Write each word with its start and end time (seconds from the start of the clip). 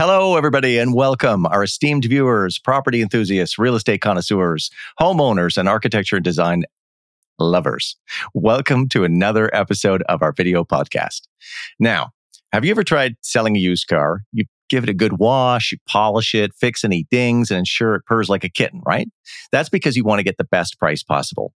Hello, 0.00 0.36
everybody, 0.36 0.78
and 0.78 0.94
welcome, 0.94 1.44
our 1.46 1.64
esteemed 1.64 2.04
viewers, 2.04 2.56
property 2.56 3.02
enthusiasts, 3.02 3.58
real 3.58 3.74
estate 3.74 4.00
connoisseurs, 4.00 4.70
homeowners, 5.00 5.58
and 5.58 5.68
architecture 5.68 6.14
and 6.14 6.24
design 6.24 6.62
lovers. 7.40 7.96
Welcome 8.32 8.88
to 8.90 9.02
another 9.02 9.52
episode 9.52 10.04
of 10.08 10.22
our 10.22 10.30
video 10.30 10.62
podcast. 10.62 11.22
Now, 11.80 12.10
have 12.52 12.64
you 12.64 12.70
ever 12.70 12.84
tried 12.84 13.16
selling 13.22 13.56
a 13.56 13.58
used 13.58 13.88
car? 13.88 14.22
You 14.30 14.44
give 14.68 14.84
it 14.84 14.88
a 14.88 14.94
good 14.94 15.18
wash, 15.18 15.72
you 15.72 15.78
polish 15.88 16.32
it, 16.32 16.54
fix 16.54 16.84
any 16.84 17.08
dings, 17.10 17.50
and 17.50 17.58
ensure 17.58 17.96
it 17.96 18.06
purrs 18.06 18.28
like 18.28 18.44
a 18.44 18.48
kitten, 18.48 18.80
right? 18.86 19.08
That's 19.50 19.68
because 19.68 19.96
you 19.96 20.04
want 20.04 20.20
to 20.20 20.24
get 20.24 20.38
the 20.38 20.44
best 20.44 20.78
price 20.78 21.02
possible. 21.02 21.52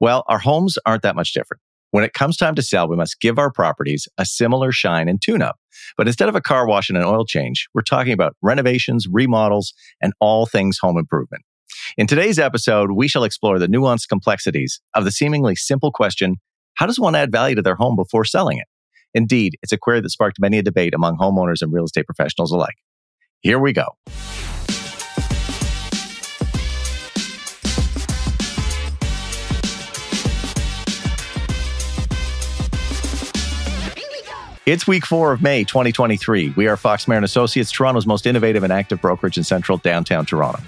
Well, 0.00 0.22
our 0.28 0.38
homes 0.38 0.76
aren't 0.84 1.00
that 1.00 1.16
much 1.16 1.32
different. 1.32 1.62
When 1.90 2.04
it 2.04 2.12
comes 2.12 2.36
time 2.36 2.54
to 2.56 2.62
sell, 2.62 2.88
we 2.88 2.96
must 2.96 3.20
give 3.20 3.38
our 3.38 3.50
properties 3.50 4.08
a 4.18 4.26
similar 4.26 4.72
shine 4.72 5.08
and 5.08 5.20
tune 5.20 5.42
up. 5.42 5.56
But 5.96 6.06
instead 6.06 6.28
of 6.28 6.34
a 6.34 6.40
car 6.40 6.66
wash 6.66 6.88
and 6.88 6.98
an 6.98 7.04
oil 7.04 7.24
change, 7.24 7.68
we're 7.74 7.82
talking 7.82 8.12
about 8.12 8.36
renovations, 8.42 9.06
remodels, 9.10 9.72
and 10.00 10.12
all 10.20 10.46
things 10.46 10.78
home 10.78 10.98
improvement. 10.98 11.44
In 11.96 12.06
today's 12.06 12.38
episode, 12.38 12.92
we 12.92 13.08
shall 13.08 13.24
explore 13.24 13.58
the 13.58 13.68
nuanced 13.68 14.08
complexities 14.08 14.80
of 14.94 15.04
the 15.04 15.12
seemingly 15.12 15.54
simple 15.56 15.92
question 15.92 16.36
how 16.74 16.84
does 16.84 17.00
one 17.00 17.14
add 17.14 17.32
value 17.32 17.54
to 17.54 17.62
their 17.62 17.74
home 17.74 17.96
before 17.96 18.26
selling 18.26 18.58
it? 18.58 18.66
Indeed, 19.14 19.56
it's 19.62 19.72
a 19.72 19.78
query 19.78 20.02
that 20.02 20.10
sparked 20.10 20.38
many 20.38 20.58
a 20.58 20.62
debate 20.62 20.94
among 20.94 21.16
homeowners 21.16 21.62
and 21.62 21.72
real 21.72 21.84
estate 21.84 22.04
professionals 22.04 22.52
alike. 22.52 22.76
Here 23.40 23.58
we 23.58 23.72
go. 23.72 23.96
It's 34.66 34.84
week 34.84 35.06
four 35.06 35.30
of 35.30 35.42
May 35.42 35.62
2023. 35.62 36.54
We 36.56 36.66
are 36.66 36.76
Fox 36.76 37.06
Marin 37.06 37.22
Associates, 37.22 37.70
Toronto's 37.70 38.04
most 38.04 38.26
innovative 38.26 38.64
and 38.64 38.72
active 38.72 39.00
brokerage 39.00 39.38
in 39.38 39.44
central 39.44 39.78
downtown 39.78 40.26
Toronto. 40.26 40.60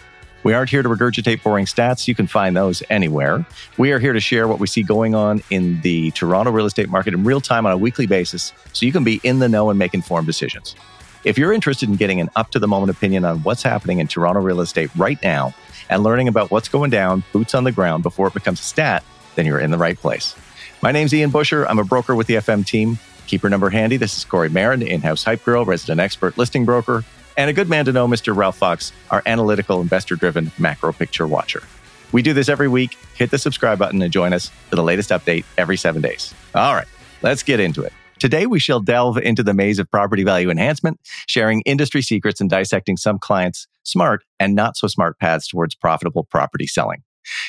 We 0.45 0.55
aren't 0.55 0.71
here 0.71 0.85
to 0.85 0.89
regurgitate 0.89 1.43
boring 1.43 1.67
stats. 1.67 2.07
You 2.07 2.15
can 2.15 2.29
find 2.29 2.57
those 2.57 2.81
anywhere. 2.91 3.45
We 3.77 3.91
are 3.91 3.99
here 3.99 4.13
to 4.13 4.21
share 4.21 4.47
what 4.47 4.61
we 4.61 4.69
see 4.69 4.85
going 4.85 5.17
on 5.17 5.43
in 5.51 5.81
the 5.81 6.13
Toronto 6.13 6.53
real 6.53 6.67
estate 6.67 6.89
market 6.89 7.13
in 7.13 7.25
real 7.25 7.41
time 7.41 7.67
on 7.67 7.73
a 7.73 7.77
weekly 7.77 8.07
basis 8.07 8.53
so 8.73 8.87
you 8.87 8.93
can 8.93 9.03
be 9.03 9.21
in 9.25 9.41
the 9.41 9.49
know 9.49 9.69
and 9.69 9.81
make 9.81 9.95
informed 9.95 10.29
decisions. 10.29 10.77
If 11.25 11.37
you're 11.37 11.53
interested 11.53 11.89
in 11.89 11.97
getting 11.97 12.21
an 12.21 12.31
up 12.37 12.53
to 12.53 12.61
the 12.61 12.69
moment 12.69 12.91
opinion 12.97 13.25
on 13.25 13.43
what's 13.43 13.65
happening 13.65 13.99
in 13.99 14.07
Toronto 14.07 14.41
real 14.41 14.61
estate 14.61 14.95
right 14.95 15.21
now 15.25 15.53
and 15.91 16.05
learning 16.05 16.29
about 16.29 16.53
what's 16.53 16.69
going 16.69 16.91
down, 16.91 17.25
boots 17.33 17.53
on 17.53 17.65
the 17.65 17.73
ground 17.73 18.05
before 18.05 18.29
it 18.29 18.35
becomes 18.35 18.61
a 18.61 18.63
stat, 18.63 19.03
then 19.35 19.45
you're 19.45 19.59
in 19.59 19.73
the 19.73 19.77
right 19.77 19.99
place. 19.99 20.37
My 20.83 20.93
name's 20.93 21.13
Ian 21.13 21.31
Busher. 21.31 21.69
I'm 21.69 21.81
a 21.81 21.85
broker 21.85 22.15
with 22.15 22.29
the 22.29 22.35
FM 22.35 22.65
team. 22.65 22.97
Keep 23.29 23.43
your 23.43 23.51
number 23.51 23.69
handy. 23.69 23.99
This 23.99 24.17
is 24.17 24.25
Kori 24.25 24.49
Marin, 24.49 24.81
in 24.81 25.03
house 25.03 25.23
hype 25.23 25.45
girl, 25.45 25.67
resident 25.67 26.01
expert 26.01 26.39
listing 26.39 26.65
broker, 26.65 27.05
and 27.37 27.51
a 27.51 27.53
good 27.53 27.69
man 27.69 27.85
to 27.85 27.93
know, 27.93 28.09
Mr. 28.09 28.35
Ralph 28.35 28.57
Fox, 28.57 28.91
our 29.11 29.23
analytical, 29.27 29.83
investor 29.83 30.17
driven 30.17 30.51
macro 30.59 30.95
picture 30.95 31.27
watcher. 31.27 31.63
We 32.11 32.23
do 32.23 32.33
this 32.33 32.49
every 32.49 32.69
week. 32.69 32.97
Hit 33.17 33.31
the 33.31 33.37
subscribe 33.37 33.79
button 33.79 34.01
and 34.01 34.11
join 34.11 34.33
us 34.33 34.49
for 34.71 34.77
the 34.77 34.83
latest 34.83 35.11
update 35.11 35.45
every 35.59 35.77
seven 35.77 36.01
days. 36.01 36.35
All 36.55 36.75
right, 36.75 36.87
let's 37.21 37.43
get 37.43 37.61
into 37.61 37.83
it. 37.83 37.93
Today, 38.19 38.47
we 38.47 38.59
shall 38.59 38.81
delve 38.81 39.19
into 39.19 39.43
the 39.43 39.53
maze 39.53 39.79
of 39.79 39.91
property 39.91 40.25
value 40.25 40.49
enhancement, 40.49 40.99
sharing 41.27 41.61
industry 41.67 42.01
secrets 42.01 42.41
and 42.41 42.49
dissecting 42.49 42.97
some 42.97 43.19
clients' 43.19 43.67
smart 43.83 44.25
and 44.41 44.55
not 44.55 44.79
so 44.79 44.87
smart 44.87 45.19
paths 45.19 45.47
towards 45.47 45.75
profitable 45.75 46.25
property 46.25 46.67
selling. 46.67 47.03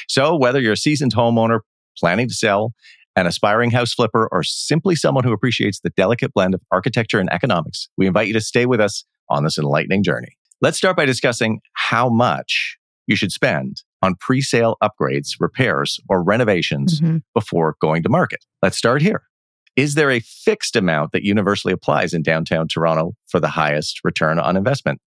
So, 0.09 0.35
whether 0.35 0.59
you're 0.59 0.73
a 0.73 0.77
seasoned 0.77 1.15
homeowner 1.15 1.61
planning 1.97 2.27
to 2.27 2.33
sell, 2.33 2.73
an 3.15 3.27
aspiring 3.27 3.71
house 3.71 3.93
flipper, 3.93 4.29
or 4.31 4.43
simply 4.43 4.95
someone 4.95 5.23
who 5.23 5.33
appreciates 5.33 5.79
the 5.79 5.89
delicate 5.91 6.33
blend 6.33 6.53
of 6.53 6.61
architecture 6.71 7.19
and 7.19 7.31
economics, 7.31 7.89
we 7.97 8.07
invite 8.07 8.27
you 8.27 8.33
to 8.33 8.41
stay 8.41 8.65
with 8.65 8.79
us 8.79 9.03
on 9.29 9.43
this 9.43 9.57
enlightening 9.57 10.03
journey. 10.03 10.37
Let's 10.61 10.77
start 10.77 10.97
by 10.97 11.05
discussing 11.05 11.61
how 11.73 12.09
much 12.09 12.77
you 13.07 13.15
should 13.15 13.31
spend 13.31 13.81
on 14.01 14.15
pre 14.19 14.41
sale 14.41 14.77
upgrades, 14.83 15.31
repairs, 15.39 15.99
or 16.09 16.23
renovations 16.23 17.01
mm-hmm. 17.01 17.17
before 17.33 17.75
going 17.81 18.03
to 18.03 18.09
market. 18.09 18.45
Let's 18.61 18.77
start 18.77 19.01
here. 19.01 19.23
Is 19.75 19.95
there 19.95 20.11
a 20.11 20.19
fixed 20.19 20.75
amount 20.75 21.13
that 21.13 21.23
universally 21.23 21.73
applies 21.73 22.13
in 22.13 22.21
downtown 22.21 22.67
Toronto 22.67 23.13
for 23.27 23.39
the 23.39 23.47
highest 23.47 24.01
return 24.03 24.37
on 24.37 24.57
investment? 24.57 24.99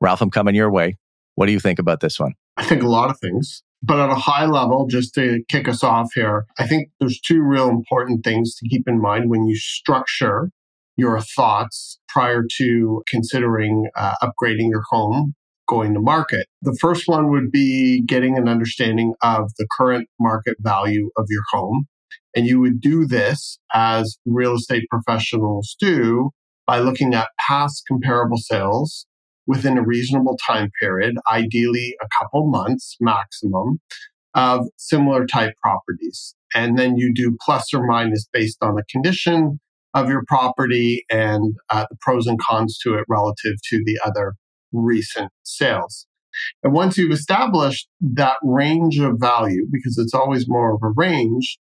Ralph, 0.00 0.20
I'm 0.20 0.30
coming 0.30 0.54
your 0.54 0.70
way. 0.70 0.96
What 1.36 1.46
do 1.46 1.52
you 1.52 1.60
think 1.60 1.78
about 1.78 2.00
this 2.00 2.20
one? 2.20 2.34
I 2.56 2.64
think 2.64 2.82
a 2.82 2.88
lot 2.88 3.10
of 3.10 3.18
things. 3.18 3.62
But 3.86 4.00
at 4.00 4.10
a 4.10 4.14
high 4.14 4.46
level, 4.46 4.86
just 4.86 5.14
to 5.14 5.42
kick 5.48 5.68
us 5.68 5.84
off 5.84 6.08
here, 6.14 6.46
I 6.58 6.66
think 6.66 6.88
there's 7.00 7.20
two 7.20 7.42
real 7.42 7.68
important 7.68 8.24
things 8.24 8.54
to 8.56 8.68
keep 8.68 8.88
in 8.88 9.00
mind 9.00 9.28
when 9.28 9.44
you 9.46 9.56
structure 9.56 10.50
your 10.96 11.20
thoughts 11.20 11.98
prior 12.08 12.44
to 12.58 13.02
considering 13.06 13.90
uh, 13.94 14.14
upgrading 14.22 14.70
your 14.70 14.84
home 14.90 15.34
going 15.68 15.92
to 15.94 16.00
market. 16.00 16.46
The 16.62 16.76
first 16.80 17.08
one 17.08 17.30
would 17.30 17.50
be 17.50 18.02
getting 18.06 18.38
an 18.38 18.48
understanding 18.48 19.14
of 19.22 19.50
the 19.58 19.66
current 19.76 20.08
market 20.18 20.56
value 20.60 21.10
of 21.16 21.26
your 21.28 21.42
home. 21.52 21.86
And 22.34 22.46
you 22.46 22.60
would 22.60 22.80
do 22.80 23.06
this 23.06 23.58
as 23.74 24.16
real 24.24 24.54
estate 24.54 24.84
professionals 24.90 25.76
do 25.78 26.30
by 26.66 26.78
looking 26.78 27.12
at 27.12 27.28
past 27.38 27.82
comparable 27.86 28.38
sales 28.38 29.06
within 29.46 29.78
a 29.78 29.82
reasonable 29.84 30.38
time 30.46 30.70
period, 30.80 31.16
ideally 31.30 31.94
a 32.02 32.06
couple 32.18 32.50
months 32.50 32.96
maximum, 33.00 33.80
of 34.34 34.66
similar 34.76 35.26
type 35.26 35.54
properties. 35.62 36.34
And 36.54 36.78
then 36.78 36.96
you 36.96 37.12
do 37.14 37.36
plus 37.40 37.72
or 37.72 37.86
minus 37.86 38.26
based 38.32 38.58
on 38.62 38.74
the 38.74 38.84
condition 38.90 39.60
of 39.94 40.08
your 40.08 40.24
property 40.26 41.04
and 41.10 41.54
uh, 41.70 41.86
the 41.88 41.96
pros 42.00 42.26
and 42.26 42.38
cons 42.40 42.78
to 42.82 42.94
it 42.94 43.04
relative 43.08 43.54
to 43.70 43.82
the 43.84 43.98
other 44.04 44.34
recent 44.72 45.30
sales. 45.44 46.06
And 46.64 46.72
once 46.72 46.98
you've 46.98 47.12
established 47.12 47.88
that 48.00 48.38
range 48.42 48.98
of 48.98 49.20
value, 49.20 49.66
because 49.70 49.98
it's 49.98 50.14
always 50.14 50.48
more 50.48 50.74
of 50.74 50.80
a 50.82 50.92
range, 50.96 51.58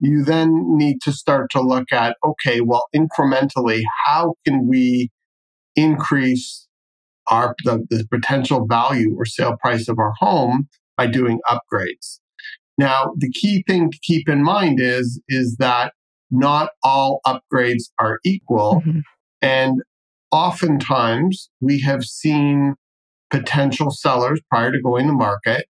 you 0.00 0.24
then 0.24 0.76
need 0.76 0.98
to 1.02 1.12
start 1.12 1.50
to 1.52 1.60
look 1.60 1.92
at 1.92 2.16
okay, 2.24 2.60
well, 2.60 2.86
incrementally, 2.94 3.82
how 4.04 4.34
can 4.44 4.66
we 4.68 5.10
increase 5.76 6.65
our 7.28 7.54
the, 7.64 7.86
the 7.90 8.06
potential 8.10 8.66
value 8.66 9.14
or 9.16 9.24
sale 9.24 9.56
price 9.60 9.88
of 9.88 9.98
our 9.98 10.12
home 10.18 10.68
by 10.96 11.06
doing 11.06 11.40
upgrades. 11.48 12.20
Now, 12.78 13.12
the 13.16 13.30
key 13.30 13.64
thing 13.66 13.90
to 13.90 13.98
keep 14.02 14.28
in 14.28 14.42
mind 14.42 14.80
is 14.80 15.20
is 15.28 15.56
that 15.58 15.92
not 16.30 16.70
all 16.82 17.20
upgrades 17.26 17.84
are 17.98 18.18
equal, 18.24 18.82
mm-hmm. 18.84 19.00
and 19.40 19.82
oftentimes 20.30 21.50
we 21.60 21.80
have 21.80 22.04
seen 22.04 22.74
potential 23.30 23.90
sellers 23.90 24.40
prior 24.50 24.72
to 24.72 24.80
going 24.80 25.06
to 25.06 25.12
market 25.12 25.66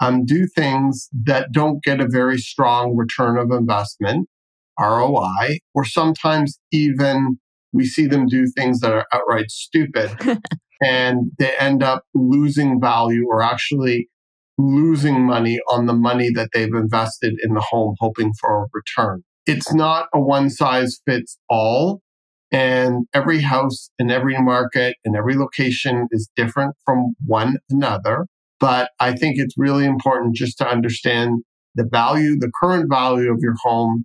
um, 0.00 0.24
do 0.24 0.46
things 0.46 1.08
that 1.24 1.52
don't 1.52 1.82
get 1.82 2.00
a 2.00 2.08
very 2.08 2.38
strong 2.38 2.96
return 2.96 3.36
of 3.38 3.50
investment 3.50 4.28
ROI, 4.78 5.58
or 5.74 5.84
sometimes 5.84 6.58
even 6.70 7.38
we 7.72 7.84
see 7.84 8.06
them 8.06 8.26
do 8.26 8.46
things 8.46 8.80
that 8.80 8.92
are 8.92 9.06
outright 9.12 9.50
stupid 9.50 10.10
and 10.80 11.32
they 11.38 11.52
end 11.58 11.82
up 11.82 12.04
losing 12.14 12.80
value 12.80 13.26
or 13.28 13.42
actually 13.42 14.08
losing 14.58 15.24
money 15.24 15.60
on 15.70 15.86
the 15.86 15.94
money 15.94 16.30
that 16.30 16.50
they've 16.52 16.74
invested 16.74 17.34
in 17.42 17.54
the 17.54 17.60
home, 17.60 17.94
hoping 18.00 18.32
for 18.40 18.64
a 18.64 18.66
return. 18.72 19.22
It's 19.46 19.72
not 19.72 20.08
a 20.12 20.20
one 20.20 20.50
size 20.50 21.00
fits 21.06 21.38
all. 21.48 22.00
And 22.50 23.06
every 23.12 23.40
house 23.40 23.90
in 23.98 24.10
every 24.10 24.40
market 24.40 24.96
and 25.04 25.14
every 25.14 25.36
location 25.36 26.08
is 26.10 26.30
different 26.34 26.74
from 26.84 27.14
one 27.26 27.58
another. 27.70 28.26
But 28.58 28.90
I 28.98 29.14
think 29.14 29.38
it's 29.38 29.54
really 29.56 29.84
important 29.84 30.34
just 30.34 30.58
to 30.58 30.66
understand 30.66 31.42
the 31.74 31.84
value, 31.84 32.38
the 32.38 32.50
current 32.60 32.90
value 32.90 33.30
of 33.30 33.38
your 33.40 33.54
home 33.62 34.04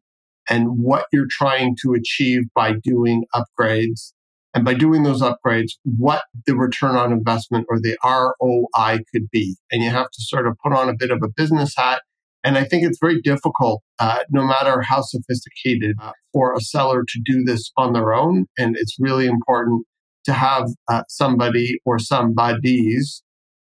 and 0.50 0.78
what 0.78 1.06
you're 1.12 1.28
trying 1.30 1.76
to 1.82 1.94
achieve 1.94 2.44
by 2.54 2.74
doing 2.84 3.24
upgrades 3.34 4.12
and 4.54 4.64
by 4.64 4.74
doing 4.74 5.04
those 5.04 5.22
upgrades, 5.22 5.72
what 5.84 6.24
the 6.46 6.56
return 6.56 6.96
on 6.96 7.12
investment 7.12 7.66
or 7.70 7.80
the 7.80 7.98
ROI 8.04 9.00
could 9.12 9.30
be. 9.32 9.56
And 9.72 9.84
you 9.84 9.90
have 9.90 10.12
to 10.12 10.22
sort 10.22 10.48
of 10.48 10.56
put 10.64 10.74
on 10.74 10.90
a 10.90 10.96
bit 10.98 11.12
of 11.12 11.20
a 11.24 11.28
business 11.28 11.74
hat. 11.76 12.04
And 12.44 12.58
I 12.58 12.64
think 12.64 12.84
it's 12.84 13.00
very 13.00 13.22
difficult, 13.22 13.82
uh, 14.00 14.20
no 14.30 14.46
matter 14.46 14.82
how 14.82 15.02
sophisticated, 15.02 15.96
uh, 16.00 16.12
for 16.34 16.54
a 16.54 16.60
seller 16.60 17.04
to 17.08 17.22
do 17.24 17.44
this 17.44 17.72
on 17.78 17.94
their 17.94 18.14
own. 18.14 18.46
And 18.58 18.76
it's 18.78 18.98
really 19.00 19.26
important 19.26 19.86
to 20.26 20.34
have 20.34 20.68
uh, 20.88 21.04
somebody 21.08 21.80
or 21.86 22.00
some 22.00 22.34
buddies 22.34 23.24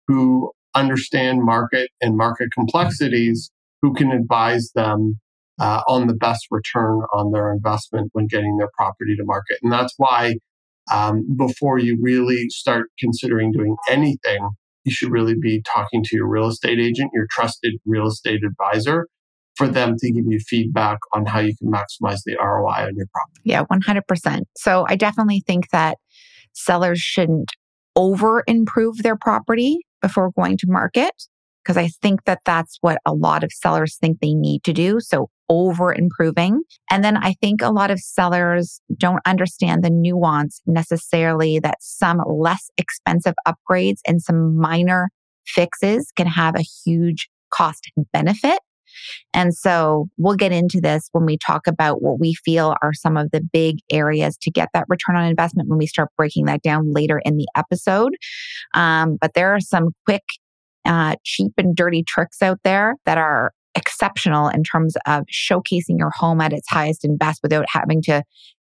who 0.06 0.52
understand 0.75 1.43
market 1.43 1.90
and 2.00 2.16
market 2.16 2.50
complexities 2.52 3.50
who 3.82 3.93
can 3.94 4.12
advise 4.12 4.70
them 4.75 5.19
uh, 5.58 5.81
on 5.88 6.06
the 6.06 6.14
best 6.14 6.46
return 6.50 7.00
on 7.12 7.32
their 7.32 7.50
investment 7.50 8.10
when 8.12 8.26
getting 8.26 8.58
their 8.58 8.69
property 8.76 9.16
to 9.16 9.25
market. 9.25 9.58
And 9.62 9.72
that's 9.72 9.94
why 9.96 10.37
um, 10.92 11.26
before 11.36 11.78
you 11.78 11.98
really 12.00 12.48
start 12.48 12.90
considering 12.98 13.52
doing 13.52 13.76
anything, 13.88 14.50
you 14.84 14.92
should 14.92 15.10
really 15.10 15.34
be 15.34 15.62
talking 15.62 16.02
to 16.04 16.16
your 16.16 16.28
real 16.28 16.48
estate 16.48 16.78
agent, 16.78 17.10
your 17.12 17.26
trusted 17.30 17.74
real 17.84 18.06
estate 18.06 18.42
advisor, 18.44 19.08
for 19.56 19.66
them 19.66 19.96
to 19.98 20.12
give 20.12 20.24
you 20.28 20.38
feedback 20.38 20.98
on 21.12 21.26
how 21.26 21.40
you 21.40 21.54
can 21.56 21.70
maximize 21.70 22.20
the 22.24 22.36
ROI 22.36 22.86
on 22.86 22.96
your 22.96 23.06
property. 23.12 23.40
Yeah, 23.44 23.64
100%. 23.64 24.42
So 24.56 24.86
I 24.88 24.96
definitely 24.96 25.42
think 25.46 25.70
that 25.70 25.98
sellers 26.52 27.00
shouldn't 27.00 27.50
over 27.96 28.44
improve 28.46 29.02
their 29.02 29.16
property 29.16 29.78
before 30.02 30.30
going 30.30 30.58
to 30.58 30.66
market 30.68 31.14
because 31.64 31.76
I 31.76 31.88
think 31.88 32.24
that 32.24 32.40
that's 32.44 32.78
what 32.80 32.98
a 33.04 33.12
lot 33.12 33.42
of 33.42 33.50
sellers 33.52 33.96
think 33.96 34.20
they 34.20 34.34
need 34.34 34.62
to 34.64 34.72
do. 34.72 35.00
So 35.00 35.30
over 35.48 35.93
improving. 35.93 36.62
And 36.90 37.04
then 37.04 37.16
I 37.16 37.34
think 37.34 37.62
a 37.62 37.70
lot 37.70 37.90
of 37.90 38.00
sellers 38.00 38.81
don't 38.96 39.20
understand 39.26 39.84
the 39.84 39.90
nuance 39.90 40.60
necessarily 40.66 41.58
that 41.60 41.78
some 41.81 42.22
less 42.26 42.69
expensive 42.76 43.34
upgrades 43.46 44.00
and 44.06 44.20
some 44.22 44.56
minor 44.56 45.10
fixes 45.46 46.10
can 46.16 46.26
have 46.26 46.56
a 46.56 46.64
huge 46.84 47.28
cost 47.52 47.90
benefit. 48.12 48.58
And 49.34 49.54
so 49.54 50.08
we'll 50.16 50.37
get 50.37 50.52
into 50.52 50.81
this 50.81 51.08
when 51.12 51.26
we 51.26 51.38
talk 51.38 51.66
about 51.66 52.02
what 52.02 52.19
we 52.19 52.34
feel 52.34 52.75
are 52.82 52.94
some 52.94 53.16
of 53.16 53.31
the 53.31 53.43
big 53.52 53.78
areas 53.90 54.37
to 54.43 54.50
get 54.50 54.69
that 54.75 54.87
return 54.88 55.16
on 55.16 55.26
investment 55.26 55.69
when 55.69 55.78
we 55.78 55.87
start 55.87 56.08
breaking 56.16 56.46
that 56.46 56.62
down 56.62 56.93
later 56.93 57.20
in 57.25 57.37
the 57.37 57.46
episode. 57.56 58.14
Um, 58.75 59.19
but 59.20 59.32
there 59.34 59.54
are 59.54 59.60
some 59.60 59.90
quick, 60.06 60.22
uh, 60.84 61.16
cheap 61.25 61.52
and 61.58 61.75
dirty 61.75 62.04
tricks 62.06 62.40
out 62.43 62.60
there 62.64 62.94
that 63.04 63.19
are 63.19 63.52
exceptional 63.76 64.49
in 64.49 64.64
terms 64.64 64.96
of 65.06 65.25
showcasing 65.32 65.99
your 65.99 66.11
home 66.11 66.40
at 66.40 66.52
its 66.52 66.69
highest 66.69 67.05
and 67.05 67.19
best 67.19 67.40
without 67.43 67.67
having 67.69 68.02
to 68.02 68.23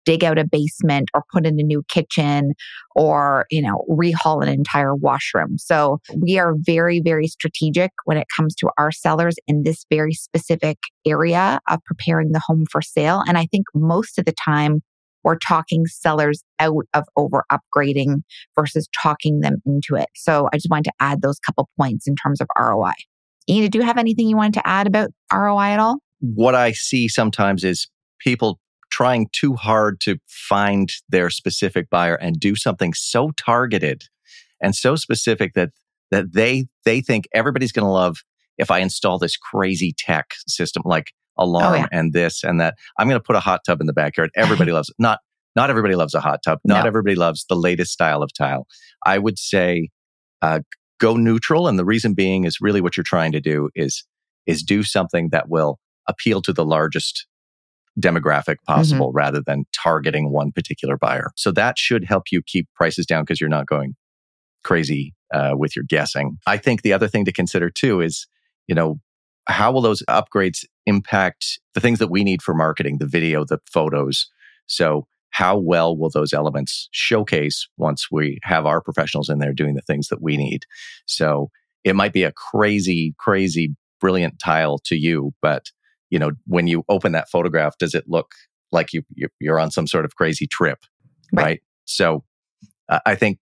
dig 0.04 0.24
out 0.24 0.38
a 0.38 0.44
basement 0.44 1.10
or 1.12 1.22
put 1.32 1.44
in 1.44 1.60
a 1.60 1.62
new 1.62 1.82
kitchen 1.88 2.54
or, 2.94 3.44
you 3.50 3.60
know, 3.60 3.84
rehaul 3.90 4.42
an 4.42 4.48
entire 4.48 4.94
washroom. 4.94 5.58
So 5.58 5.98
we 6.16 6.38
are 6.38 6.54
very, 6.56 7.00
very 7.00 7.26
strategic 7.26 7.90
when 8.04 8.16
it 8.16 8.26
comes 8.34 8.54
to 8.56 8.70
our 8.78 8.90
sellers 8.90 9.36
in 9.46 9.64
this 9.64 9.84
very 9.90 10.14
specific 10.14 10.78
area 11.06 11.60
of 11.68 11.80
preparing 11.84 12.32
the 12.32 12.40
home 12.46 12.64
for 12.70 12.80
sale. 12.80 13.22
And 13.28 13.36
I 13.36 13.46
think 13.46 13.66
most 13.74 14.18
of 14.18 14.24
the 14.24 14.32
time 14.32 14.80
we're 15.24 15.36
talking 15.36 15.84
sellers 15.84 16.42
out 16.58 16.86
of 16.94 17.04
over 17.16 17.44
upgrading 17.52 18.22
versus 18.54 18.88
talking 19.02 19.40
them 19.40 19.56
into 19.66 19.94
it. 19.94 20.08
So 20.14 20.48
I 20.54 20.56
just 20.56 20.70
wanted 20.70 20.84
to 20.84 20.92
add 21.00 21.20
those 21.20 21.38
couple 21.38 21.68
points 21.78 22.08
in 22.08 22.14
terms 22.16 22.40
of 22.40 22.48
ROI. 22.58 22.92
Ian, 23.48 23.70
do 23.70 23.78
you 23.78 23.84
have 23.84 23.98
anything 23.98 24.28
you 24.28 24.36
wanted 24.36 24.54
to 24.54 24.66
add 24.66 24.86
about 24.86 25.10
ROI 25.32 25.70
at 25.70 25.80
all? 25.80 25.98
What 26.20 26.54
I 26.54 26.72
see 26.72 27.08
sometimes 27.08 27.64
is 27.64 27.88
people 28.18 28.60
trying 28.90 29.28
too 29.32 29.54
hard 29.54 30.00
to 30.00 30.18
find 30.26 30.92
their 31.08 31.30
specific 31.30 31.90
buyer 31.90 32.14
and 32.14 32.38
do 32.38 32.56
something 32.56 32.92
so 32.94 33.30
targeted 33.36 34.04
and 34.62 34.74
so 34.74 34.96
specific 34.96 35.54
that 35.54 35.70
that 36.10 36.32
they 36.32 36.66
they 36.84 37.00
think 37.00 37.28
everybody's 37.34 37.72
going 37.72 37.84
to 37.84 37.92
love 37.92 38.18
if 38.56 38.70
I 38.70 38.78
install 38.78 39.18
this 39.18 39.36
crazy 39.36 39.94
tech 39.96 40.34
system 40.46 40.82
like 40.84 41.12
alarm 41.36 41.72
oh, 41.72 41.76
yeah. 41.76 41.86
and 41.92 42.12
this 42.12 42.42
and 42.42 42.60
that. 42.60 42.74
I'm 42.98 43.08
going 43.08 43.20
to 43.20 43.24
put 43.24 43.36
a 43.36 43.40
hot 43.40 43.60
tub 43.64 43.80
in 43.80 43.86
the 43.86 43.92
backyard. 43.92 44.30
Everybody 44.36 44.72
loves 44.78 44.88
it. 44.88 44.96
Not 44.98 45.20
not 45.54 45.70
everybody 45.70 45.94
loves 45.94 46.14
a 46.14 46.20
hot 46.20 46.40
tub. 46.44 46.58
Not 46.64 46.82
no. 46.82 46.88
everybody 46.88 47.14
loves 47.14 47.44
the 47.48 47.56
latest 47.56 47.92
style 47.92 48.22
of 48.22 48.32
tile. 48.32 48.66
I 49.04 49.18
would 49.18 49.38
say 49.38 49.90
uh, 50.42 50.60
go 50.98 51.16
neutral, 51.16 51.68
and 51.68 51.78
the 51.78 51.84
reason 51.84 52.14
being 52.14 52.44
is 52.44 52.60
really 52.60 52.80
what 52.80 52.96
you're 52.96 53.04
trying 53.04 53.32
to 53.32 53.40
do 53.40 53.70
is 53.74 54.04
is 54.46 54.62
do 54.62 54.82
something 54.82 55.28
that 55.30 55.48
will 55.48 55.78
appeal 56.08 56.40
to 56.40 56.52
the 56.52 56.64
largest 56.64 57.26
demographic 58.00 58.56
mm-hmm. 58.56 58.74
possible 58.74 59.08
mm-hmm. 59.08 59.18
rather 59.18 59.42
than 59.44 59.64
targeting 59.72 60.32
one 60.32 60.52
particular 60.52 60.96
buyer. 60.96 61.30
So 61.36 61.50
that 61.52 61.78
should 61.78 62.04
help 62.04 62.24
you 62.30 62.42
keep 62.42 62.68
prices 62.74 63.06
down 63.06 63.22
because 63.22 63.40
you're 63.40 63.50
not 63.50 63.66
going 63.66 63.94
crazy 64.64 65.14
uh, 65.32 65.52
with 65.54 65.76
your 65.76 65.84
guessing. 65.86 66.38
I 66.46 66.56
think 66.56 66.82
the 66.82 66.92
other 66.92 67.08
thing 67.08 67.24
to 67.26 67.32
consider 67.32 67.70
too 67.70 68.00
is, 68.00 68.26
you 68.66 68.74
know, 68.74 69.00
how 69.46 69.72
will 69.72 69.80
those 69.80 70.02
upgrades 70.08 70.64
impact 70.86 71.58
the 71.74 71.80
things 71.80 71.98
that 71.98 72.10
we 72.10 72.24
need 72.24 72.42
for 72.42 72.54
marketing, 72.54 72.98
the 72.98 73.06
video, 73.06 73.44
the 73.44 73.58
photos? 73.70 74.28
So 74.66 75.06
how 75.30 75.56
well 75.56 75.96
will 75.96 76.10
those 76.10 76.32
elements 76.32 76.88
showcase 76.92 77.68
once 77.76 78.08
we 78.10 78.38
have 78.42 78.66
our 78.66 78.80
professionals 78.80 79.28
in 79.28 79.38
there 79.38 79.52
doing 79.52 79.74
the 79.74 79.82
things 79.82 80.08
that 80.08 80.22
we 80.22 80.36
need? 80.36 80.64
So 81.06 81.50
it 81.84 81.94
might 81.94 82.12
be 82.12 82.24
a 82.24 82.32
crazy, 82.32 83.14
crazy, 83.18 83.74
brilliant 84.00 84.38
tile 84.38 84.78
to 84.84 84.96
you, 84.96 85.32
but 85.42 85.66
you 86.10 86.18
know, 86.18 86.32
when 86.46 86.66
you 86.66 86.84
open 86.88 87.12
that 87.12 87.28
photograph, 87.28 87.76
does 87.78 87.94
it 87.94 88.04
look 88.06 88.32
like 88.72 88.92
you 88.92 89.02
you're 89.40 89.60
on 89.60 89.70
some 89.70 89.86
sort 89.86 90.04
of 90.04 90.16
crazy 90.16 90.46
trip, 90.46 90.78
right? 91.32 91.44
right? 91.44 91.62
So, 91.84 92.24
uh, 92.88 93.00
I 93.04 93.14
think 93.14 93.38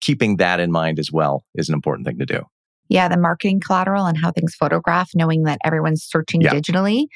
keeping 0.00 0.36
that 0.36 0.60
in 0.60 0.70
mind 0.70 0.98
as 0.98 1.10
well 1.10 1.44
is 1.54 1.68
an 1.68 1.74
important 1.74 2.06
thing 2.06 2.18
to 2.18 2.26
do. 2.26 2.42
Yeah, 2.88 3.08
the 3.08 3.16
marketing 3.16 3.60
collateral 3.60 4.04
and 4.06 4.18
how 4.18 4.32
things 4.32 4.54
photograph, 4.54 5.10
knowing 5.14 5.44
that 5.44 5.58
everyone's 5.64 6.04
searching 6.04 6.42
yeah. 6.42 6.52
digitally. 6.52 7.06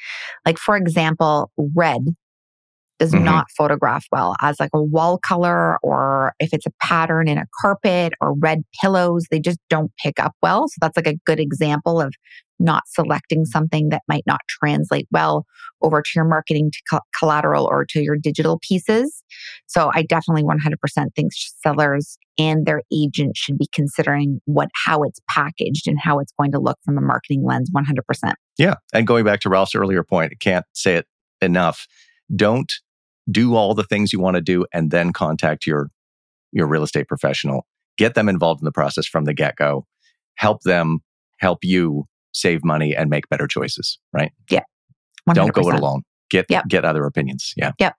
Like, 0.45 0.57
for 0.57 0.75
example, 0.75 1.51
red 1.75 2.15
does 2.99 3.11
mm-hmm. 3.11 3.25
not 3.25 3.47
photograph 3.55 4.05
well 4.11 4.35
as 4.41 4.59
like 4.59 4.71
a 4.73 4.81
wall 4.81 5.19
color 5.19 5.77
or 5.83 6.33
if 6.39 6.53
it's 6.53 6.65
a 6.65 6.71
pattern 6.81 7.27
in 7.27 7.37
a 7.37 7.45
carpet 7.61 8.13
or 8.21 8.33
red 8.33 8.63
pillows, 8.81 9.25
they 9.29 9.39
just 9.39 9.59
don't 9.69 9.91
pick 10.03 10.19
up 10.19 10.33
well. 10.41 10.67
So 10.67 10.75
that's 10.81 10.97
like 10.97 11.07
a 11.07 11.17
good 11.25 11.39
example 11.39 12.01
of 12.01 12.13
not 12.59 12.83
selecting 12.87 13.45
something 13.45 13.89
that 13.89 14.01
might 14.07 14.23
not 14.25 14.41
translate 14.47 15.07
well 15.11 15.45
over 15.81 16.01
to 16.01 16.09
your 16.15 16.25
marketing 16.25 16.71
to 16.71 16.79
co- 16.89 17.05
collateral 17.17 17.65
or 17.65 17.85
to 17.85 18.01
your 18.01 18.15
digital 18.15 18.59
pieces. 18.67 19.23
So 19.67 19.91
I 19.93 20.01
definitely 20.01 20.43
100% 20.43 21.07
think 21.15 21.31
sellers 21.33 22.17
and 22.39 22.65
their 22.65 22.81
agent 22.91 23.37
should 23.37 23.57
be 23.57 23.67
considering 23.73 24.41
what 24.45 24.69
how 24.85 25.03
it's 25.03 25.19
packaged 25.29 25.87
and 25.87 25.99
how 25.99 26.19
it's 26.19 26.33
going 26.39 26.51
to 26.51 26.59
look 26.59 26.79
from 26.83 26.97
a 26.97 27.01
marketing 27.01 27.43
lens 27.45 27.69
100%. 27.69 28.33
Yeah, 28.57 28.75
and 28.93 29.05
going 29.05 29.23
back 29.23 29.39
to 29.41 29.49
Ralph's 29.49 29.75
earlier 29.75 30.03
point, 30.03 30.31
I 30.31 30.37
can't 30.39 30.65
say 30.73 30.95
it 30.95 31.05
enough. 31.41 31.85
Don't 32.35 32.73
do 33.29 33.55
all 33.55 33.73
the 33.73 33.83
things 33.83 34.13
you 34.13 34.19
want 34.19 34.35
to 34.35 34.41
do 34.41 34.65
and 34.73 34.91
then 34.91 35.13
contact 35.13 35.65
your 35.65 35.89
your 36.51 36.67
real 36.67 36.83
estate 36.83 37.07
professional. 37.07 37.65
Get 37.97 38.15
them 38.15 38.29
involved 38.29 38.61
in 38.61 38.65
the 38.65 38.71
process 38.71 39.05
from 39.05 39.25
the 39.25 39.33
get-go. 39.33 39.85
Help 40.35 40.61
them 40.63 40.99
help 41.37 41.59
you 41.63 42.05
save 42.33 42.63
money 42.63 42.95
and 42.95 43.09
make 43.09 43.27
better 43.29 43.47
choices 43.47 43.99
right? 44.13 44.31
Yeah. 44.49 44.63
Do 45.33 45.41
not 45.41 45.53
go 45.53 45.69
it 45.69 45.75
alone. 45.75 46.03
Get 46.29 46.45
yep. 46.49 46.67
get 46.67 46.85
other 46.85 47.05
opinions. 47.05 47.53
Yeah. 47.57 47.71
Yep. 47.79 47.95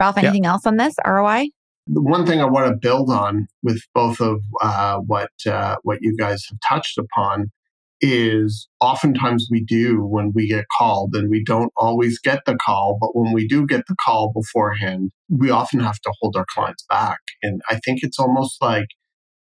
Ralph 0.00 0.18
anything 0.18 0.44
yep. 0.44 0.52
else 0.52 0.66
on 0.66 0.76
this 0.76 0.94
roi 1.06 1.48
the 1.86 2.02
one 2.02 2.26
thing 2.26 2.40
i 2.40 2.44
want 2.44 2.68
to 2.68 2.76
build 2.76 3.10
on 3.10 3.46
with 3.62 3.80
both 3.94 4.20
of 4.20 4.40
uh, 4.60 4.98
what 4.98 5.30
uh, 5.46 5.76
what 5.82 5.98
you 6.00 6.16
guys 6.16 6.44
have 6.48 6.58
touched 6.68 6.98
upon 6.98 7.50
is 8.00 8.68
oftentimes 8.80 9.48
we 9.50 9.64
do 9.64 10.04
when 10.04 10.32
we 10.34 10.46
get 10.46 10.66
called 10.76 11.14
and 11.14 11.30
we 11.30 11.42
don't 11.42 11.72
always 11.76 12.18
get 12.18 12.40
the 12.44 12.56
call 12.56 12.98
but 13.00 13.10
when 13.14 13.32
we 13.32 13.46
do 13.46 13.66
get 13.66 13.86
the 13.88 13.96
call 14.04 14.32
beforehand 14.32 15.10
we 15.28 15.50
often 15.50 15.80
have 15.80 15.98
to 16.00 16.12
hold 16.20 16.36
our 16.36 16.46
clients 16.48 16.84
back. 16.88 17.18
And 17.42 17.60
i 17.70 17.76
think 17.84 18.00
it's 18.02 18.18
almost 18.18 18.60
like 18.60 18.86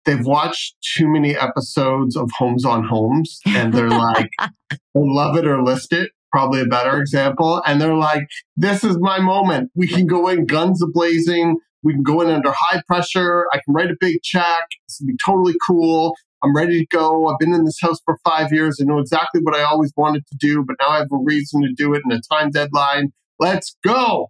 they've 0.04 0.24
watched 0.24 0.76
too 0.96 1.08
many 1.08 1.36
episodes 1.36 2.16
of 2.16 2.30
Holmes 2.38 2.64
on 2.64 2.84
Homes 2.84 3.40
and 3.46 3.74
they're 3.74 3.90
like 3.90 4.30
love 4.94 5.36
it 5.36 5.46
or 5.46 5.62
list 5.62 5.92
it 5.92 6.12
probably 6.30 6.60
a 6.60 6.66
better 6.66 7.00
example 7.00 7.62
and 7.66 7.80
they're 7.80 7.94
like 7.94 8.26
this 8.56 8.84
is 8.84 8.98
my 8.98 9.18
moment. 9.18 9.70
We 9.74 9.88
can 9.88 10.06
go 10.06 10.28
in 10.28 10.46
guns 10.46 10.84
blazing 10.92 11.58
we 11.82 11.92
can 11.94 12.02
go 12.02 12.20
in 12.20 12.28
under 12.28 12.52
high 12.52 12.82
pressure. 12.86 13.46
I 13.52 13.60
can 13.64 13.72
write 13.72 13.90
a 13.90 13.96
big 14.00 14.20
check. 14.22 14.64
This 14.88 14.98
would 15.00 15.06
be 15.06 15.16
totally 15.24 15.54
cool 15.66 16.14
I'm 16.42 16.54
ready 16.54 16.80
to 16.80 16.86
go. 16.86 17.28
I've 17.28 17.38
been 17.38 17.52
in 17.52 17.64
this 17.64 17.78
house 17.80 17.98
for 18.04 18.18
five 18.24 18.52
years. 18.52 18.78
I 18.80 18.84
know 18.84 18.98
exactly 18.98 19.40
what 19.42 19.56
I 19.56 19.62
always 19.62 19.92
wanted 19.96 20.26
to 20.26 20.36
do, 20.38 20.64
but 20.64 20.76
now 20.80 20.90
I 20.90 20.98
have 20.98 21.08
a 21.12 21.18
reason 21.22 21.62
to 21.62 21.72
do 21.76 21.94
it 21.94 22.02
and 22.04 22.12
a 22.12 22.20
time 22.32 22.50
deadline. 22.50 23.10
Let's 23.38 23.76
go. 23.84 24.28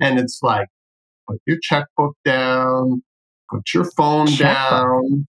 And 0.00 0.18
it's 0.18 0.40
like, 0.42 0.68
put 1.28 1.40
your 1.46 1.58
checkbook 1.62 2.16
down, 2.24 3.02
put 3.50 3.72
your 3.72 3.84
phone 3.84 4.26
down, 4.36 5.26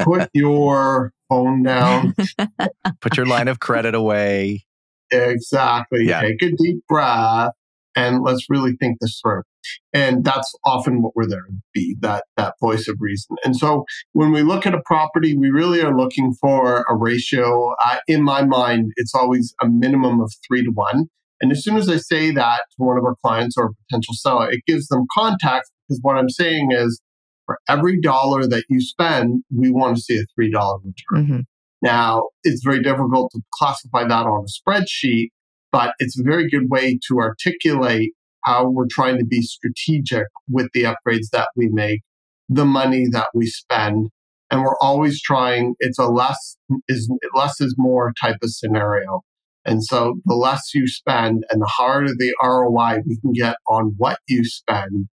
put 0.00 0.28
your 0.34 1.12
phone 1.28 1.62
down, 1.62 2.14
put 3.00 3.16
your 3.16 3.26
line 3.26 3.48
of 3.48 3.60
credit 3.60 3.94
away. 3.94 4.64
Exactly. 5.10 6.04
Yeah. 6.04 6.22
Take 6.22 6.42
a 6.42 6.50
deep 6.56 6.84
breath 6.88 7.52
and 7.96 8.22
let's 8.22 8.46
really 8.48 8.76
think 8.76 8.98
this 9.00 9.20
through. 9.22 9.42
And 9.92 10.24
that's 10.24 10.52
often 10.64 11.02
what 11.02 11.14
we're 11.14 11.28
there 11.28 11.42
to 11.42 11.52
be, 11.74 11.96
that, 12.00 12.24
that 12.36 12.54
voice 12.60 12.88
of 12.88 12.96
reason. 13.00 13.36
And 13.44 13.56
so 13.56 13.84
when 14.12 14.32
we 14.32 14.42
look 14.42 14.66
at 14.66 14.74
a 14.74 14.82
property, 14.84 15.36
we 15.36 15.50
really 15.50 15.80
are 15.82 15.96
looking 15.96 16.34
for 16.40 16.84
a 16.88 16.96
ratio. 16.96 17.74
Uh, 17.84 17.98
in 18.06 18.22
my 18.22 18.44
mind, 18.44 18.92
it's 18.96 19.14
always 19.14 19.54
a 19.62 19.68
minimum 19.68 20.20
of 20.20 20.32
three 20.46 20.62
to 20.64 20.70
one. 20.70 21.06
And 21.40 21.52
as 21.52 21.62
soon 21.62 21.76
as 21.76 21.88
I 21.88 21.98
say 21.98 22.30
that 22.32 22.62
to 22.72 22.84
one 22.84 22.98
of 22.98 23.04
our 23.04 23.14
clients 23.24 23.56
or 23.56 23.66
a 23.66 23.70
potential 23.88 24.14
seller, 24.14 24.50
it 24.50 24.62
gives 24.66 24.88
them 24.88 25.06
context 25.16 25.72
because 25.88 26.00
what 26.02 26.16
I'm 26.16 26.28
saying 26.28 26.70
is 26.72 27.00
for 27.46 27.58
every 27.68 28.00
dollar 28.00 28.46
that 28.46 28.64
you 28.68 28.80
spend, 28.80 29.42
we 29.54 29.70
want 29.70 29.96
to 29.96 30.02
see 30.02 30.18
a 30.18 30.40
$3 30.40 30.80
return. 30.84 31.26
Mm-hmm. 31.26 31.40
Now, 31.80 32.28
it's 32.42 32.62
very 32.64 32.82
difficult 32.82 33.30
to 33.32 33.40
classify 33.54 34.02
that 34.02 34.26
on 34.26 34.44
a 34.44 34.70
spreadsheet, 34.70 35.28
but 35.72 35.94
it's 35.98 36.18
a 36.18 36.22
very 36.22 36.48
good 36.48 36.68
way 36.68 36.98
to 37.08 37.18
articulate 37.18 38.12
how 38.48 38.66
we're 38.68 38.86
trying 38.90 39.18
to 39.18 39.24
be 39.24 39.42
strategic 39.42 40.26
with 40.48 40.68
the 40.72 40.84
upgrades 40.84 41.28
that 41.32 41.48
we 41.54 41.68
make, 41.68 42.00
the 42.48 42.64
money 42.64 43.06
that 43.10 43.28
we 43.34 43.46
spend. 43.46 44.08
And 44.50 44.62
we're 44.62 44.78
always 44.80 45.20
trying, 45.20 45.74
it's 45.80 45.98
a 45.98 46.06
less 46.06 46.56
is 46.88 47.10
less 47.34 47.60
is 47.60 47.74
more 47.76 48.12
type 48.18 48.38
of 48.42 48.50
scenario. 48.50 49.20
And 49.66 49.84
so 49.84 50.14
the 50.24 50.34
less 50.34 50.70
you 50.74 50.86
spend 50.86 51.44
and 51.50 51.60
the 51.60 51.66
harder 51.66 52.14
the 52.16 52.34
ROI 52.42 53.02
we 53.06 53.18
can 53.20 53.32
get 53.32 53.56
on 53.68 53.92
what 53.98 54.18
you 54.26 54.44
spend, 54.44 55.08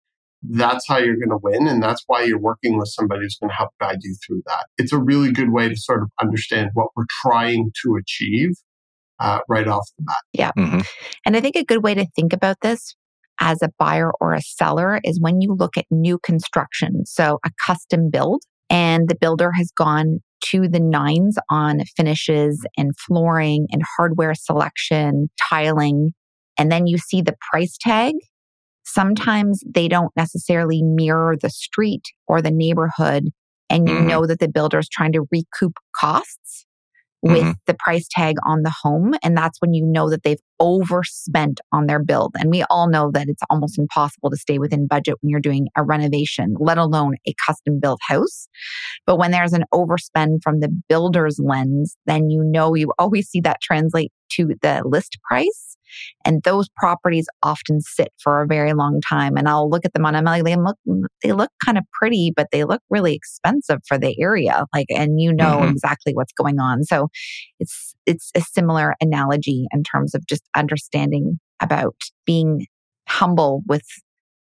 that's 0.43 0.87
how 0.87 0.99
you're 0.99 1.17
going 1.17 1.31
to 1.31 1.39
win. 1.43 1.67
And 1.67 1.83
that's 1.83 2.03
why 2.07 2.25
you're 2.25 2.39
working 2.39 2.79
with 2.79 2.89
somebody 2.89 3.23
who's 3.23 3.39
going 3.41 3.49
to 3.49 3.57
help 3.57 3.71
guide 3.81 4.01
you 4.03 4.15
through 4.27 4.43
that. 4.47 4.67
It's 4.77 4.93
a 4.93 4.99
really 4.99 5.33
good 5.33 5.53
way 5.53 5.71
to 5.71 5.77
sort 5.77 6.03
of 6.03 6.11
understand 6.21 6.71
what 6.75 6.89
we're 6.95 7.07
trying 7.23 7.71
to 7.83 7.97
achieve 7.97 8.51
uh, 9.19 9.39
right 9.49 9.69
off 9.69 9.89
the 9.97 10.05
bat. 10.05 10.17
Yeah. 10.35 10.51
Mm-hmm. 10.59 10.81
And 11.25 11.37
I 11.37 11.41
think 11.41 11.57
a 11.57 11.65
good 11.65 11.83
way 11.83 11.95
to 11.95 12.07
think 12.15 12.35
about 12.35 12.59
this 12.61 12.95
as 13.43 13.61
a 13.61 13.71
buyer 13.79 14.13
or 14.21 14.33
a 14.33 14.41
seller 14.41 15.01
is 15.03 15.21
when 15.21 15.41
you 15.41 15.53
look 15.53 15.77
at 15.77 15.85
new 15.91 16.19
construction. 16.21 17.05
So 17.05 17.41
a 17.45 17.51
custom 17.67 18.09
build 18.09 18.43
and 18.71 19.09
the 19.09 19.17
builder 19.17 19.51
has 19.53 19.71
gone 19.77 20.21
to 20.47 20.69
the 20.69 20.81
nines 20.81 21.37
on 21.51 21.81
finishes 21.97 22.65
and 22.79 22.97
flooring 22.97 23.67
and 23.71 23.83
hardware 23.97 24.35
selection, 24.35 25.29
tiling. 25.51 26.13
And 26.57 26.71
then 26.71 26.87
you 26.87 26.99
see 26.99 27.21
the 27.21 27.37
price 27.51 27.77
tag. 27.81 28.15
Sometimes 28.85 29.63
they 29.67 29.89
don't 29.89 30.13
necessarily 30.17 30.83
mirror 30.83 31.37
the 31.41 31.51
street 31.51 32.05
or 32.29 32.41
the 32.41 32.51
neighborhood. 32.51 33.29
And 33.69 33.89
you 33.89 33.97
mm-hmm. 33.97 34.07
know 34.07 34.27
that 34.27 34.39
the 34.39 34.49
builder 34.49 34.79
is 34.79 34.89
trying 34.89 35.13
to 35.13 35.27
recoup 35.33 35.75
costs 35.97 36.65
with 37.23 37.39
mm-hmm. 37.39 37.53
the 37.67 37.75
price 37.75 38.07
tag 38.11 38.37
on 38.47 38.63
the 38.63 38.75
home. 38.83 39.15
And 39.23 39.37
that's 39.37 39.61
when 39.61 39.75
you 39.75 39.85
know 39.85 40.11
that 40.11 40.23
they've 40.23 40.43
overspent 40.61 41.61
on 41.73 41.87
their 41.87 42.03
build. 42.03 42.35
And 42.39 42.51
we 42.51 42.63
all 42.71 42.89
know 42.89 43.11
that 43.13 43.29
it's 43.29 43.43
almost 43.51 43.79
impossible 43.79 44.31
to 44.31 44.37
stay 44.37 44.59
within 44.59 44.87
budget 44.87 45.17
when 45.21 45.31
you're 45.31 45.41
doing 45.41 45.69
a 45.77 45.83
renovation, 45.83 46.55
let 46.59 46.79
alone 46.79 47.17
a 47.27 47.35
custom 47.45 47.81
built 47.81 48.01
house. 48.03 48.49
But 49.07 49.17
when 49.17 49.31
there's 49.31 49.53
an 49.53 49.65
overspend 49.75 50.43
from 50.43 50.61
the 50.61 50.69
builder's 50.89 51.39
lens, 51.39 51.97
then 52.07 52.31
you 52.31 52.43
know 52.45 52.75
you 52.75 52.93
always 52.99 53.29
see 53.29 53.41
that 53.41 53.61
translate 53.61 54.13
to 54.37 54.55
the 54.63 54.83
list 54.85 55.19
price. 55.29 55.77
And 56.25 56.43
those 56.43 56.69
properties 56.77 57.27
often 57.43 57.81
sit 57.81 58.13
for 58.23 58.43
a 58.43 58.47
very 58.47 58.73
long 58.73 59.01
time. 59.07 59.37
And 59.37 59.49
I'll 59.49 59.69
look 59.69 59.85
at 59.85 59.93
them 59.93 60.07
on 60.07 60.15
MLS. 60.15 60.45
They 60.45 60.57
look, 60.57 60.79
they 61.23 61.33
look 61.33 61.51
kind 61.65 61.77
of 61.77 61.85
pretty, 61.93 62.33
but 62.35 62.49
they 62.51 62.65
look 62.65 62.81
really 62.89 63.15
expensive 63.15 63.81
for 63.87 63.99
the 63.99 64.19
area. 64.21 64.65
Like, 64.75 64.87
and 64.89 65.21
you 65.21 65.33
know 65.33 65.59
mm-hmm. 65.59 65.71
exactly 65.71 66.15
what's 66.15 66.33
going 66.33 66.59
on. 66.59 66.85
So 66.85 67.09
it's, 67.61 67.95
it's 68.07 68.31
a 68.35 68.41
similar 68.41 68.95
analogy 69.01 69.67
in 69.73 69.83
terms 69.83 70.15
of 70.15 70.27
just 70.27 70.43
understanding 70.55 71.39
about 71.61 71.97
being 72.27 72.67
humble 73.09 73.63
with 73.67 73.87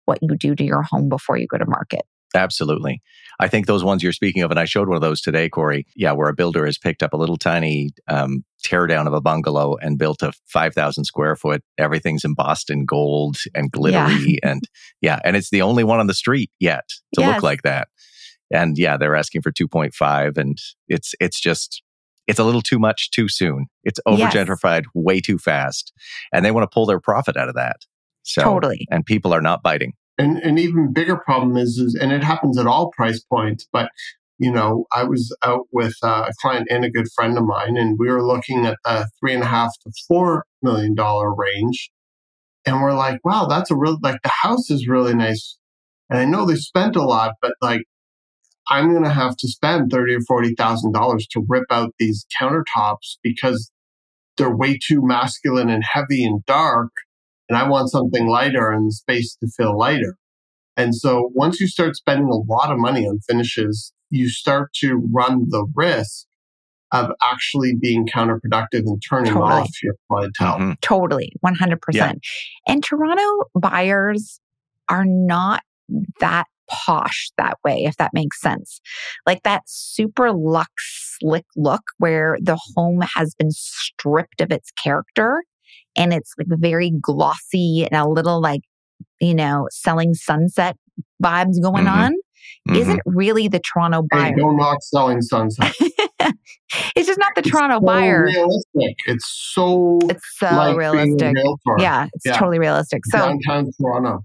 what 0.06 0.20
you 0.22 0.36
do 0.38 0.56
to 0.56 0.64
your 0.64 0.82
home 0.82 1.10
before 1.10 1.38
you 1.38 1.48
go 1.48 1.58
to 1.58 1.66
market. 1.66 2.02
Absolutely. 2.36 3.02
I 3.40 3.48
think 3.48 3.66
those 3.66 3.84
ones 3.84 4.04
you're 4.04 4.12
speaking 4.12 4.44
of, 4.44 4.52
and 4.52 4.60
I 4.60 4.66
showed 4.66 4.88
one 4.88 4.96
of 4.96 5.02
those 5.02 5.22
today, 5.22 5.50
Kori. 5.50 5.88
Yeah, 5.96 6.12
where 6.12 6.30
a 6.30 6.34
builder 6.34 6.66
has 6.66 6.78
picked 6.78 7.02
up 7.02 7.14
a 7.14 7.18
little 7.18 7.38
tiny 7.38 7.90
um, 8.08 8.44
teardown 8.64 9.08
of 9.08 9.14
a 9.14 9.22
bungalow 9.22 9.78
and 9.78 9.98
built 9.98 10.22
a 10.22 10.34
5,000 10.46 11.06
square 11.06 11.36
foot. 11.36 11.64
Everything's 11.78 12.26
embossed 12.26 12.70
in 12.70 12.86
gold 12.86 13.38
and 13.56 13.72
glittery. 13.72 14.38
Yeah. 14.44 14.50
and 14.52 14.64
yeah, 15.02 15.20
and 15.24 15.36
it's 15.36 15.50
the 15.50 15.62
only 15.62 15.84
one 15.84 16.00
on 16.00 16.08
the 16.08 16.14
street 16.14 16.52
yet 16.60 16.88
to 17.16 17.22
yes. 17.22 17.36
look 17.36 17.44
like 17.44 17.64
that. 17.64 17.88
And 18.52 18.78
yeah, 18.78 18.98
they're 18.98 19.16
asking 19.16 19.42
for 19.42 19.52
2.5 19.52 20.38
and 20.38 20.58
it's, 20.88 21.14
it's 21.20 21.40
just, 21.40 21.82
it's 22.30 22.40
a 22.40 22.44
little 22.44 22.62
too 22.62 22.78
much 22.78 23.10
too 23.10 23.28
soon. 23.28 23.66
It's 23.84 24.00
over 24.06 24.26
gentrified 24.26 24.84
yes. 24.84 24.92
way 24.94 25.20
too 25.20 25.40
fast. 25.40 25.92
And 26.32 26.46
they 26.46 26.52
want 26.52 26.64
to 26.70 26.74
pull 26.74 26.86
their 26.86 27.00
profit 27.00 27.36
out 27.36 27.50
of 27.50 27.56
that. 27.56 27.78
So, 28.22 28.44
totally. 28.44 28.86
And 28.92 29.04
people 29.04 29.34
are 29.34 29.42
not 29.42 29.64
biting. 29.64 29.94
And 30.20 30.38
an 30.40 30.60
even 30.60 30.94
bigger 30.94 31.18
problem 31.18 31.58
is, 31.58 31.78
is, 31.78 31.98
and 32.00 32.12
it 32.12 32.24
happens 32.24 32.60
at 32.60 32.68
all 32.68 32.92
price 32.92 33.20
points, 33.22 33.68
but 33.74 33.90
you 34.38 34.52
know, 34.52 34.86
I 34.94 35.04
was 35.04 35.36
out 35.44 35.68
with 35.74 35.96
uh, 36.02 36.28
a 36.30 36.34
client 36.40 36.68
and 36.70 36.86
a 36.86 36.90
good 36.90 37.08
friend 37.14 37.38
of 37.38 37.44
mine, 37.44 37.76
and 37.76 37.98
we 38.00 38.10
were 38.10 38.26
looking 38.26 38.66
at 38.66 38.78
the 38.86 39.10
three 39.20 39.34
and 39.34 39.44
a 39.44 39.48
half 39.48 39.72
to 39.84 39.92
four 40.08 40.46
million 40.62 40.96
dollar 40.96 41.34
range. 41.36 41.90
And 42.66 42.82
we're 42.82 42.94
like, 42.94 43.20
wow, 43.26 43.48
that's 43.48 43.70
a 43.70 43.76
real, 43.76 43.98
like 44.02 44.22
the 44.24 44.30
house 44.30 44.70
is 44.70 44.88
really 44.88 45.14
nice. 45.14 45.58
And 46.10 46.20
I 46.20 46.26
know 46.26 46.46
they 46.46 46.56
spent 46.56 46.96
a 46.96 47.04
lot, 47.04 47.34
but 47.42 47.54
like, 47.62 47.84
I'm 48.70 48.92
going 48.92 49.04
to 49.04 49.10
have 49.10 49.36
to 49.38 49.48
spend 49.48 49.92
thirty 49.92 50.16
or 50.16 50.22
forty 50.22 50.54
thousand 50.56 50.94
dollars 50.94 51.28
to 51.32 51.46
rip 51.48 51.66
out 51.72 51.94
these 52.00 52.26
countertops 52.40 53.18
because 53.24 53.72
they're 54.38 54.56
way 54.56 54.78
too 54.78 55.02
masculine 55.02 55.70
and 55.70 55.84
heavy 55.84 56.24
and 56.24 56.46
dark. 56.46 56.92
And 57.50 57.58
I 57.58 57.68
want 57.68 57.90
something 57.90 58.28
lighter 58.28 58.72
and 58.72 58.94
space 58.94 59.36
to 59.38 59.48
feel 59.58 59.78
lighter. 59.78 60.16
And 60.78 60.96
so 60.96 61.32
once 61.34 61.60
you 61.60 61.68
start 61.68 61.96
spending 61.96 62.28
a 62.28 62.36
lot 62.36 62.72
of 62.72 62.78
money 62.78 63.06
on 63.06 63.20
finishes, 63.28 63.92
you 64.10 64.30
start 64.30 64.72
to 64.76 65.02
run 65.12 65.46
the 65.50 65.68
risk 65.76 66.26
of 66.92 67.12
actually 67.22 67.76
being 67.76 68.08
counterproductive 68.08 68.84
and 68.86 69.02
turning 69.08 69.34
totally. 69.34 69.52
off 69.52 69.84
your 69.84 69.96
clientele. 70.10 70.58
Mm-hmm. 70.58 70.72
Totally, 70.82 71.34
100%. 71.46 71.78
Yeah. 71.94 72.14
And 72.68 72.84
Toronto 72.84 73.46
buyers 73.56 74.40
are 74.88 75.06
not 75.06 75.62
that 76.20 76.48
posh 76.70 77.32
that 77.38 77.58
way, 77.64 77.84
if 77.84 77.98
that 77.98 78.12
makes 78.14 78.42
sense. 78.42 78.82
Like 79.26 79.44
that 79.44 79.64
super 79.66 80.32
luxe, 80.32 81.18
slick 81.20 81.46
look 81.56 81.82
where 81.98 82.38
the 82.42 82.60
home 82.76 83.04
has 83.16 83.36
been 83.36 83.52
stripped 83.52 84.42
of 84.42 84.52
its 84.52 84.72
character 84.72 85.44
and 85.96 86.14
it's 86.14 86.34
like 86.38 86.48
very 86.60 86.92
glossy 87.02 87.88
and 87.90 88.00
a 88.00 88.08
little 88.08 88.42
like, 88.42 88.62
you 89.20 89.36
know, 89.36 89.68
selling 89.72 90.14
sunset 90.14 90.76
vibes 91.24 91.62
going 91.62 91.86
mm-hmm. 91.86 92.00
on 92.00 92.12
mm-hmm. 92.14 92.76
isn't 92.76 93.02
really 93.06 93.48
the 93.48 93.60
Toronto 93.60 94.04
buyer. 94.10 94.26
Hey, 94.26 94.34
no 94.36 94.52
knock 94.52 94.78
selling 94.82 95.22
sunset. 95.22 95.74
it's 95.80 97.08
just 97.08 97.20
not 97.20 97.34
the 97.36 97.42
it's 97.42 97.50
Toronto 97.50 97.80
so 97.80 97.86
buyer. 97.86 98.26
Realistic. 98.26 98.96
It's 99.08 99.52
so 99.54 100.00
it's 100.04 100.24
so 100.38 100.48
like 100.48 100.78
realistic. 100.78 101.36
Yeah, 101.78 102.08
it's 102.14 102.26
yeah. 102.26 102.38
totally 102.38 102.60
realistic. 102.60 103.02
So 103.06 103.18
downtown 103.18 103.70
Toronto. 103.80 104.24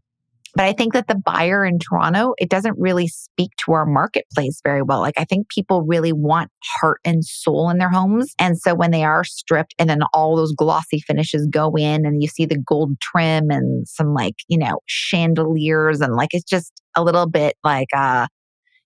But 0.55 0.67
I 0.67 0.73
think 0.73 0.93
that 0.93 1.09
the 1.09 1.17
buyer 1.17 1.65
in 1.65 1.79
Toronto, 1.79 2.35
it 2.39 2.49
doesn't 2.49 2.79
really 2.79 3.09
speak 3.09 3.51
to 3.65 3.73
our 3.73 3.85
marketplace 3.85 4.61
very 4.65 4.83
well. 4.83 5.01
Like 5.01 5.19
I 5.19 5.25
think 5.25 5.49
people 5.49 5.83
really 5.83 6.13
want 6.13 6.51
heart 6.63 7.01
and 7.05 7.25
soul 7.25 7.71
in 7.71 7.79
their 7.79 7.91
homes. 7.91 8.35
And 8.39 8.59
so 8.59 8.75
when 8.75 8.93
they 8.93 9.05
are 9.05 9.25
stripped 9.25 9.75
and 9.79 9.91
then 9.91 10.01
all 10.13 10.37
those 10.37 10.53
glossy 10.53 11.01
finishes 11.01 11.49
go 11.51 11.75
in 11.77 12.07
and 12.07 12.23
you 12.23 12.29
see 12.29 12.47
the 12.47 12.59
gold 12.59 13.01
trim 13.01 13.51
and 13.51 13.87
some 13.89 14.15
like, 14.15 14.37
you 14.49 14.59
know, 14.59 14.79
chandeliers 14.87 16.01
and 16.01 16.15
like 16.15 16.31
it's 16.33 16.49
just 16.49 16.73
a 16.97 17.03
little 17.03 17.27
bit 17.27 17.57
like 17.65 17.89
uh, 17.93 18.29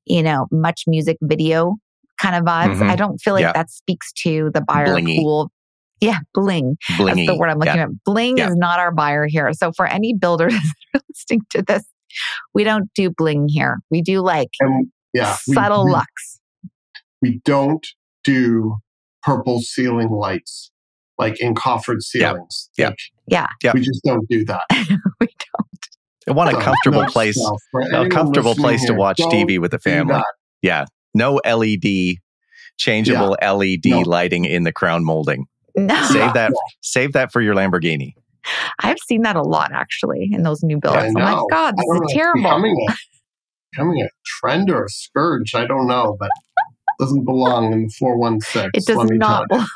you 0.06 0.22
know, 0.22 0.46
MuchMusic 0.52 1.16
video 1.20 1.76
kind 2.18 2.34
of 2.34 2.44
vibes. 2.44 2.76
Mm-hmm. 2.76 2.90
I 2.90 2.96
don't 2.96 3.18
feel 3.18 3.34
like 3.34 3.42
yeah. 3.42 3.52
that 3.52 3.70
speaks 3.70 4.12
to 4.24 4.50
the 4.54 4.62
buyer 4.62 4.86
Blingy. 4.86 5.18
pool 5.18 5.52
yeah, 6.00 6.18
bling. 6.34 6.76
Blingy. 6.92 7.14
That's 7.14 7.26
the 7.26 7.36
word 7.36 7.50
I'm 7.50 7.58
looking 7.58 7.74
yeah. 7.76 7.84
at. 7.84 8.04
Bling 8.04 8.38
yeah. 8.38 8.48
is 8.48 8.56
not 8.56 8.78
our 8.78 8.92
buyer 8.92 9.26
here. 9.26 9.52
So 9.52 9.72
for 9.72 9.86
any 9.86 10.14
builders 10.14 10.54
listening 11.08 11.42
to 11.50 11.62
this, 11.62 11.84
we 12.54 12.64
don't 12.64 12.92
do 12.94 13.10
bling 13.10 13.48
here. 13.48 13.78
We 13.90 14.02
do 14.02 14.20
like 14.20 14.50
and, 14.60 14.88
yeah, 15.12 15.36
subtle 15.40 15.84
we, 15.84 15.92
lux. 15.92 16.40
We 17.20 17.40
don't 17.44 17.86
do 18.24 18.76
purple 19.22 19.60
ceiling 19.60 20.10
lights 20.10 20.70
like 21.18 21.40
in 21.40 21.54
coffered 21.54 22.02
ceilings. 22.02 22.70
Yeah. 22.78 22.88
Like, 22.88 22.98
yeah. 23.26 23.46
yeah. 23.62 23.72
We 23.74 23.80
just 23.80 24.02
don't 24.04 24.26
do 24.28 24.44
that. 24.46 24.62
we 25.20 25.26
don't. 25.26 25.88
I 26.28 26.32
want 26.32 26.54
a 26.54 26.60
comfortable 26.60 27.02
no 27.02 27.08
place, 27.08 27.38
a 27.92 28.08
comfortable 28.08 28.54
place 28.54 28.80
here, 28.80 28.92
to 28.92 28.94
watch 28.94 29.18
TV 29.18 29.58
with 29.58 29.70
the 29.70 29.78
family. 29.78 30.20
Yeah. 30.62 30.84
No 31.14 31.40
LED, 31.44 32.16
changeable 32.76 33.36
yeah. 33.40 33.52
LED 33.52 33.86
no. 33.86 34.00
lighting 34.00 34.44
in 34.44 34.64
the 34.64 34.72
crown 34.72 35.04
molding. 35.04 35.46
No. 35.86 36.02
Save 36.04 36.34
that. 36.34 36.52
Save 36.80 37.12
that 37.12 37.32
for 37.32 37.40
your 37.40 37.54
Lamborghini. 37.54 38.14
I've 38.80 38.98
seen 39.06 39.22
that 39.22 39.36
a 39.36 39.42
lot 39.42 39.72
actually 39.72 40.30
in 40.32 40.42
those 40.42 40.62
new 40.62 40.78
builds. 40.78 40.98
I'm 40.98 41.12
like, 41.12 41.44
God, 41.50 41.74
this 41.76 42.00
is 42.00 42.12
terrible. 42.12 42.42
Becoming 42.42 42.86
a, 42.88 42.94
becoming 43.72 44.02
a 44.02 44.08
trend 44.24 44.70
or 44.70 44.84
a 44.84 44.88
scourge. 44.88 45.54
I 45.54 45.66
don't 45.66 45.86
know, 45.86 46.16
but 46.18 46.30
doesn't 46.98 47.24
belong 47.24 47.72
in 47.72 47.84
the 47.84 47.88
416. 47.98 48.70
It 48.74 48.86
does 48.86 49.10
not 49.10 49.48
belong. 49.48 49.68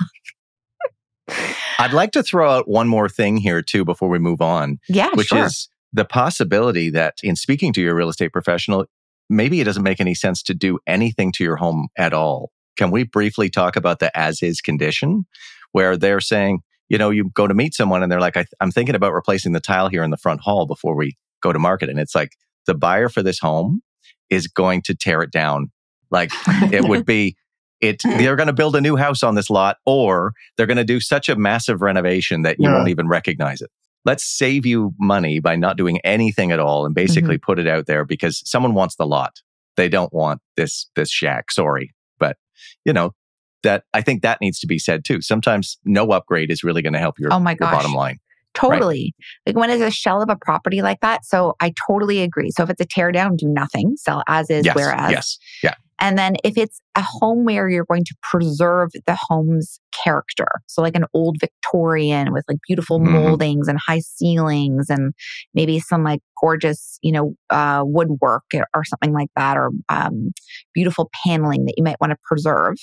I'd 1.78 1.92
like 1.92 2.12
to 2.12 2.22
throw 2.22 2.50
out 2.50 2.68
one 2.68 2.88
more 2.88 3.08
thing 3.08 3.36
here 3.36 3.62
too 3.62 3.84
before 3.84 4.08
we 4.08 4.18
move 4.18 4.40
on. 4.40 4.78
Yeah, 4.88 5.10
which 5.14 5.28
sure. 5.28 5.44
is 5.44 5.68
the 5.92 6.04
possibility 6.04 6.90
that 6.90 7.14
in 7.22 7.36
speaking 7.36 7.72
to 7.74 7.80
your 7.80 7.94
real 7.94 8.08
estate 8.08 8.32
professional, 8.32 8.86
maybe 9.28 9.60
it 9.60 9.64
doesn't 9.64 9.82
make 9.82 10.00
any 10.00 10.14
sense 10.14 10.42
to 10.44 10.54
do 10.54 10.78
anything 10.86 11.32
to 11.32 11.44
your 11.44 11.56
home 11.56 11.88
at 11.96 12.12
all. 12.12 12.50
Can 12.76 12.90
we 12.90 13.04
briefly 13.04 13.50
talk 13.50 13.76
about 13.76 13.98
the 13.98 14.16
as 14.16 14.42
is 14.42 14.60
condition? 14.60 15.26
Where 15.72 15.96
they're 15.96 16.20
saying, 16.20 16.60
you 16.88 16.98
know, 16.98 17.10
you 17.10 17.30
go 17.34 17.46
to 17.46 17.54
meet 17.54 17.74
someone 17.74 18.02
and 18.02 18.12
they're 18.12 18.20
like, 18.20 18.36
I, 18.36 18.44
am 18.60 18.70
thinking 18.70 18.94
about 18.94 19.12
replacing 19.12 19.52
the 19.52 19.60
tile 19.60 19.88
here 19.88 20.02
in 20.02 20.10
the 20.10 20.16
front 20.16 20.40
hall 20.40 20.66
before 20.66 20.94
we 20.94 21.16
go 21.42 21.52
to 21.52 21.58
market. 21.58 21.88
And 21.88 21.98
it's 21.98 22.14
like, 22.14 22.32
the 22.66 22.74
buyer 22.74 23.08
for 23.08 23.22
this 23.22 23.38
home 23.38 23.82
is 24.30 24.46
going 24.46 24.82
to 24.82 24.94
tear 24.94 25.22
it 25.22 25.30
down. 25.30 25.70
Like 26.10 26.30
it 26.72 26.84
would 26.84 27.06
be, 27.06 27.36
it, 27.80 28.02
they're 28.02 28.36
going 28.36 28.46
to 28.46 28.52
build 28.52 28.76
a 28.76 28.80
new 28.80 28.96
house 28.96 29.22
on 29.22 29.34
this 29.34 29.50
lot 29.50 29.78
or 29.84 30.32
they're 30.56 30.66
going 30.66 30.76
to 30.76 30.84
do 30.84 31.00
such 31.00 31.28
a 31.28 31.36
massive 31.36 31.82
renovation 31.82 32.42
that 32.42 32.58
you 32.58 32.68
yeah. 32.68 32.76
won't 32.76 32.88
even 32.88 33.08
recognize 33.08 33.60
it. 33.60 33.70
Let's 34.04 34.24
save 34.24 34.66
you 34.66 34.94
money 34.98 35.40
by 35.40 35.56
not 35.56 35.76
doing 35.76 36.00
anything 36.00 36.52
at 36.52 36.58
all 36.58 36.86
and 36.86 36.94
basically 36.94 37.36
mm-hmm. 37.36 37.44
put 37.44 37.58
it 37.58 37.68
out 37.68 37.86
there 37.86 38.04
because 38.04 38.42
someone 38.48 38.74
wants 38.74 38.96
the 38.96 39.06
lot. 39.06 39.40
They 39.76 39.88
don't 39.88 40.12
want 40.12 40.40
this, 40.56 40.88
this 40.96 41.10
shack. 41.10 41.50
Sorry. 41.50 41.94
But, 42.18 42.36
you 42.84 42.92
know, 42.92 43.14
that 43.62 43.84
I 43.94 44.02
think 44.02 44.22
that 44.22 44.40
needs 44.40 44.58
to 44.60 44.66
be 44.66 44.78
said 44.78 45.04
too. 45.04 45.20
Sometimes 45.20 45.78
no 45.84 46.10
upgrade 46.10 46.50
is 46.50 46.62
really 46.64 46.82
going 46.82 46.92
to 46.94 46.98
help 46.98 47.18
your, 47.18 47.32
oh 47.32 47.38
my 47.38 47.52
your 47.52 47.70
bottom 47.70 47.94
line. 47.94 48.18
Totally. 48.54 49.14
Like 49.46 49.56
when 49.56 49.70
it's 49.70 49.82
a 49.82 49.90
shell 49.90 50.20
of 50.20 50.28
a 50.28 50.36
property 50.36 50.82
like 50.82 51.00
that. 51.00 51.24
So 51.24 51.54
I 51.60 51.72
totally 51.88 52.20
agree. 52.20 52.50
So 52.50 52.62
if 52.62 52.70
it's 52.70 52.80
a 52.82 52.84
tear 52.86 53.10
down, 53.10 53.36
do 53.36 53.46
nothing, 53.48 53.94
sell 53.96 54.22
as 54.28 54.50
is, 54.50 54.66
Yes. 54.66 54.76
whereas. 54.76 55.10
Yes. 55.10 55.38
Yeah. 55.62 55.74
And 56.00 56.18
then 56.18 56.34
if 56.42 56.58
it's 56.58 56.80
a 56.96 57.02
home 57.02 57.44
where 57.44 57.70
you're 57.70 57.84
going 57.86 58.04
to 58.04 58.14
preserve 58.22 58.90
the 59.06 59.16
home's 59.18 59.78
character, 60.04 60.48
so 60.66 60.82
like 60.82 60.96
an 60.96 61.04
old 61.14 61.36
Victorian 61.40 62.32
with 62.32 62.44
like 62.48 62.58
beautiful 62.66 62.98
Mhm. 62.98 63.12
moldings 63.12 63.68
and 63.68 63.78
high 63.78 64.00
ceilings 64.00 64.90
and 64.90 65.14
maybe 65.54 65.78
some 65.78 66.02
like 66.02 66.20
gorgeous, 66.42 66.98
you 67.02 67.12
know, 67.12 67.34
uh, 67.50 67.84
woodwork 67.86 68.42
or 68.74 68.84
something 68.84 69.12
like 69.12 69.30
that, 69.36 69.56
or 69.56 69.70
um, 69.88 70.30
beautiful 70.74 71.08
paneling 71.24 71.64
that 71.66 71.74
you 71.76 71.84
might 71.84 72.00
want 72.00 72.10
to 72.10 72.18
preserve. 72.24 72.74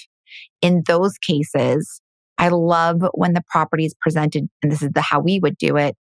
In 0.61 0.83
those 0.87 1.17
cases, 1.17 2.01
I 2.37 2.49
love 2.49 3.01
when 3.13 3.33
the 3.33 3.43
property 3.49 3.85
is 3.85 3.95
presented, 3.99 4.47
and 4.63 4.71
this 4.71 4.81
is 4.81 4.89
the 4.91 5.01
how 5.01 5.19
we 5.19 5.39
would 5.39 5.57
do 5.57 5.77
it. 5.77 5.95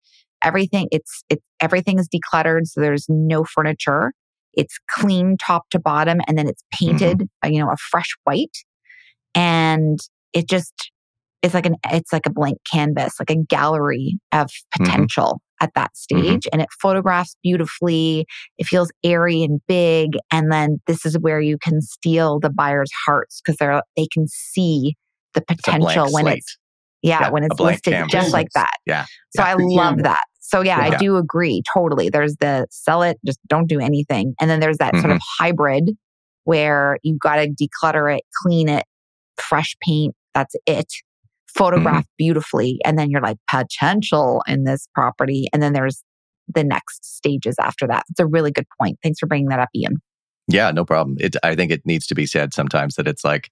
Everything 0.43 0.87
it's 0.91 1.23
it's 1.29 1.43
everything 1.59 1.99
is 1.99 2.07
decluttered, 2.07 2.67
so 2.67 2.81
there's 2.81 3.05
no 3.09 3.43
furniture. 3.43 4.13
It's 4.53 4.77
clean 4.89 5.37
top 5.37 5.69
to 5.71 5.79
bottom, 5.79 6.19
and 6.27 6.37
then 6.37 6.47
it's 6.47 6.63
painted, 6.71 7.27
uh, 7.43 7.47
you 7.47 7.59
know, 7.59 7.71
a 7.71 7.77
fresh 7.77 8.15
white, 8.23 8.57
and 9.35 9.99
it 10.33 10.47
just 10.47 10.91
it's 11.41 11.53
like 11.53 11.65
an 11.65 11.75
it's 11.91 12.13
like 12.13 12.25
a 12.25 12.31
blank 12.31 12.59
canvas, 12.71 13.15
like 13.19 13.31
a 13.31 13.35
gallery 13.35 14.19
of 14.31 14.49
potential 14.77 15.41
at 15.61 15.73
that 15.75 15.95
stage, 15.97 16.47
and 16.51 16.61
it 16.61 16.67
photographs 16.81 17.35
beautifully. 17.43 18.25
It 18.57 18.65
feels 18.67 18.91
airy 19.03 19.43
and 19.43 19.59
big, 19.67 20.11
and 20.31 20.51
then 20.51 20.79
this 20.87 21.05
is 21.05 21.17
where 21.19 21.39
you 21.41 21.57
can 21.57 21.81
steal 21.81 22.39
the 22.39 22.49
buyer's 22.49 22.91
hearts 23.05 23.41
because 23.41 23.57
they're 23.57 23.81
they 23.95 24.07
can 24.11 24.27
see 24.27 24.95
the 25.33 25.43
It's 25.49 25.61
potential 25.61 26.11
when 26.11 26.23
slate. 26.25 26.37
it's 26.39 26.57
yeah, 27.01 27.19
Yeah, 27.21 27.29
when 27.29 27.43
it's 27.43 27.59
listed 27.59 27.93
canvas. 27.93 28.11
just 28.11 28.33
like 28.33 28.47
that. 28.55 28.71
Yeah. 28.85 29.05
So 29.35 29.43
Yeah. 29.43 29.47
I 29.49 29.53
love 29.57 30.03
that. 30.03 30.23
So 30.39 30.61
yeah, 30.61 30.79
I 30.79 30.95
do 30.97 31.17
agree 31.17 31.61
totally. 31.73 32.09
There's 32.09 32.35
the 32.37 32.65
sell 32.71 33.03
it, 33.03 33.17
just 33.25 33.39
don't 33.47 33.67
do 33.67 33.79
anything. 33.79 34.33
And 34.39 34.49
then 34.49 34.59
there's 34.61 34.77
that 34.77 34.93
sort 34.95 35.05
Mm-hmm. 35.05 35.11
of 35.13 35.21
hybrid 35.39 35.91
where 36.45 36.97
you've 37.03 37.19
got 37.19 37.35
to 37.35 37.47
declutter 37.49 38.15
it, 38.17 38.23
clean 38.41 38.69
it, 38.69 38.85
fresh 39.37 39.75
paint, 39.81 40.15
that's 40.33 40.55
it. 40.65 40.87
Photograph 41.55 42.03
Mm-hmm. 42.03 42.17
beautifully 42.17 42.79
and 42.85 42.99
then 42.99 43.09
you're 43.09 43.21
like 43.21 43.37
potential 43.49 44.43
in 44.47 44.63
this 44.63 44.87
property 44.93 45.47
and 45.53 45.63
then 45.63 45.73
there's 45.73 46.03
the 46.53 46.63
next 46.63 47.03
stages 47.03 47.55
after 47.59 47.87
that. 47.87 48.03
It's 48.09 48.19
a 48.19 48.25
really 48.25 48.51
good 48.51 48.67
point. 48.79 48.99
Thanks 49.03 49.19
for 49.19 49.25
bringing 49.27 49.49
that 49.49 49.59
up, 49.59 49.69
Ian. 49.75 50.01
Yeah, 50.47 50.71
no 50.71 50.85
problem. 50.85 51.17
It, 51.19 51.35
I 51.43 51.55
think 51.55 51.71
it 51.71 51.85
needs 51.85 52.07
to 52.07 52.15
be 52.15 52.25
said 52.25 52.53
sometimes 52.53 52.95
that 52.95 53.07
it's 53.07 53.23
like 53.25 53.49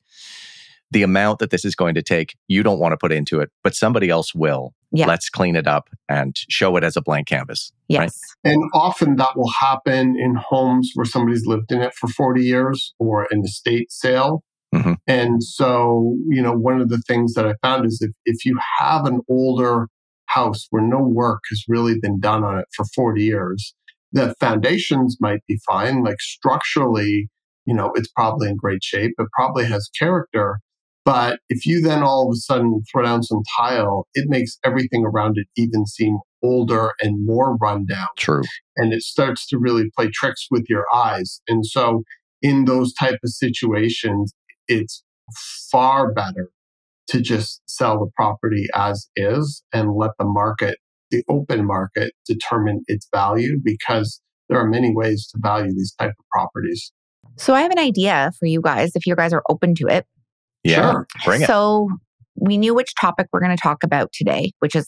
the 0.91 1.03
amount 1.03 1.39
that 1.39 1.49
this 1.49 1.65
is 1.65 1.75
going 1.75 1.95
to 1.95 2.01
take, 2.01 2.37
you 2.47 2.63
don't 2.63 2.79
want 2.79 2.93
to 2.93 2.97
put 2.97 3.11
into 3.11 3.39
it, 3.39 3.51
but 3.63 3.75
somebody 3.75 4.09
else 4.09 4.33
will. 4.33 4.73
Yeah. 4.91 5.07
Let's 5.07 5.29
clean 5.29 5.55
it 5.57 5.67
up 5.67 5.89
and 6.07 6.37
show 6.47 6.77
it 6.77 6.83
as 6.85 6.95
a 6.95 7.01
blank 7.01 7.27
canvas. 7.27 7.73
Yes. 7.89 8.17
Right. 8.45 8.53
And 8.53 8.63
often 8.73 9.17
that 9.17 9.35
will 9.35 9.49
happen 9.49 10.15
in 10.17 10.35
homes 10.35 10.91
where 10.93 11.05
somebody's 11.05 11.45
lived 11.45 11.71
in 11.71 11.81
it 11.81 11.93
for 11.95 12.07
40 12.07 12.41
years 12.45 12.93
or 12.97 13.27
an 13.29 13.41
estate 13.43 13.91
sale. 13.91 14.43
Mhm. 14.75 14.95
And 15.07 15.43
so, 15.43 16.15
you 16.27 16.41
know, 16.41 16.53
one 16.53 16.81
of 16.81 16.89
the 16.89 17.01
things 17.07 17.33
that 17.33 17.47
I 17.47 17.53
found 17.61 17.85
is 17.85 18.01
if, 18.01 18.11
if 18.25 18.45
you 18.45 18.59
have 18.79 19.05
an 19.05 19.21
older 19.29 19.87
house 20.27 20.67
where 20.69 20.83
no 20.83 20.99
work 20.99 21.41
has 21.49 21.63
really 21.67 21.99
been 21.99 22.19
done 22.19 22.43
on 22.43 22.59
it 22.59 22.65
for 22.75 22.85
40 22.95 23.23
years, 23.23 23.73
the 24.11 24.33
foundations 24.39 25.17
might 25.19 25.41
be 25.47 25.59
fine. 25.65 26.03
Like 26.03 26.19
structurally, 26.19 27.29
you 27.65 27.73
know, 27.73 27.91
it's 27.95 28.09
probably 28.09 28.49
in 28.49 28.57
great 28.57 28.83
shape. 28.83 29.13
It 29.17 29.27
probably 29.33 29.65
has 29.65 29.89
character. 29.97 30.59
But 31.05 31.39
if 31.49 31.65
you 31.67 31.81
then 31.81 32.01
all 32.01 32.27
of 32.27 32.33
a 32.33 32.37
sudden 32.37 32.81
throw 32.91 33.03
down 33.03 33.21
some 33.21 33.43
tile, 33.57 34.07
it 34.15 34.27
makes 34.27 34.57
everything 34.65 35.05
around 35.05 35.37
it 35.37 35.47
even 35.55 35.85
seem 35.85 36.17
older 36.43 36.93
and 37.01 37.25
more 37.25 37.55
rundown 37.57 38.07
True. 38.17 38.43
and 38.77 38.93
it 38.93 39.01
starts 39.01 39.47
to 39.47 39.57
really 39.57 39.89
play 39.97 40.09
tricks 40.13 40.47
with 40.51 40.65
your 40.69 40.85
eyes. 40.93 41.41
And 41.47 41.65
so 41.65 42.03
in 42.41 42.65
those 42.65 42.93
type 42.93 43.19
of 43.23 43.29
situations, 43.31 44.33
it's 44.67 45.03
far 45.71 46.11
better 46.13 46.49
to 47.07 47.21
just 47.21 47.61
sell 47.67 47.99
the 47.99 48.09
property 48.15 48.67
as 48.73 49.07
is 49.15 49.63
and 49.73 49.93
let 49.95 50.11
the 50.17 50.25
market, 50.25 50.77
the 51.11 51.23
open 51.29 51.65
market 51.65 52.13
determine 52.27 52.81
its 52.87 53.07
value 53.13 53.59
because 53.63 54.21
there 54.49 54.59
are 54.59 54.67
many 54.67 54.93
ways 54.93 55.27
to 55.31 55.39
value 55.41 55.71
these 55.71 55.93
type 55.99 56.13
of 56.17 56.25
properties. 56.31 56.91
So 57.37 57.53
I 57.53 57.61
have 57.61 57.71
an 57.71 57.79
idea 57.79 58.31
for 58.39 58.45
you 58.45 58.61
guys 58.61 58.91
if 58.95 59.05
you 59.05 59.15
guys 59.15 59.33
are 59.33 59.43
open 59.49 59.75
to 59.75 59.87
it. 59.87 60.05
Yeah. 60.63 60.91
Sure. 60.91 61.07
Bring 61.25 61.41
it. 61.41 61.47
So 61.47 61.89
we 62.35 62.57
knew 62.57 62.73
which 62.73 62.93
topic 62.99 63.27
we're 63.31 63.39
going 63.39 63.55
to 63.55 63.61
talk 63.61 63.83
about 63.83 64.11
today, 64.13 64.51
which 64.59 64.75
is 64.75 64.87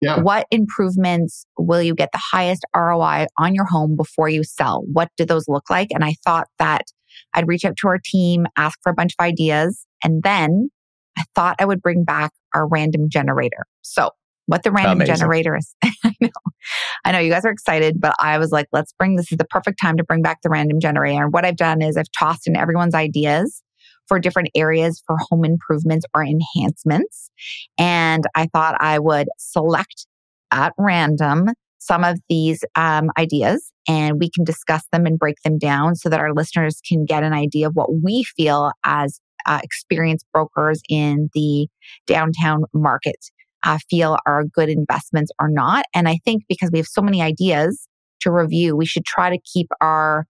Yeah. 0.00 0.20
what 0.20 0.46
improvements 0.50 1.44
will 1.58 1.82
you 1.82 1.94
get 1.94 2.10
the 2.12 2.20
highest 2.32 2.64
ROI 2.74 3.26
on 3.38 3.54
your 3.54 3.66
home 3.66 3.96
before 3.96 4.28
you 4.28 4.44
sell? 4.44 4.82
What 4.92 5.08
do 5.16 5.24
those 5.24 5.46
look 5.46 5.68
like? 5.68 5.88
And 5.90 6.04
I 6.04 6.14
thought 6.24 6.48
that 6.58 6.84
I'd 7.34 7.48
reach 7.48 7.64
out 7.64 7.76
to 7.78 7.88
our 7.88 7.98
team, 8.02 8.46
ask 8.56 8.78
for 8.82 8.90
a 8.90 8.94
bunch 8.94 9.14
of 9.18 9.24
ideas, 9.24 9.86
and 10.02 10.22
then 10.22 10.70
I 11.18 11.24
thought 11.34 11.56
I 11.58 11.64
would 11.64 11.82
bring 11.82 12.04
back 12.04 12.32
our 12.54 12.66
random 12.66 13.08
generator. 13.08 13.66
So 13.82 14.10
what 14.46 14.64
the 14.64 14.72
random 14.72 14.98
Amazing. 14.98 15.14
generator 15.14 15.56
is, 15.56 15.74
I 15.84 16.12
know, 16.20 16.28
I 17.04 17.12
know 17.12 17.18
you 17.18 17.30
guys 17.30 17.44
are 17.44 17.50
excited, 17.50 18.00
but 18.00 18.14
I 18.18 18.38
was 18.38 18.50
like, 18.50 18.66
let's 18.72 18.92
bring 18.92 19.16
this 19.16 19.30
is 19.30 19.38
the 19.38 19.44
perfect 19.44 19.80
time 19.80 19.96
to 19.96 20.04
bring 20.04 20.22
back 20.22 20.42
the 20.42 20.50
random 20.50 20.80
generator. 20.80 21.22
And 21.22 21.32
what 21.32 21.44
I've 21.44 21.56
done 21.56 21.82
is 21.82 21.96
I've 21.96 22.10
tossed 22.18 22.48
in 22.48 22.56
everyone's 22.56 22.94
ideas 22.94 23.62
for 24.08 24.18
different 24.18 24.48
areas 24.56 25.00
for 25.06 25.16
home 25.30 25.44
improvements 25.44 26.04
or 26.14 26.24
enhancements. 26.24 27.30
And 27.78 28.24
I 28.34 28.46
thought 28.46 28.76
I 28.80 28.98
would 28.98 29.28
select 29.38 30.06
at 30.50 30.72
random 30.76 31.50
some 31.80 32.04
of 32.04 32.18
these 32.28 32.62
um, 32.76 33.10
ideas 33.18 33.72
and 33.88 34.20
we 34.20 34.30
can 34.30 34.44
discuss 34.44 34.84
them 34.92 35.06
and 35.06 35.18
break 35.18 35.36
them 35.44 35.58
down 35.58 35.96
so 35.96 36.08
that 36.08 36.20
our 36.20 36.32
listeners 36.34 36.80
can 36.86 37.04
get 37.04 37.22
an 37.22 37.32
idea 37.32 37.66
of 37.66 37.74
what 37.74 37.88
we 38.02 38.22
feel 38.22 38.70
as 38.84 39.18
uh, 39.46 39.58
experienced 39.64 40.26
brokers 40.32 40.82
in 40.88 41.30
the 41.34 41.66
downtown 42.06 42.62
market 42.74 43.16
uh, 43.64 43.78
feel 43.88 44.18
are 44.26 44.44
good 44.44 44.68
investments 44.68 45.30
or 45.40 45.48
not. 45.48 45.84
And 45.94 46.08
I 46.08 46.18
think 46.24 46.42
because 46.48 46.70
we 46.70 46.78
have 46.78 46.86
so 46.86 47.02
many 47.02 47.22
ideas 47.22 47.88
to 48.20 48.30
review, 48.30 48.76
we 48.76 48.86
should 48.86 49.06
try 49.06 49.30
to 49.30 49.38
keep 49.52 49.68
our 49.80 50.26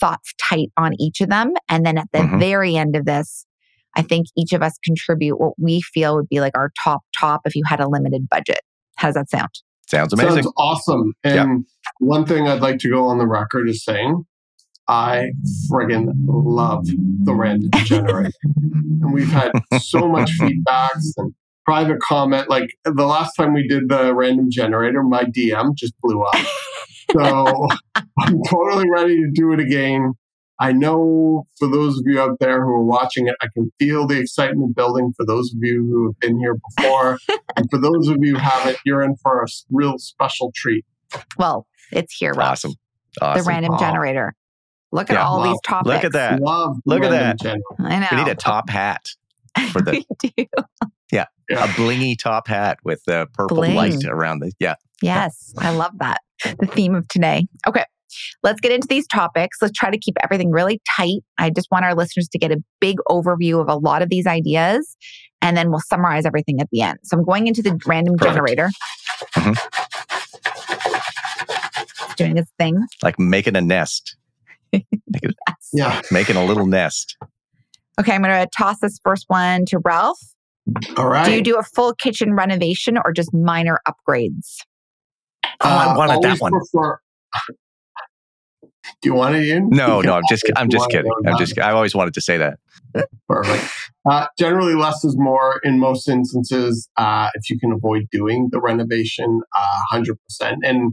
thoughts 0.00 0.34
tight 0.40 0.70
on 0.76 0.92
each 0.98 1.20
of 1.20 1.28
them. 1.28 1.52
And 1.68 1.84
then 1.84 1.98
at 1.98 2.08
the 2.12 2.20
Mhm. 2.20 2.40
very 2.40 2.76
end 2.76 2.96
of 2.96 3.04
this, 3.04 3.46
I 3.94 4.02
think 4.02 4.26
each 4.36 4.52
of 4.52 4.62
us 4.62 4.78
contribute 4.84 5.38
what 5.38 5.54
we 5.58 5.80
feel 5.82 6.16
would 6.16 6.28
be 6.28 6.40
like 6.40 6.56
our 6.56 6.70
top 6.82 7.02
top 7.18 7.42
if 7.44 7.54
you 7.54 7.62
had 7.66 7.80
a 7.80 7.88
limited 7.88 8.28
budget. 8.28 8.60
How 8.96 9.08
does 9.08 9.14
that 9.14 9.30
sound? 9.30 9.50
Sounds 9.88 10.12
amazing. 10.12 10.42
Sounds 10.42 10.52
awesome. 10.56 11.14
And 11.24 11.64
one 11.98 12.26
thing 12.26 12.46
I'd 12.46 12.60
like 12.60 12.78
to 12.80 12.90
go 12.90 13.06
on 13.06 13.18
the 13.18 13.26
record 13.26 13.68
is 13.68 13.82
saying, 13.84 14.24
I 14.86 15.30
friggin' 15.70 16.10
love 16.26 16.86
the 16.86 17.34
random 17.34 17.70
generator. 17.84 18.32
and 18.42 19.12
we've 19.12 19.30
had 19.30 19.52
so 19.80 20.08
much 20.08 20.30
feedbacks 20.40 21.12
and 21.16 21.34
private 21.64 22.00
comment. 22.00 22.48
Like 22.48 22.70
the 22.84 23.06
last 23.06 23.34
time 23.34 23.54
we 23.54 23.66
did 23.66 23.88
the 23.88 24.14
random 24.14 24.50
generator, 24.50 25.02
my 25.02 25.24
DM 25.24 25.74
just 25.74 25.94
blew 26.02 26.22
up. 26.22 26.34
So 27.12 27.66
I'm 28.20 28.42
totally 28.50 28.84
ready 28.90 29.16
to 29.16 29.30
do 29.32 29.52
it 29.54 29.60
again. 29.60 30.12
I 30.60 30.72
know 30.72 31.46
for 31.58 31.68
those 31.70 31.98
of 31.98 32.02
you 32.06 32.20
out 32.20 32.38
there 32.40 32.64
who 32.64 32.70
are 32.72 32.84
watching 32.84 33.28
it, 33.28 33.34
I 33.40 33.46
can 33.54 33.70
feel 33.78 34.06
the 34.06 34.18
excitement 34.18 34.74
building 34.74 35.12
for 35.16 35.24
those 35.24 35.52
of 35.52 35.58
you 35.60 35.84
who 35.84 36.06
have 36.06 36.18
been 36.20 36.38
here 36.38 36.56
before. 36.76 37.18
and 37.56 37.66
for 37.70 37.78
those 37.78 38.08
of 38.08 38.16
you 38.20 38.34
who 38.34 38.40
haven't, 38.40 38.76
you're 38.84 39.02
in 39.02 39.14
for 39.22 39.42
a 39.42 39.46
real 39.70 39.98
special 39.98 40.50
treat. 40.56 40.84
Well, 41.36 41.66
it's 41.92 42.14
here, 42.16 42.34
Ralph. 42.34 42.52
awesome. 42.52 42.72
Awesome. 43.20 43.44
The 43.44 43.48
random 43.48 43.72
Wow. 43.72 43.78
generator. 43.78 44.34
Look 44.90 45.10
at 45.10 45.14
Yeah, 45.14 45.26
all 45.26 45.38
wow. 45.40 45.44
these 45.52 45.60
topics. 45.64 45.94
Look 45.94 46.04
at 46.04 46.12
that. 46.12 46.40
Love 46.40 46.76
Look 46.86 47.02
at 47.04 47.10
that. 47.10 47.38
generator. 47.38 47.62
I 47.80 47.98
know. 48.00 48.06
We 48.10 48.16
need 48.24 48.30
a 48.30 48.34
top 48.34 48.68
hat 48.70 49.06
for 49.70 49.80
the 49.82 49.92
we 50.22 50.30
do. 50.36 50.46
Yeah. 51.12 51.26
a 51.50 51.66
blingy 51.68 52.18
top 52.18 52.48
hat 52.48 52.78
with 52.84 53.02
the 53.06 53.26
purple 53.32 53.58
Bling. 53.58 53.74
light 53.76 54.04
around 54.06 54.40
the 54.40 54.52
yeah. 54.58 54.74
Yes, 55.02 55.54
I 55.58 55.70
love 55.70 55.92
that. 56.00 56.20
The 56.58 56.66
theme 56.66 56.94
of 56.94 57.06
today. 57.08 57.46
Okay, 57.66 57.84
let's 58.42 58.60
get 58.60 58.72
into 58.72 58.88
these 58.88 59.06
topics. 59.06 59.58
Let's 59.60 59.76
try 59.76 59.90
to 59.90 59.98
keep 59.98 60.16
everything 60.22 60.50
really 60.50 60.80
tight. 60.96 61.20
I 61.38 61.50
just 61.50 61.68
want 61.70 61.84
our 61.84 61.94
listeners 61.94 62.28
to 62.28 62.38
get 62.38 62.50
a 62.52 62.62
big 62.80 62.98
overview 63.08 63.60
of 63.60 63.68
a 63.68 63.76
lot 63.76 64.02
of 64.02 64.08
these 64.08 64.26
ideas, 64.26 64.96
and 65.42 65.56
then 65.56 65.70
we'll 65.70 65.80
summarize 65.80 66.26
everything 66.26 66.60
at 66.60 66.68
the 66.70 66.82
end. 66.82 66.98
So 67.04 67.16
I'm 67.16 67.24
going 67.24 67.46
into 67.46 67.62
the 67.62 67.78
random 67.86 68.16
Perfect. 68.16 68.34
generator. 68.34 68.70
Mm-hmm. 69.36 69.52
It's 72.04 72.14
doing 72.14 72.38
its 72.38 72.50
thing. 72.58 72.86
Like 73.02 73.18
making 73.18 73.56
a 73.56 73.60
nest. 73.60 74.16
Yes. 75.22 75.68
Yeah. 75.72 76.02
Making 76.10 76.36
a 76.36 76.44
little 76.44 76.66
nest. 76.66 77.16
Okay, 77.98 78.12
I'm 78.12 78.22
going 78.22 78.32
to 78.32 78.48
toss 78.56 78.78
this 78.80 79.00
first 79.02 79.24
one 79.28 79.64
to 79.66 79.78
Ralph. 79.78 80.20
All 80.96 81.08
right. 81.08 81.24
Do 81.24 81.32
you 81.32 81.42
do 81.42 81.56
a 81.56 81.62
full 81.62 81.94
kitchen 81.94 82.34
renovation 82.34 82.98
or 83.04 83.12
just 83.12 83.32
minor 83.32 83.80
upgrades? 83.88 84.58
Oh, 85.44 85.68
I 85.68 85.86
uh, 85.86 85.96
wanted 85.96 86.22
that 86.22 86.38
one. 86.40 86.52
Prefer, 86.52 86.98
Do 89.00 89.08
you 89.10 89.14
want 89.14 89.36
it 89.36 89.48
in? 89.48 89.68
No, 89.70 90.00
no, 90.00 90.14
I'm 90.14 90.22
just, 90.28 90.44
I'm 90.56 90.68
just 90.68 90.90
kidding. 90.90 91.10
I'm 91.26 91.38
just, 91.38 91.58
I 91.58 91.72
always 91.72 91.94
wanted 91.94 92.14
to 92.14 92.20
say 92.20 92.36
that. 92.38 92.58
Perfect. 93.28 93.64
Uh, 94.08 94.26
generally, 94.38 94.74
less 94.74 95.04
is 95.04 95.16
more 95.18 95.60
in 95.62 95.78
most 95.78 96.08
instances. 96.08 96.88
Uh, 96.96 97.28
if 97.34 97.50
you 97.50 97.58
can 97.58 97.72
avoid 97.72 98.08
doing 98.10 98.48
the 98.50 98.60
renovation, 98.60 99.40
uh, 99.56 99.80
hundred 99.90 100.18
percent, 100.22 100.58
and 100.64 100.92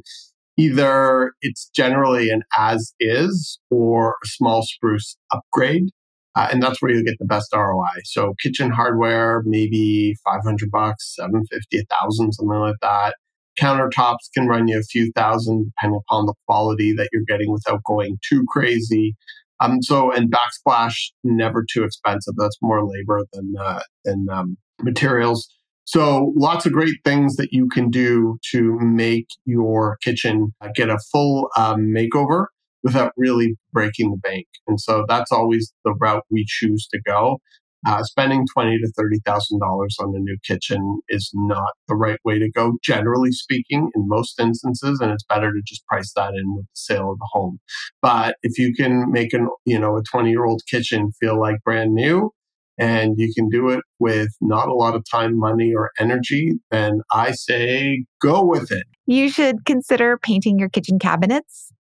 either 0.58 1.34
it's 1.42 1.70
generally 1.76 2.30
an 2.30 2.44
as 2.58 2.94
is 3.00 3.60
or 3.70 4.16
a 4.24 4.28
small 4.28 4.64
spruce 4.64 5.18
upgrade. 5.32 5.90
Uh, 6.36 6.50
and 6.52 6.62
that's 6.62 6.82
where 6.82 6.92
you 6.92 7.04
get 7.04 7.16
the 7.18 7.26
best 7.26 7.54
ROI. 7.54 8.02
So 8.04 8.34
kitchen 8.44 8.70
hardware, 8.70 9.42
maybe 9.46 10.16
500 10.26 10.70
bucks, 10.70 11.16
750, 11.16 11.86
1000, 11.90 12.34
something 12.34 12.60
like 12.60 12.76
that. 12.82 13.16
Countertops 13.60 14.30
can 14.34 14.48
run 14.48 14.68
you 14.68 14.80
a 14.80 14.84
few 14.84 15.12
thousand 15.16 15.66
depending 15.66 16.00
upon 16.08 16.26
the 16.26 16.34
quality 16.48 16.94
that 16.94 17.10
you're 17.12 17.24
getting 17.28 17.52
without 17.52 17.82
going 17.86 18.18
too 18.28 18.46
crazy. 18.50 19.16
Um, 19.60 19.82
so, 19.82 20.12
and 20.12 20.32
backsplash, 20.32 20.96
never 21.24 21.66
too 21.72 21.84
expensive. 21.84 22.34
That's 22.38 22.58
more 22.62 22.86
labor 22.86 23.26
than, 23.32 23.54
uh, 23.60 23.82
than 24.04 24.28
um, 24.32 24.58
materials. 24.82 25.48
So 25.86 26.34
lots 26.36 26.66
of 26.66 26.74
great 26.74 26.98
things 27.06 27.36
that 27.36 27.54
you 27.54 27.70
can 27.70 27.90
do 27.90 28.38
to 28.52 28.78
make 28.80 29.28
your 29.46 29.98
kitchen 30.04 30.54
get 30.76 30.90
a 30.90 30.98
full 31.12 31.50
um, 31.56 31.94
makeover 31.94 32.48
without 32.84 33.14
really 33.18 33.56
breaking 33.72 34.12
the 34.12 34.18
bank. 34.18 34.46
And 34.68 34.80
so 34.80 35.06
that's 35.08 35.32
always 35.32 35.72
the 35.84 35.94
route 35.94 36.24
we 36.30 36.44
choose 36.48 36.88
to 36.92 37.00
go. 37.06 37.40
Uh, 37.86 38.04
spending 38.04 38.46
twenty 38.54 38.78
to 38.80 38.92
thirty 38.98 39.20
thousand 39.26 39.60
dollars 39.60 39.96
on 40.00 40.14
a 40.16 40.20
new 40.20 40.38
kitchen 40.46 41.00
is 41.10 41.32
not 41.34 41.74
the 41.88 41.96
right 41.96 42.20
way 42.26 42.40
to 42.40 42.50
go, 42.50 42.74
generally 42.84 43.32
speaking, 43.32 43.90
in 43.96 44.08
most 44.08 44.40
instances, 44.40 45.00
and 45.00 45.12
it's 45.12 45.24
better 45.24 45.52
to 45.52 45.62
just 45.66 45.86
price 45.86 46.12
that 46.16 46.34
in 46.34 46.56
with 46.56 46.66
the 46.66 46.72
sale 46.74 47.12
of 47.12 47.20
the 47.20 47.30
home. 47.32 47.60
But 48.02 48.38
if 48.44 48.58
you 48.58 48.74
can 48.74 49.12
make 49.12 49.34
an 49.34 49.50
you 49.66 49.80
know 49.80 49.98
a 49.98 50.04
twenty 50.04 50.32
year 50.32 50.46
old 50.46 50.62
kitchen 50.70 51.12
feel 51.20 51.40
like 51.40 51.58
brand 51.64 51.94
new, 51.94 52.32
and 52.78 53.16
you 53.18 53.32
can 53.36 53.50
do 53.50 53.70
it 53.70 53.82
with 54.00 54.30
not 54.42 54.68
a 54.68 54.74
lot 54.74 54.96
of 54.96 55.04
time, 55.10 55.38
money, 55.38 55.74
or 55.76 55.92
energy, 56.00 56.54
then 56.72 57.02
I 57.12 57.32
say 57.32 58.06
go 58.22 58.44
with 58.44 58.72
it. 58.72 58.86
You 59.06 59.30
should 59.30 59.66
consider 59.66 60.18
painting 60.18 60.58
your 60.58 60.70
kitchen 60.70 61.00
cabinets. 61.00 61.72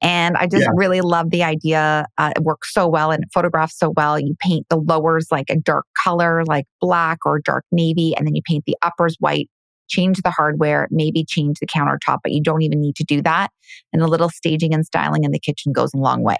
And 0.00 0.36
I 0.36 0.46
just 0.46 0.62
yeah. 0.62 0.72
really 0.74 1.00
love 1.00 1.30
the 1.30 1.42
idea. 1.42 2.06
Uh, 2.16 2.32
it 2.36 2.42
works 2.42 2.72
so 2.72 2.88
well 2.88 3.10
and 3.10 3.24
it 3.24 3.30
photographs 3.32 3.78
so 3.78 3.92
well. 3.96 4.18
You 4.18 4.34
paint 4.40 4.66
the 4.68 4.76
lowers 4.76 5.28
like 5.30 5.46
a 5.50 5.56
dark 5.56 5.86
color, 6.02 6.44
like 6.44 6.66
black 6.80 7.18
or 7.24 7.40
dark 7.40 7.64
navy, 7.72 8.14
and 8.16 8.26
then 8.26 8.34
you 8.34 8.42
paint 8.46 8.64
the 8.66 8.76
uppers 8.82 9.16
white. 9.20 9.48
Change 9.88 10.20
the 10.20 10.30
hardware, 10.30 10.86
maybe 10.90 11.24
change 11.24 11.60
the 11.60 11.66
countertop, 11.66 12.18
but 12.22 12.32
you 12.32 12.42
don't 12.42 12.60
even 12.60 12.78
need 12.78 12.94
to 12.96 13.04
do 13.04 13.22
that. 13.22 13.48
And 13.90 14.02
a 14.02 14.06
little 14.06 14.28
staging 14.28 14.74
and 14.74 14.84
styling 14.84 15.24
in 15.24 15.30
the 15.30 15.38
kitchen 15.38 15.72
goes 15.72 15.94
a 15.94 15.96
long 15.96 16.22
way. 16.22 16.36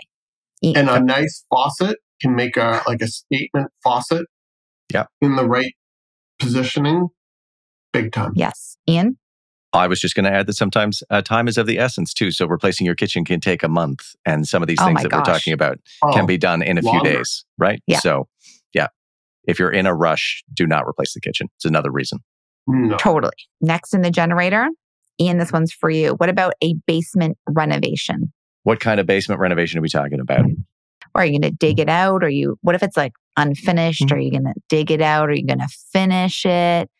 And 0.62 0.90
a 0.90 1.00
nice 1.00 1.44
faucet 1.48 1.96
can 2.20 2.34
make 2.34 2.56
a 2.56 2.82
like 2.86 3.00
a 3.00 3.06
statement 3.06 3.70
faucet 3.82 4.26
yeah. 4.92 5.04
in 5.22 5.36
the 5.36 5.46
right 5.46 5.72
positioning 6.38 7.08
big 7.92 8.12
time. 8.12 8.32
Yes. 8.34 8.76
Ian? 8.88 9.18
I 9.72 9.86
was 9.86 10.00
just 10.00 10.14
going 10.14 10.24
to 10.24 10.32
add 10.32 10.46
that 10.46 10.54
sometimes 10.54 11.02
uh, 11.10 11.20
time 11.20 11.46
is 11.46 11.58
of 11.58 11.66
the 11.66 11.78
essence 11.78 12.14
too. 12.14 12.30
So 12.30 12.46
replacing 12.46 12.86
your 12.86 12.94
kitchen 12.94 13.24
can 13.24 13.40
take 13.40 13.62
a 13.62 13.68
month, 13.68 14.14
and 14.24 14.48
some 14.48 14.62
of 14.62 14.68
these 14.68 14.78
oh 14.80 14.86
things 14.86 15.02
that 15.02 15.10
gosh. 15.10 15.26
we're 15.26 15.32
talking 15.32 15.52
about 15.52 15.78
oh, 16.02 16.12
can 16.12 16.26
be 16.26 16.38
done 16.38 16.62
in 16.62 16.78
a 16.78 16.82
longer. 16.82 17.04
few 17.04 17.16
days, 17.16 17.44
right? 17.58 17.82
Yeah. 17.86 17.98
So, 17.98 18.28
yeah, 18.72 18.88
if 19.44 19.58
you're 19.58 19.70
in 19.70 19.86
a 19.86 19.94
rush, 19.94 20.42
do 20.54 20.66
not 20.66 20.86
replace 20.86 21.12
the 21.14 21.20
kitchen. 21.20 21.48
It's 21.56 21.64
another 21.64 21.90
reason. 21.90 22.20
No. 22.66 22.96
Totally. 22.96 23.32
Next 23.60 23.94
in 23.94 24.02
the 24.02 24.10
generator, 24.10 24.68
Ian, 25.20 25.38
this 25.38 25.52
one's 25.52 25.72
for 25.72 25.90
you. 25.90 26.12
What 26.14 26.28
about 26.28 26.52
a 26.62 26.74
basement 26.86 27.36
renovation? 27.48 28.32
What 28.62 28.80
kind 28.80 29.00
of 29.00 29.06
basement 29.06 29.40
renovation 29.40 29.78
are 29.78 29.82
we 29.82 29.88
talking 29.88 30.20
about? 30.20 30.44
Or 31.14 31.22
are 31.22 31.24
you 31.24 31.32
going 31.32 31.50
to 31.50 31.56
dig 31.56 31.80
it 31.80 31.88
out? 31.88 32.22
Or 32.22 32.28
you? 32.28 32.58
What 32.60 32.74
if 32.74 32.82
it's 32.82 32.96
like 32.96 33.12
unfinished? 33.36 34.06
Mm-hmm. 34.06 34.14
Are 34.14 34.20
you 34.20 34.30
going 34.30 34.44
to 34.44 34.54
dig 34.68 34.90
it 34.90 35.00
out? 35.00 35.30
Are 35.30 35.34
you 35.34 35.46
going 35.46 35.60
to 35.60 35.68
finish 35.92 36.44
it? 36.44 36.90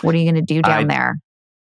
What 0.00 0.14
are 0.14 0.18
you 0.18 0.24
going 0.24 0.34
to 0.34 0.54
do 0.54 0.62
down 0.62 0.90
I, 0.90 0.94
there? 0.94 1.16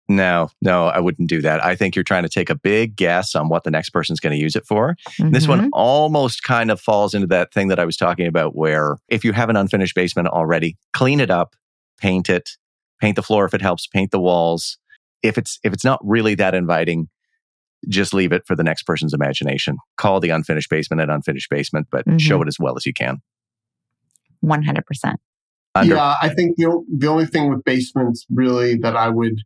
No, 0.09 0.51
no, 0.61 0.87
I 0.87 0.99
wouldn't 0.99 1.29
do 1.29 1.41
that. 1.43 1.65
I 1.65 1.77
think 1.77 1.95
you're 1.95 2.03
trying 2.03 2.25
to 2.25 2.29
take 2.29 2.51
a 2.51 2.55
big 2.55 2.97
guess 2.97 3.35
on 3.35 3.49
what 3.49 3.65
the 3.65 3.71
next 3.71 3.91
person's 3.91 4.21
going 4.21 4.37
to 4.37 4.43
use 4.43 4.57
it 4.57 4.67
for. 4.67 4.97
Mm-hmm. 5.11 5.31
This 5.31 5.47
one 5.47 5.61
mm-hmm. 5.61 5.69
almost 5.73 6.43
kind 6.43 6.71
of 6.71 6.81
falls 6.81 7.15
into 7.15 7.29
that 7.29 7.53
thing 7.53 7.69
that 7.69 7.79
I 7.79 7.85
was 7.85 7.97
talking 7.97 8.27
about 8.27 8.57
where 8.57 8.97
if 9.09 9.25
you 9.25 9.33
have 9.33 9.49
an 9.49 9.57
unfinished 9.57 9.95
basement 9.95 10.29
already, 10.29 10.77
clean 10.93 11.21
it 11.21 11.31
up, 11.31 11.55
paint 11.99 12.29
it, 12.29 12.51
paint 13.01 13.17
the 13.17 13.23
floor 13.23 13.45
if 13.45 13.55
it 13.55 13.63
helps, 13.63 13.87
paint 13.87 14.11
the 14.11 14.21
walls. 14.21 14.77
If 15.23 15.39
it's 15.39 15.61
if 15.63 15.73
it's 15.73 15.85
not 15.85 16.01
really 16.03 16.35
that 16.35 16.55
inviting, 16.55 17.09
just 17.89 18.13
leave 18.13 18.33
it 18.33 18.43
for 18.47 18.57
the 18.57 18.65
next 18.65 18.83
person's 18.83 19.15
imagination. 19.15 19.77
Call 19.97 20.21
the 20.21 20.31
unfinished 20.31 20.69
basement 20.69 21.01
an 21.01 21.11
unfinished 21.11 21.49
basement, 21.49 21.87
but 21.91 22.07
mm-hmm. 22.07 22.19
show 22.19 22.43
it 22.43 22.49
as 22.49 22.59
well 22.59 22.77
as 22.77 22.87
you 22.87 22.93
can. 22.93 23.19
100%. 24.45 24.83
Under- 25.75 25.95
yeah, 25.95 26.15
I 26.21 26.29
think 26.29 26.57
the, 26.57 26.85
the 26.93 27.07
only 27.07 27.27
thing 27.27 27.49
with 27.49 27.65
basements 27.65 28.27
really 28.31 28.77
that 28.79 28.97
I 28.97 29.09
would 29.09 29.41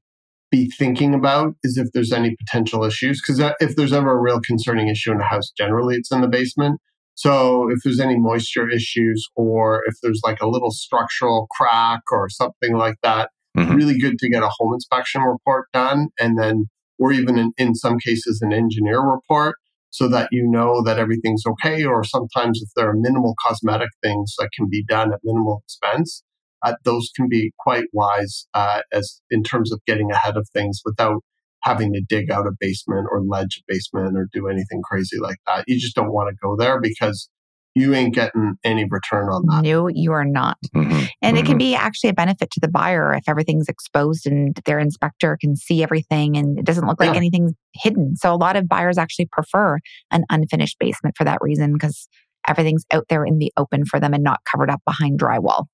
be 0.56 0.70
thinking 0.70 1.14
about 1.14 1.54
is 1.62 1.76
if 1.76 1.88
there's 1.92 2.12
any 2.12 2.34
potential 2.36 2.84
issues. 2.84 3.20
Because 3.20 3.40
uh, 3.40 3.52
if 3.60 3.76
there's 3.76 3.92
ever 3.92 4.12
a 4.12 4.20
real 4.20 4.40
concerning 4.40 4.88
issue 4.88 5.12
in 5.12 5.20
a 5.20 5.24
house, 5.24 5.50
generally 5.56 5.96
it's 5.96 6.12
in 6.12 6.20
the 6.20 6.28
basement. 6.28 6.80
So 7.14 7.70
if 7.70 7.78
there's 7.82 8.00
any 8.00 8.18
moisture 8.18 8.68
issues 8.68 9.26
or 9.36 9.82
if 9.86 9.94
there's 10.02 10.20
like 10.22 10.40
a 10.40 10.48
little 10.48 10.70
structural 10.70 11.46
crack 11.56 12.02
or 12.12 12.28
something 12.28 12.76
like 12.76 12.96
that, 13.02 13.30
mm-hmm. 13.56 13.74
really 13.74 13.98
good 13.98 14.18
to 14.18 14.28
get 14.28 14.42
a 14.42 14.50
home 14.58 14.74
inspection 14.74 15.22
report 15.22 15.66
done 15.72 16.08
and 16.18 16.38
then 16.38 16.66
or 16.98 17.12
even 17.12 17.38
in, 17.38 17.52
in 17.58 17.74
some 17.74 17.98
cases 17.98 18.40
an 18.42 18.52
engineer 18.52 19.00
report 19.00 19.56
so 19.90 20.08
that 20.08 20.28
you 20.30 20.46
know 20.46 20.82
that 20.82 20.98
everything's 20.98 21.44
okay 21.46 21.84
or 21.84 22.04
sometimes 22.04 22.60
if 22.62 22.68
there 22.76 22.88
are 22.88 22.96
minimal 22.96 23.34
cosmetic 23.46 23.88
things 24.02 24.34
that 24.38 24.50
can 24.54 24.68
be 24.68 24.84
done 24.84 25.12
at 25.12 25.20
minimal 25.24 25.62
expense 25.64 26.22
uh, 26.62 26.74
those 26.84 27.10
can 27.14 27.28
be 27.28 27.52
quite 27.58 27.86
wise 27.92 28.46
uh, 28.54 28.80
as 28.92 29.20
in 29.30 29.42
terms 29.42 29.72
of 29.72 29.80
getting 29.86 30.10
ahead 30.10 30.36
of 30.36 30.48
things 30.52 30.80
without 30.84 31.22
having 31.62 31.92
to 31.92 32.00
dig 32.08 32.30
out 32.30 32.46
a 32.46 32.52
basement 32.60 33.06
or 33.10 33.22
ledge 33.22 33.60
a 33.60 33.72
basement 33.72 34.16
or 34.16 34.28
do 34.32 34.48
anything 34.48 34.80
crazy 34.82 35.18
like 35.18 35.38
that. 35.46 35.64
You 35.66 35.78
just 35.78 35.96
don't 35.96 36.12
want 36.12 36.28
to 36.28 36.36
go 36.40 36.56
there 36.56 36.80
because 36.80 37.28
you 37.76 37.94
ain't 37.94 38.14
getting 38.14 38.54
any 38.64 38.86
return 38.88 39.28
on 39.28 39.44
that. 39.46 39.62
No, 39.62 39.88
you 39.88 40.12
are 40.12 40.24
not. 40.24 40.56
Mm-hmm. 40.74 40.90
And 40.90 40.96
mm-hmm. 40.96 41.36
it 41.36 41.40
can 41.40 41.44
mm-hmm. 41.44 41.58
be 41.58 41.74
actually 41.74 42.08
a 42.08 42.14
benefit 42.14 42.50
to 42.52 42.60
the 42.60 42.68
buyer 42.68 43.12
if 43.12 43.28
everything's 43.28 43.68
exposed 43.68 44.26
and 44.26 44.58
their 44.64 44.78
inspector 44.78 45.36
can 45.38 45.56
see 45.56 45.82
everything 45.82 46.38
and 46.38 46.58
it 46.58 46.64
doesn't 46.64 46.86
look 46.86 46.98
like 46.98 47.10
yeah. 47.10 47.16
anything's 47.16 47.52
hidden. 47.74 48.16
So 48.16 48.32
a 48.32 48.36
lot 48.36 48.56
of 48.56 48.66
buyers 48.66 48.96
actually 48.96 49.28
prefer 49.30 49.78
an 50.10 50.24
unfinished 50.30 50.78
basement 50.80 51.16
for 51.18 51.24
that 51.24 51.38
reason 51.42 51.74
because 51.74 52.08
everything's 52.48 52.86
out 52.92 53.04
there 53.10 53.26
in 53.26 53.38
the 53.38 53.52
open 53.58 53.84
for 53.84 54.00
them 54.00 54.14
and 54.14 54.24
not 54.24 54.40
covered 54.50 54.70
up 54.70 54.80
behind 54.86 55.20
drywall. 55.20 55.64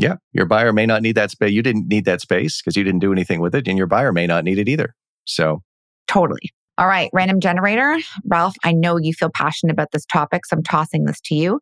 Yeah, 0.00 0.16
your 0.32 0.46
buyer 0.46 0.72
may 0.72 0.86
not 0.86 1.02
need 1.02 1.14
that 1.16 1.30
space. 1.30 1.52
You 1.52 1.62
didn't 1.62 1.86
need 1.88 2.06
that 2.06 2.22
space 2.22 2.62
because 2.62 2.74
you 2.74 2.82
didn't 2.82 3.00
do 3.00 3.12
anything 3.12 3.40
with 3.40 3.54
it, 3.54 3.68
and 3.68 3.76
your 3.76 3.86
buyer 3.86 4.14
may 4.14 4.26
not 4.26 4.44
need 4.44 4.58
it 4.58 4.66
either. 4.66 4.94
So, 5.26 5.62
totally. 6.08 6.50
All 6.78 6.86
right, 6.86 7.10
random 7.12 7.38
generator. 7.38 7.98
Ralph, 8.24 8.54
I 8.64 8.72
know 8.72 8.96
you 8.96 9.12
feel 9.12 9.28
passionate 9.34 9.72
about 9.74 9.88
this 9.92 10.06
topic, 10.06 10.46
so 10.46 10.56
I'm 10.56 10.62
tossing 10.62 11.04
this 11.04 11.20
to 11.24 11.34
you. 11.34 11.60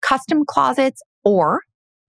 Custom 0.00 0.44
closets 0.46 1.02
or 1.24 1.60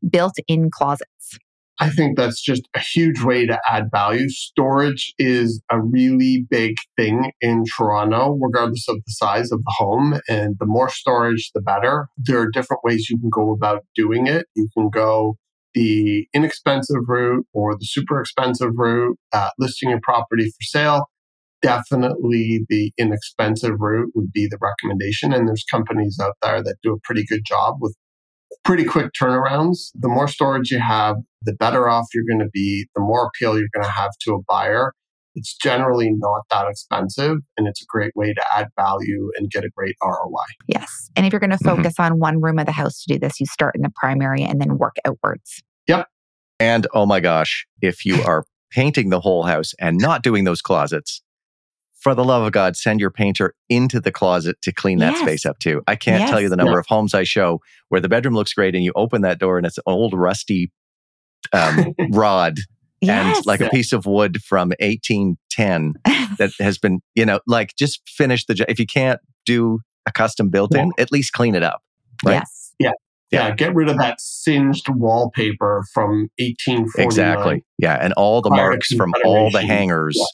built 0.10 0.36
in 0.48 0.72
closets? 0.72 1.38
I 1.78 1.90
think 1.90 2.16
that's 2.16 2.42
just 2.42 2.70
a 2.74 2.80
huge 2.80 3.22
way 3.22 3.46
to 3.46 3.60
add 3.70 3.90
value. 3.92 4.30
Storage 4.30 5.14
is 5.20 5.62
a 5.70 5.82
really 5.82 6.46
big 6.50 6.78
thing 6.96 7.34
in 7.42 7.66
Toronto, 7.76 8.38
regardless 8.42 8.88
of 8.88 8.96
the 9.06 9.12
size 9.12 9.52
of 9.52 9.60
the 9.60 9.74
home. 9.78 10.22
And 10.30 10.56
the 10.58 10.66
more 10.66 10.88
storage, 10.88 11.52
the 11.54 11.60
better. 11.60 12.08
There 12.16 12.40
are 12.40 12.50
different 12.50 12.86
ways 12.86 13.10
you 13.10 13.20
can 13.20 13.30
go 13.30 13.52
about 13.52 13.84
doing 13.94 14.28
it. 14.28 14.46
You 14.56 14.70
can 14.74 14.90
go 14.90 15.36
the 15.76 16.28
inexpensive 16.34 17.04
route 17.08 17.46
or 17.54 17.76
the 17.76 17.86
super 17.86 18.20
expensive 18.20 18.72
route, 18.76 19.18
uh, 19.34 19.50
listing 19.60 19.90
your 19.92 20.00
property 20.02 20.46
for 20.46 20.64
sale, 20.64 21.06
definitely 21.62 22.66
the 22.70 22.92
inexpensive 22.98 23.76
route 23.80 24.12
would 24.16 24.32
be 24.32 24.48
the 24.48 24.58
recommendation. 24.60 25.34
And 25.34 25.48
there's 25.48 25.66
companies 25.70 26.18
out 26.22 26.36
there 26.42 26.64
that 26.64 26.78
do 26.82 26.94
a 26.94 27.00
pretty 27.04 27.26
good 27.26 27.42
job 27.46 27.76
with 27.80 27.96
pretty 28.64 28.86
quick 28.86 29.12
turnarounds. 29.20 29.92
The 29.94 30.08
more 30.08 30.28
storage 30.28 30.72
you 30.72 30.80
have, 30.80 31.18
the 31.44 31.54
better 31.54 31.88
off 31.88 32.08
you're 32.14 32.24
going 32.28 32.40
to 32.40 32.50
be, 32.52 32.88
the 32.96 33.02
more 33.02 33.28
appeal 33.28 33.60
you're 33.60 33.70
going 33.74 33.86
to 33.86 33.92
have 33.92 34.12
to 34.22 34.34
a 34.34 34.44
buyer. 34.48 34.94
It's 35.36 35.56
generally 35.56 36.12
not 36.12 36.42
that 36.50 36.68
expensive 36.68 37.38
and 37.58 37.68
it's 37.68 37.82
a 37.82 37.86
great 37.88 38.14
way 38.16 38.34
to 38.34 38.42
add 38.54 38.68
value 38.80 39.32
and 39.38 39.50
get 39.52 39.64
a 39.64 39.70
great 39.70 39.96
ROI. 40.02 40.46
Yes. 40.68 41.10
And 41.16 41.26
if 41.26 41.34
you're 41.34 41.40
going 41.40 41.52
to 41.52 41.58
mm-hmm. 41.58 41.76
focus 41.76 41.94
mm-hmm. 41.94 42.14
on 42.14 42.20
one 42.20 42.42
room 42.42 42.60
of 42.60 42.66
the 42.66 42.72
house 42.72 43.04
to 43.04 43.14
do 43.14 43.20
this, 43.20 43.40
you 43.40 43.46
start 43.46 43.76
in 43.76 43.82
the 43.82 43.92
primary 43.96 44.44
and 44.44 44.60
then 44.62 44.78
work 44.78 44.96
outwards. 45.06 45.62
Yep. 45.88 46.08
And 46.60 46.88
oh 46.94 47.06
my 47.06 47.20
gosh, 47.20 47.68
if 47.82 48.06
you 48.06 48.22
are 48.24 48.46
painting 48.72 49.10
the 49.10 49.20
whole 49.20 49.44
house 49.44 49.74
and 49.80 49.98
not 49.98 50.24
doing 50.24 50.46
those 50.46 50.62
closets, 50.62 51.22
for 52.06 52.14
the 52.14 52.24
love 52.24 52.44
of 52.44 52.52
God, 52.52 52.78
send 52.78 53.00
your 53.00 53.10
painter 53.10 53.56
into 53.68 54.00
the 54.00 54.12
closet 54.12 54.62
to 54.62 54.72
clean 54.72 55.00
that 55.00 55.14
yes. 55.14 55.22
space 55.22 55.44
up 55.44 55.58
too. 55.58 55.82
I 55.88 55.96
can't 55.96 56.20
yes. 56.20 56.30
tell 56.30 56.40
you 56.40 56.50
the 56.50 56.56
number 56.56 56.74
yeah. 56.74 56.80
of 56.80 56.86
homes 56.86 57.16
I 57.16 57.24
show 57.24 57.62
where 57.90 58.00
the 58.00 58.08
bedroom 58.08 58.36
looks 58.36 58.54
great 58.54 58.76
and 58.76 58.84
you 58.84 58.92
open 58.96 59.24
that 59.24 59.40
door 59.40 59.58
and 59.58 59.66
it's 59.66 59.80
an 59.80 59.86
old 59.88 60.14
rusty 60.14 60.72
um, 61.52 61.96
rod 62.12 62.60
yes. 63.02 63.38
and 63.38 63.46
like 63.46 63.62
a 63.62 63.70
piece 63.70 63.94
of 63.94 64.06
wood 64.06 64.42
from 64.44 64.70
1810 64.80 65.94
that 66.38 66.52
has 66.60 66.78
been, 66.78 67.02
you 67.16 67.26
know, 67.26 67.40
like 67.48 67.76
just 67.78 68.02
finish 68.08 68.46
the 68.46 68.54
job. 68.54 68.68
If 68.70 68.80
you 68.80 68.86
can't 68.86 69.20
do 69.46 69.80
a 70.06 70.12
custom 70.12 70.50
built 70.50 70.76
in, 70.76 70.92
at 70.98 71.12
least 71.12 71.34
clean 71.34 71.56
it 71.56 71.64
up. 71.64 71.82
Right? 72.24 72.34
Yes. 72.36 72.74
Yeah. 72.80 72.92
yeah. 73.32 73.56
Get 73.56 73.74
rid 73.74 73.90
of 73.90 73.98
that 73.98 74.22
singed 74.22 74.88
wallpaper 74.90 75.84
from 75.94 76.30
1849. 76.38 77.06
Exactly. 77.06 77.66
Yeah. 77.78 77.98
And 78.00 78.14
all 78.14 78.42
the 78.42 78.50
Prior 78.50 78.70
marks 78.70 78.94
from 78.94 79.14
all 79.24 79.46
the 79.46 79.60
Federation. 79.60 79.70
hangers 79.70 80.16
Yeah. 80.18 80.26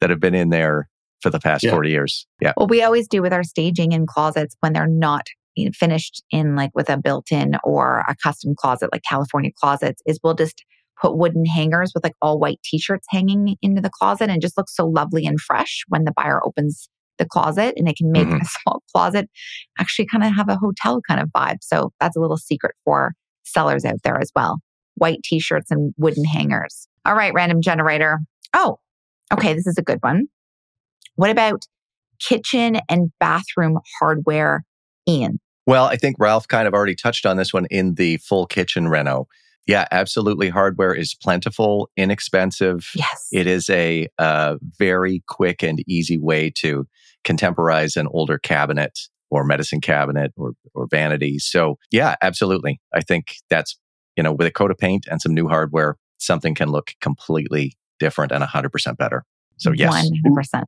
that 0.00 0.10
have 0.10 0.20
been 0.20 0.34
in 0.34 0.50
there 0.50 0.88
for 1.22 1.30
the 1.30 1.38
past 1.38 1.62
Yeah. 1.62 1.70
40 1.70 1.90
years. 1.90 2.26
Yeah. 2.40 2.52
What 2.56 2.68
we 2.70 2.82
always 2.82 3.06
do 3.06 3.22
with 3.22 3.32
our 3.32 3.44
staging 3.44 3.92
in 3.92 4.06
closets 4.06 4.56
when 4.60 4.72
they're 4.72 4.86
not 4.88 5.26
finished 5.74 6.22
in 6.30 6.56
like 6.56 6.70
with 6.74 6.88
a 6.88 6.96
built-in 6.96 7.56
or 7.64 7.98
a 8.08 8.16
custom 8.22 8.54
closet 8.56 8.88
like 8.92 9.02
California 9.08 9.50
closets 9.60 10.00
is 10.06 10.18
we'll 10.24 10.34
just 10.34 10.64
put 11.00 11.16
wooden 11.16 11.44
hangers 11.46 11.92
with 11.94 12.04
like 12.04 12.14
all 12.20 12.38
white 12.38 12.60
t-shirts 12.62 13.06
hanging 13.10 13.56
into 13.62 13.80
the 13.80 13.90
closet 13.90 14.28
and 14.28 14.42
just 14.42 14.56
looks 14.58 14.74
so 14.76 14.86
lovely 14.86 15.24
and 15.26 15.40
fresh 15.40 15.82
when 15.88 16.04
the 16.04 16.12
buyer 16.16 16.44
opens 16.44 16.88
the 17.18 17.26
closet 17.26 17.74
and 17.76 17.88
it 17.88 17.96
can 17.96 18.10
make 18.12 18.26
Mhm. 18.28 18.40
a 18.40 18.44
small 18.62 18.82
closet 18.92 19.28
actually 19.78 20.06
kind 20.06 20.24
of 20.24 20.34
have 20.34 20.48
a 20.48 20.56
hotel 20.56 21.00
kind 21.06 21.20
of 21.20 21.28
vibe. 21.30 21.58
So 21.62 21.92
that's 22.00 22.16
a 22.16 22.20
little 22.20 22.36
secret 22.36 22.74
for 22.84 23.12
sellers 23.44 23.84
out 23.84 24.02
there 24.04 24.18
as 24.20 24.30
well. 24.34 24.58
White 24.96 25.22
t-shirts 25.24 25.70
and 25.70 25.94
wooden 25.96 26.24
hangers. 26.24 26.86
All 27.04 27.14
right, 27.14 27.32
random 27.34 27.62
generator. 27.62 28.18
Oh, 28.54 28.78
okay, 29.32 29.54
this 29.54 29.66
is 29.66 29.78
a 29.78 29.82
good 29.82 29.98
one. 30.02 30.26
What 31.16 31.30
about 31.30 31.64
kitchen 32.20 32.80
and 32.88 33.10
bathroom 33.20 33.78
hardware, 33.98 34.64
Ian? 35.08 35.40
Well, 35.66 35.86
I 35.86 35.96
think 35.96 36.16
Ralph 36.18 36.48
kind 36.48 36.66
of 36.68 36.74
already 36.74 36.94
touched 36.94 37.26
on 37.26 37.36
this 37.36 37.52
one 37.52 37.66
in 37.70 37.94
the 37.94 38.16
full 38.18 38.46
kitchen 38.46 38.88
reno. 38.88 39.26
Yeah, 39.70 39.86
absolutely. 39.92 40.48
Hardware 40.48 40.92
is 40.92 41.14
plentiful, 41.14 41.90
inexpensive. 41.96 42.90
Yes. 42.96 43.28
It 43.30 43.46
is 43.46 43.70
a 43.70 44.08
uh, 44.18 44.56
very 44.78 45.22
quick 45.28 45.62
and 45.62 45.80
easy 45.86 46.18
way 46.18 46.50
to 46.56 46.88
contemporize 47.22 47.96
an 47.96 48.08
older 48.10 48.36
cabinet 48.36 48.98
or 49.30 49.44
medicine 49.44 49.80
cabinet 49.80 50.32
or, 50.36 50.54
or 50.74 50.88
vanity. 50.90 51.38
So, 51.38 51.78
yeah, 51.92 52.16
absolutely. 52.20 52.80
I 52.92 53.00
think 53.00 53.36
that's, 53.48 53.78
you 54.16 54.24
know, 54.24 54.32
with 54.32 54.48
a 54.48 54.50
coat 54.50 54.72
of 54.72 54.78
paint 54.78 55.06
and 55.08 55.22
some 55.22 55.34
new 55.34 55.46
hardware, 55.46 55.96
something 56.18 56.56
can 56.56 56.70
look 56.70 56.90
completely 57.00 57.74
different 58.00 58.32
and 58.32 58.42
100% 58.42 58.96
better. 58.96 59.24
So, 59.58 59.70
yes. 59.70 60.10
100%. 60.26 60.64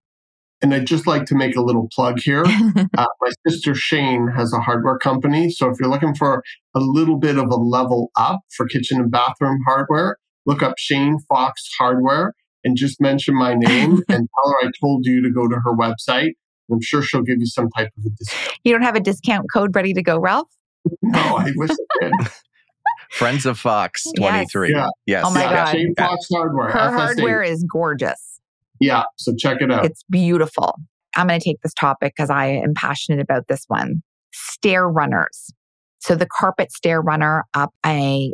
And 0.63 0.73
I'd 0.73 0.87
just 0.87 1.07
like 1.07 1.25
to 1.27 1.35
make 1.35 1.57
a 1.57 1.61
little 1.61 1.89
plug 1.93 2.21
here. 2.21 2.45
Uh, 2.99 3.07
my 3.21 3.31
sister 3.49 3.75
Shane 3.75 4.29
has 4.29 4.53
a 4.53 4.61
hardware 4.61 4.99
company. 4.99 5.51
So 5.51 5.69
if 5.69 5.77
you're 5.81 5.89
looking 5.89 6.15
for 6.15 6.43
a 6.75 6.81
little 6.81 7.17
bit 7.19 7.37
of 7.39 7.47
a 7.47 7.57
level 7.57 8.11
up 8.17 8.41
for 8.55 8.67
kitchen 8.67 9.01
and 9.01 9.11
bathroom 9.11 9.59
hardware, 9.67 10.19
look 10.47 10.63
up 10.63 10.75
Shane 10.79 11.19
Fox 11.29 11.69
Hardware 11.79 12.35
and 12.65 12.77
just 12.77 13.01
mention 13.01 13.35
my 13.35 13.55
name 13.55 14.03
and 14.09 14.29
tell 14.29 14.53
her 14.53 14.69
I 14.69 14.71
told 14.81 15.07
you 15.07 15.23
to 15.23 15.31
go 15.31 15.49
to 15.49 15.57
her 15.65 15.75
website. 15.75 16.33
I'm 16.71 16.81
sure 16.83 17.03
she'll 17.03 17.23
give 17.23 17.39
you 17.39 17.47
some 17.47 17.71
type 17.77 17.89
of 17.99 18.05
a 18.05 18.11
discount. 18.11 18.59
you 18.65 18.73
don't 18.73 18.83
have 18.83 18.97
a 18.97 19.01
discount 19.01 19.47
code 19.53 19.75
ready 19.75 19.95
to 19.95 20.03
go, 20.03 20.19
Ralph? 20.19 20.49
No, 21.01 21.19
I 21.21 21.51
wish 21.57 21.71
I 21.71 21.77
did. 22.01 22.13
Friends 23.11 23.47
of 23.47 23.59
Fox 23.59 24.05
Yes. 24.19 24.51
23. 24.53 24.73
Yeah. 24.73 24.87
Yes. 25.07 25.25
Oh 25.27 25.33
my 25.33 25.43
yeah, 25.43 25.65
God. 25.65 25.73
Shane 25.73 25.95
Fox 25.97 26.27
Hardware. 26.33 26.71
Her 26.71 26.79
FSA. 26.79 26.93
hardware 26.93 27.43
is 27.43 27.65
gorgeous. 27.71 28.32
Yeah, 28.83 29.05
so 29.17 29.33
check 29.39 29.59
it 29.61 29.71
out. 29.71 29.85
It's 29.85 30.03
beautiful. 30.11 30.75
I'm 31.15 31.29
going 31.29 31.39
to 31.39 31.45
take 31.45 31.61
this 31.63 31.75
topic 31.75 32.15
because 32.17 32.31
I 32.31 32.47
am 32.47 32.75
passionate 32.75 33.21
about 33.21 33.47
this 33.49 33.65
one. 33.69 34.03
Stair 34.33 34.89
runners. 34.89 35.53
So 36.01 36.15
the 36.15 36.27
carpet 36.27 36.73
stair 36.73 37.01
runner 37.01 37.45
up 37.55 37.71
a 37.87 38.33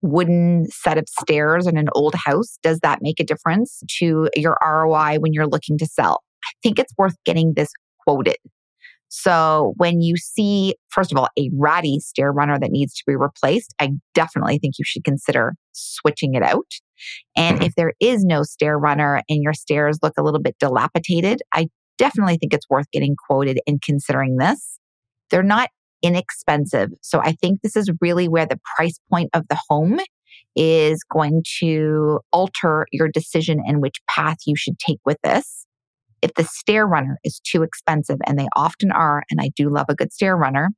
wooden 0.00 0.66
set 0.70 0.98
of 0.98 1.04
stairs 1.20 1.66
in 1.66 1.76
an 1.76 1.88
old 1.94 2.14
house, 2.14 2.58
does 2.62 2.78
that 2.80 3.00
make 3.02 3.20
a 3.20 3.24
difference 3.24 3.82
to 3.98 4.28
your 4.36 4.56
ROI 4.64 5.16
when 5.18 5.32
you're 5.32 5.46
looking 5.46 5.78
to 5.78 5.86
sell? 5.86 6.20
I 6.44 6.52
think 6.62 6.78
it's 6.78 6.92
worth 6.96 7.16
getting 7.24 7.54
this 7.56 7.70
quoted. 8.06 8.36
So 9.16 9.74
when 9.76 10.00
you 10.00 10.16
see, 10.16 10.74
first 10.90 11.12
of 11.12 11.18
all, 11.18 11.28
a 11.38 11.48
ratty 11.56 12.00
stair 12.00 12.32
runner 12.32 12.58
that 12.58 12.72
needs 12.72 12.94
to 12.94 13.04
be 13.06 13.14
replaced, 13.14 13.72
I 13.80 13.90
definitely 14.12 14.58
think 14.58 14.74
you 14.76 14.84
should 14.84 15.04
consider 15.04 15.54
switching 15.70 16.34
it 16.34 16.42
out. 16.42 16.66
And 17.36 17.60
Mhm. 17.60 17.66
if 17.66 17.74
there 17.76 17.92
is 18.00 18.24
no 18.24 18.42
stair 18.42 18.76
runner 18.76 19.22
and 19.28 19.40
your 19.40 19.54
stairs 19.54 20.00
look 20.02 20.14
a 20.18 20.22
little 20.22 20.40
bit 20.40 20.56
dilapidated, 20.58 21.42
I 21.52 21.68
definitely 21.96 22.38
think 22.38 22.52
it's 22.52 22.68
worth 22.68 22.90
getting 22.90 23.14
quoted 23.14 23.60
and 23.68 23.80
considering 23.80 24.36
this. 24.38 24.80
They're 25.30 25.44
not 25.44 25.70
inexpensive. 26.02 26.90
So 27.00 27.20
I 27.20 27.36
think 27.40 27.62
this 27.62 27.76
is 27.76 27.92
really 28.00 28.26
where 28.26 28.46
the 28.46 28.60
price 28.76 28.98
point 29.10 29.30
of 29.32 29.46
the 29.48 29.60
home 29.68 30.00
is 30.56 31.04
going 31.04 31.44
to 31.60 32.18
alter 32.32 32.86
your 32.90 33.08
decision 33.08 33.62
and 33.64 33.80
which 33.80 34.00
path 34.10 34.38
you 34.44 34.56
should 34.56 34.80
take 34.80 34.98
with 35.06 35.18
this. 35.22 35.66
If 36.24 36.32
the 36.34 36.44
stair 36.44 36.86
runner 36.86 37.18
is 37.22 37.38
too 37.40 37.62
expensive, 37.62 38.16
and 38.26 38.38
they 38.38 38.48
often 38.56 38.90
are, 38.90 39.22
and 39.30 39.40
I 39.42 39.50
do 39.54 39.68
love 39.68 39.86
a 39.90 39.94
good 39.94 40.10
stair 40.10 40.36
runner, 40.36 40.70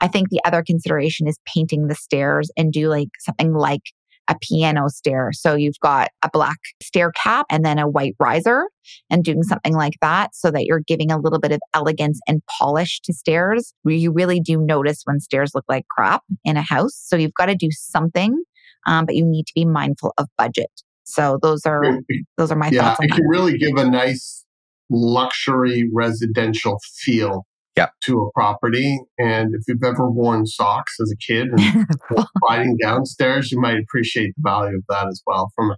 I 0.00 0.08
think 0.08 0.28
the 0.28 0.40
other 0.44 0.64
consideration 0.66 1.28
is 1.28 1.38
painting 1.46 1.86
the 1.86 1.94
stairs 1.94 2.50
and 2.56 2.72
do 2.72 2.88
like 2.88 3.08
something 3.20 3.54
like 3.54 3.82
a 4.26 4.36
piano 4.42 4.88
stair. 4.88 5.30
So 5.32 5.54
you've 5.54 5.78
got 5.80 6.08
a 6.24 6.30
black 6.32 6.58
stair 6.82 7.12
cap 7.12 7.46
and 7.50 7.64
then 7.64 7.78
a 7.78 7.88
white 7.88 8.16
riser 8.18 8.64
and 9.10 9.22
doing 9.22 9.44
something 9.44 9.74
like 9.74 9.94
that 10.00 10.34
so 10.34 10.50
that 10.50 10.64
you're 10.64 10.82
giving 10.86 11.12
a 11.12 11.18
little 11.18 11.38
bit 11.38 11.52
of 11.52 11.60
elegance 11.72 12.18
and 12.26 12.42
polish 12.58 13.00
to 13.04 13.12
stairs 13.12 13.72
where 13.82 13.94
you 13.94 14.12
really 14.12 14.40
do 14.40 14.60
notice 14.60 15.02
when 15.04 15.20
stairs 15.20 15.52
look 15.54 15.64
like 15.68 15.86
crap 15.88 16.22
in 16.44 16.56
a 16.56 16.62
house. 16.62 16.94
So 16.94 17.14
you've 17.14 17.34
got 17.34 17.46
to 17.46 17.54
do 17.54 17.68
something, 17.70 18.42
um, 18.86 19.06
but 19.06 19.14
you 19.14 19.24
need 19.24 19.46
to 19.46 19.52
be 19.54 19.64
mindful 19.64 20.14
of 20.18 20.26
budget. 20.36 20.70
So 21.04 21.38
those 21.42 21.66
are 21.66 21.98
those 22.38 22.52
are 22.52 22.56
my 22.56 22.70
yeah, 22.70 22.94
thoughts 22.94 23.00
it 23.02 23.10
can 23.10 23.26
really 23.26 23.58
give 23.58 23.76
a 23.76 23.84
nice 23.84 24.44
luxury 24.90 25.88
residential 25.94 26.78
feel 26.98 27.46
Yeah. 27.76 27.88
to 28.04 28.20
a 28.22 28.32
property. 28.32 28.98
And 29.18 29.54
if 29.54 29.62
you've 29.68 29.82
ever 29.84 30.10
worn 30.10 30.46
socks 30.46 30.94
as 31.00 31.12
a 31.12 31.16
kid 31.16 31.48
and 31.56 31.86
sliding 32.44 32.76
downstairs, 32.82 33.50
you 33.52 33.60
might 33.60 33.78
appreciate 33.78 34.34
the 34.36 34.42
value 34.50 34.76
of 34.78 34.84
that 34.88 35.06
as 35.08 35.22
well 35.26 35.50
from 35.54 35.70
a 35.70 35.76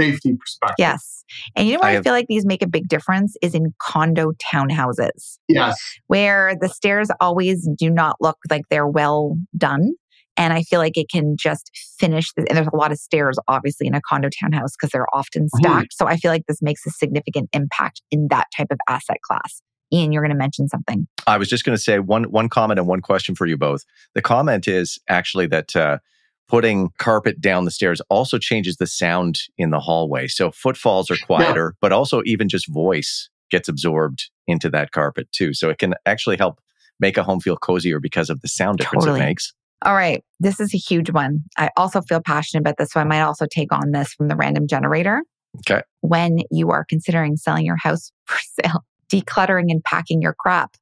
safety 0.00 0.36
perspective. 0.38 0.74
yes. 0.78 1.24
And 1.56 1.66
you 1.66 1.74
know 1.74 1.80
where 1.80 1.90
I 1.90 1.96
I, 1.98 2.02
feel 2.02 2.12
like 2.12 2.26
these 2.28 2.46
make 2.46 2.62
a 2.62 2.68
big 2.68 2.88
difference 2.88 3.36
is 3.42 3.52
in 3.54 3.74
condo 3.80 4.32
townhouses. 4.52 5.38
Yes. 5.48 5.76
where 6.06 6.54
the 6.60 6.68
stairs 6.68 7.08
always 7.20 7.68
do 7.76 7.90
not 7.90 8.16
look 8.20 8.36
like 8.50 8.62
they're 8.70 8.86
well 8.86 9.36
done. 9.56 9.92
And 10.38 10.52
I 10.52 10.62
feel 10.62 10.78
like 10.78 10.96
it 10.96 11.10
can 11.10 11.36
just 11.36 11.70
finish. 11.98 12.32
And 12.36 12.46
there's 12.56 12.68
a 12.72 12.76
lot 12.76 12.92
of 12.92 12.98
stairs, 12.98 13.38
obviously, 13.48 13.88
in 13.88 13.94
a 13.94 14.00
condo 14.08 14.28
townhouse 14.40 14.72
because 14.78 14.90
they're 14.92 15.12
often 15.12 15.48
stacked. 15.56 15.92
So 15.92 16.06
I 16.06 16.16
feel 16.16 16.30
like 16.30 16.46
this 16.46 16.62
makes 16.62 16.86
a 16.86 16.90
significant 16.90 17.50
impact 17.52 18.00
in 18.10 18.28
that 18.30 18.46
type 18.56 18.68
of 18.70 18.78
asset 18.88 19.18
class. 19.22 19.60
Ian, 19.92 20.12
you're 20.12 20.22
going 20.22 20.32
to 20.32 20.38
mention 20.38 20.68
something. 20.68 21.06
I 21.26 21.38
was 21.38 21.48
just 21.48 21.64
going 21.64 21.76
to 21.76 21.82
say 21.82 21.98
one 21.98 22.24
one 22.24 22.48
comment 22.48 22.78
and 22.78 22.86
one 22.86 23.00
question 23.00 23.34
for 23.34 23.46
you 23.46 23.56
both. 23.56 23.84
The 24.14 24.22
comment 24.22 24.68
is 24.68 24.98
actually 25.08 25.46
that 25.48 25.74
uh, 25.74 25.98
putting 26.46 26.90
carpet 26.98 27.40
down 27.40 27.64
the 27.64 27.70
stairs 27.70 28.00
also 28.08 28.38
changes 28.38 28.76
the 28.76 28.86
sound 28.86 29.40
in 29.56 29.70
the 29.70 29.80
hallway. 29.80 30.26
So 30.26 30.50
footfalls 30.50 31.10
are 31.10 31.16
quieter, 31.26 31.74
but 31.80 31.92
also 31.92 32.22
even 32.24 32.48
just 32.48 32.68
voice 32.68 33.28
gets 33.50 33.68
absorbed 33.68 34.30
into 34.46 34.68
that 34.70 34.92
carpet 34.92 35.30
too. 35.32 35.54
So 35.54 35.70
it 35.70 35.78
can 35.78 35.94
actually 36.06 36.36
help 36.36 36.60
make 37.00 37.16
a 37.16 37.22
home 37.22 37.40
feel 37.40 37.56
cozier 37.56 38.00
because 38.00 38.28
of 38.28 38.40
the 38.40 38.48
sound 38.48 38.78
difference 38.78 39.04
Totally. 39.04 39.20
it 39.20 39.24
makes. 39.24 39.52
All 39.84 39.94
right. 39.94 40.24
This 40.40 40.58
is 40.60 40.74
a 40.74 40.78
huge 40.78 41.10
one. 41.10 41.40
I 41.56 41.70
also 41.76 42.00
feel 42.02 42.20
passionate 42.20 42.60
about 42.62 42.76
this. 42.78 42.90
So 42.90 43.00
I 43.00 43.04
might 43.04 43.20
also 43.22 43.46
take 43.46 43.72
on 43.72 43.92
this 43.92 44.12
from 44.12 44.28
the 44.28 44.36
random 44.36 44.66
generator. 44.66 45.22
Okay. 45.60 45.82
When 46.00 46.40
you 46.50 46.70
are 46.70 46.84
considering 46.84 47.36
selling 47.36 47.64
your 47.64 47.76
house 47.76 48.10
for 48.26 48.38
sale, 48.62 48.84
decluttering 49.10 49.66
and 49.70 49.82
packing 49.84 50.20
your 50.20 50.34
crap, 50.38 50.72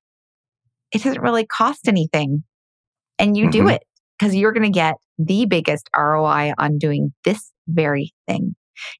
it 0.92 1.02
doesn't 1.02 1.20
really 1.22 1.46
cost 1.46 1.88
anything. 1.88 2.42
And 3.18 3.37
you 3.37 3.50
do 3.50 3.64
Mhm. 3.64 3.74
it 3.74 3.82
because 4.18 4.35
you're 4.35 4.52
going 4.52 4.70
to 4.70 4.70
get 4.70 4.94
the 5.18 5.46
biggest 5.46 5.88
ROI 5.96 6.52
on 6.59 6.78
doing 6.78 7.12
this 7.24 7.52
very 7.68 8.12
thing. 8.26 8.54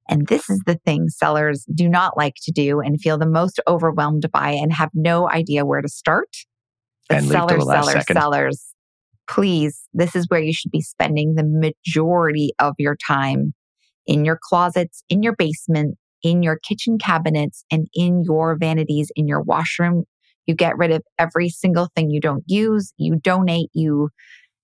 And 0.09 0.27
this 0.27 0.49
is 0.49 0.61
the 0.67 0.77
thing 0.87 1.09
sellers 1.09 1.67
do 1.75 1.89
not 1.89 2.17
like 2.17 2.35
to 2.45 2.53
do 2.53 2.81
and 2.81 3.01
feel 3.01 3.19
the 3.19 3.27
most 3.29 3.61
overwhelmed 3.69 4.31
by 4.33 4.51
and 4.51 4.73
have 4.73 4.89
no 4.95 5.29
idea 5.31 5.67
where 5.67 5.83
to 5.83 5.89
start. 5.89 6.29
But 7.09 7.19
And 7.19 7.29
sellers, 7.29 7.59
the 7.61 7.65
last 7.67 7.85
sellers, 7.87 8.03
second. 8.07 8.17
sellers, 8.21 8.75
please, 9.29 9.89
this 9.93 10.15
is 10.15 10.27
where 10.29 10.41
you 10.41 10.53
should 10.53 10.71
be 10.71 10.81
spending 10.81 11.35
the 11.35 11.45
majority 11.45 12.53
of 12.59 12.75
your 12.79 12.97
time 13.07 13.53
in 14.07 14.25
your 14.25 14.39
closets, 14.41 15.03
in 15.09 15.23
your 15.23 15.35
basement, 15.37 15.97
in 16.23 16.43
your 16.43 16.59
kitchen 16.59 16.99
cabinets, 16.99 17.65
and 17.71 17.89
in 17.95 18.23
your 18.25 18.57
vanities, 18.57 19.11
in 19.17 19.27
your 19.27 19.43
washroom. 19.43 20.05
You 20.47 20.55
get 20.55 20.79
rid 20.79 20.93
of 20.93 21.03
every 21.19 21.49
single 21.49 21.89
thing 21.97 22.11
you 22.11 22.21
don't 22.21 22.45
use, 22.47 22.93
you 22.97 23.17
donate, 23.17 23.69
you 23.75 24.11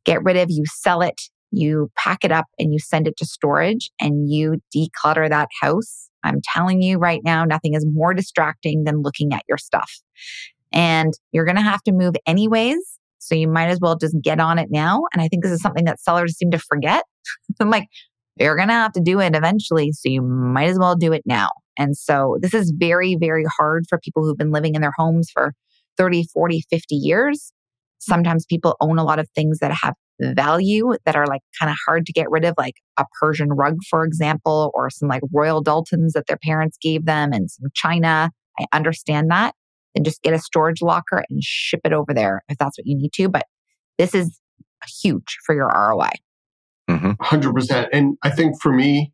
get 0.04 0.22
rid 0.22 0.36
of, 0.36 0.48
you 0.48 0.64
sell 0.66 1.02
it, 1.02 1.20
you 1.50 1.90
pack 1.96 2.24
it 2.24 2.32
up, 2.32 2.46
and 2.58 2.72
you 2.72 2.78
send 2.78 3.06
it 3.08 3.16
to 3.18 3.26
storage 3.26 3.90
and 4.00 4.30
you 4.30 4.60
declutter 4.74 5.28
that 5.28 5.48
house. 5.60 6.08
I'm 6.24 6.40
telling 6.54 6.82
you 6.82 6.98
right 6.98 7.20
now, 7.24 7.44
nothing 7.44 7.74
is 7.74 7.84
more 7.92 8.14
distracting 8.14 8.84
than 8.84 9.02
looking 9.02 9.32
at 9.32 9.42
your 9.48 9.58
stuff. 9.58 9.90
And 10.72 11.12
you're 11.32 11.44
going 11.44 11.56
to 11.56 11.62
have 11.62 11.82
to 11.82 11.92
move 11.92 12.14
anyways. 12.26 12.98
So 13.22 13.36
you 13.36 13.46
might 13.46 13.68
as 13.68 13.78
well 13.80 13.96
just 13.96 14.16
get 14.20 14.40
on 14.40 14.58
it 14.58 14.68
now. 14.70 15.02
And 15.12 15.22
I 15.22 15.28
think 15.28 15.44
this 15.44 15.52
is 15.52 15.62
something 15.62 15.84
that 15.84 16.00
sellers 16.00 16.36
seem 16.36 16.50
to 16.50 16.58
forget. 16.58 17.04
I'm 17.60 17.70
like, 17.70 17.86
you're 18.36 18.56
going 18.56 18.68
to 18.68 18.74
have 18.74 18.92
to 18.92 19.00
do 19.00 19.20
it 19.20 19.36
eventually. 19.36 19.92
So 19.92 20.08
you 20.08 20.22
might 20.22 20.68
as 20.68 20.78
well 20.78 20.96
do 20.96 21.12
it 21.12 21.22
now. 21.24 21.48
And 21.78 21.96
so 21.96 22.38
this 22.40 22.52
is 22.52 22.72
very, 22.76 23.14
very 23.14 23.44
hard 23.56 23.84
for 23.88 23.98
people 23.98 24.24
who've 24.24 24.36
been 24.36 24.50
living 24.50 24.74
in 24.74 24.80
their 24.80 24.92
homes 24.96 25.30
for 25.32 25.54
30, 25.98 26.24
40, 26.32 26.64
50 26.68 26.94
years. 26.96 27.52
Sometimes 27.98 28.44
people 28.44 28.76
own 28.80 28.98
a 28.98 29.04
lot 29.04 29.20
of 29.20 29.28
things 29.34 29.60
that 29.60 29.72
have 29.82 29.94
value 30.20 30.94
that 31.04 31.14
are 31.14 31.26
like 31.26 31.42
kind 31.60 31.70
of 31.70 31.76
hard 31.86 32.06
to 32.06 32.12
get 32.12 32.28
rid 32.28 32.44
of, 32.44 32.54
like 32.58 32.74
a 32.98 33.04
Persian 33.20 33.50
rug, 33.50 33.76
for 33.88 34.04
example, 34.04 34.72
or 34.74 34.90
some 34.90 35.08
like 35.08 35.22
Royal 35.32 35.62
Doultons 35.62 36.12
that 36.14 36.26
their 36.26 36.38
parents 36.42 36.76
gave 36.80 37.04
them 37.06 37.32
and 37.32 37.50
some 37.50 37.70
china. 37.74 38.30
I 38.58 38.66
understand 38.72 39.30
that. 39.30 39.54
And 39.94 40.04
just 40.04 40.22
get 40.22 40.32
a 40.32 40.38
storage 40.38 40.80
locker 40.80 41.24
and 41.28 41.42
ship 41.42 41.80
it 41.84 41.92
over 41.92 42.14
there 42.14 42.42
if 42.48 42.56
that's 42.58 42.78
what 42.78 42.86
you 42.86 42.96
need 42.96 43.12
to. 43.14 43.28
But 43.28 43.44
this 43.98 44.14
is 44.14 44.40
huge 45.02 45.38
for 45.44 45.54
your 45.54 45.68
ROI. 45.68 46.10
Mm-hmm. 46.90 47.12
100%. 47.22 47.88
And 47.92 48.16
I 48.22 48.30
think 48.30 48.60
for 48.60 48.72
me, 48.72 49.12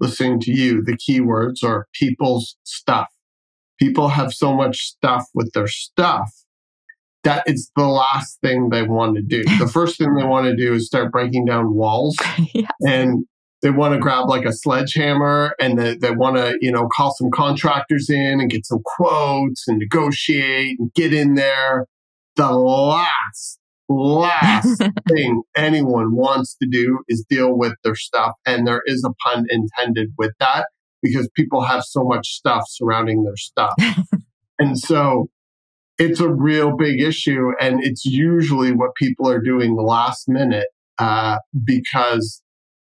listening 0.00 0.40
to 0.40 0.52
you, 0.52 0.82
the 0.82 0.96
keywords 0.96 1.64
are 1.64 1.86
people's 1.92 2.56
stuff. 2.64 3.08
People 3.78 4.08
have 4.08 4.32
so 4.32 4.54
much 4.54 4.78
stuff 4.78 5.26
with 5.34 5.52
their 5.52 5.68
stuff 5.68 6.32
that 7.24 7.42
it's 7.46 7.70
the 7.74 7.86
last 7.86 8.40
thing 8.40 8.70
they 8.70 8.82
want 8.82 9.16
to 9.16 9.22
do. 9.22 9.42
The 9.58 9.68
first 9.72 9.98
thing 9.98 10.14
they 10.14 10.24
want 10.24 10.46
to 10.46 10.56
do 10.56 10.74
is 10.74 10.86
start 10.86 11.12
breaking 11.12 11.44
down 11.44 11.74
walls 11.74 12.16
yes. 12.54 12.70
and 12.82 13.26
they 13.66 13.72
want 13.72 13.92
to 13.92 13.98
grab 13.98 14.28
like 14.28 14.44
a 14.44 14.52
sledgehammer 14.52 15.52
and 15.58 15.76
they, 15.76 15.96
they 15.96 16.12
want 16.12 16.36
to, 16.36 16.56
you 16.60 16.70
know, 16.70 16.86
call 16.86 17.12
some 17.12 17.32
contractors 17.32 18.08
in 18.08 18.40
and 18.40 18.48
get 18.48 18.64
some 18.64 18.78
quotes 18.84 19.66
and 19.66 19.78
negotiate 19.78 20.78
and 20.78 20.94
get 20.94 21.12
in 21.12 21.34
there. 21.34 21.86
The 22.36 22.52
last 22.52 23.58
last 23.88 24.84
thing 25.08 25.42
anyone 25.56 26.14
wants 26.14 26.56
to 26.62 26.68
do 26.70 27.00
is 27.08 27.24
deal 27.28 27.58
with 27.58 27.72
their 27.82 27.96
stuff. 27.96 28.34
And 28.46 28.68
there 28.68 28.82
is 28.86 29.04
a 29.04 29.12
pun 29.24 29.46
intended 29.50 30.10
with 30.16 30.30
that 30.38 30.68
because 31.02 31.28
people 31.34 31.62
have 31.62 31.82
so 31.82 32.04
much 32.04 32.28
stuff 32.34 32.66
surrounding 32.68 33.24
their 33.24 33.36
stuff. 33.36 33.74
and 34.60 34.78
so 34.78 35.26
it's 35.98 36.20
a 36.20 36.28
real 36.28 36.76
big 36.76 37.00
issue. 37.00 37.50
And 37.60 37.82
it's 37.82 38.04
usually 38.04 38.70
what 38.70 38.94
people 38.94 39.28
are 39.28 39.42
doing 39.42 39.74
last 39.74 40.28
minute 40.28 40.68
uh, 40.98 41.38
because 41.64 42.42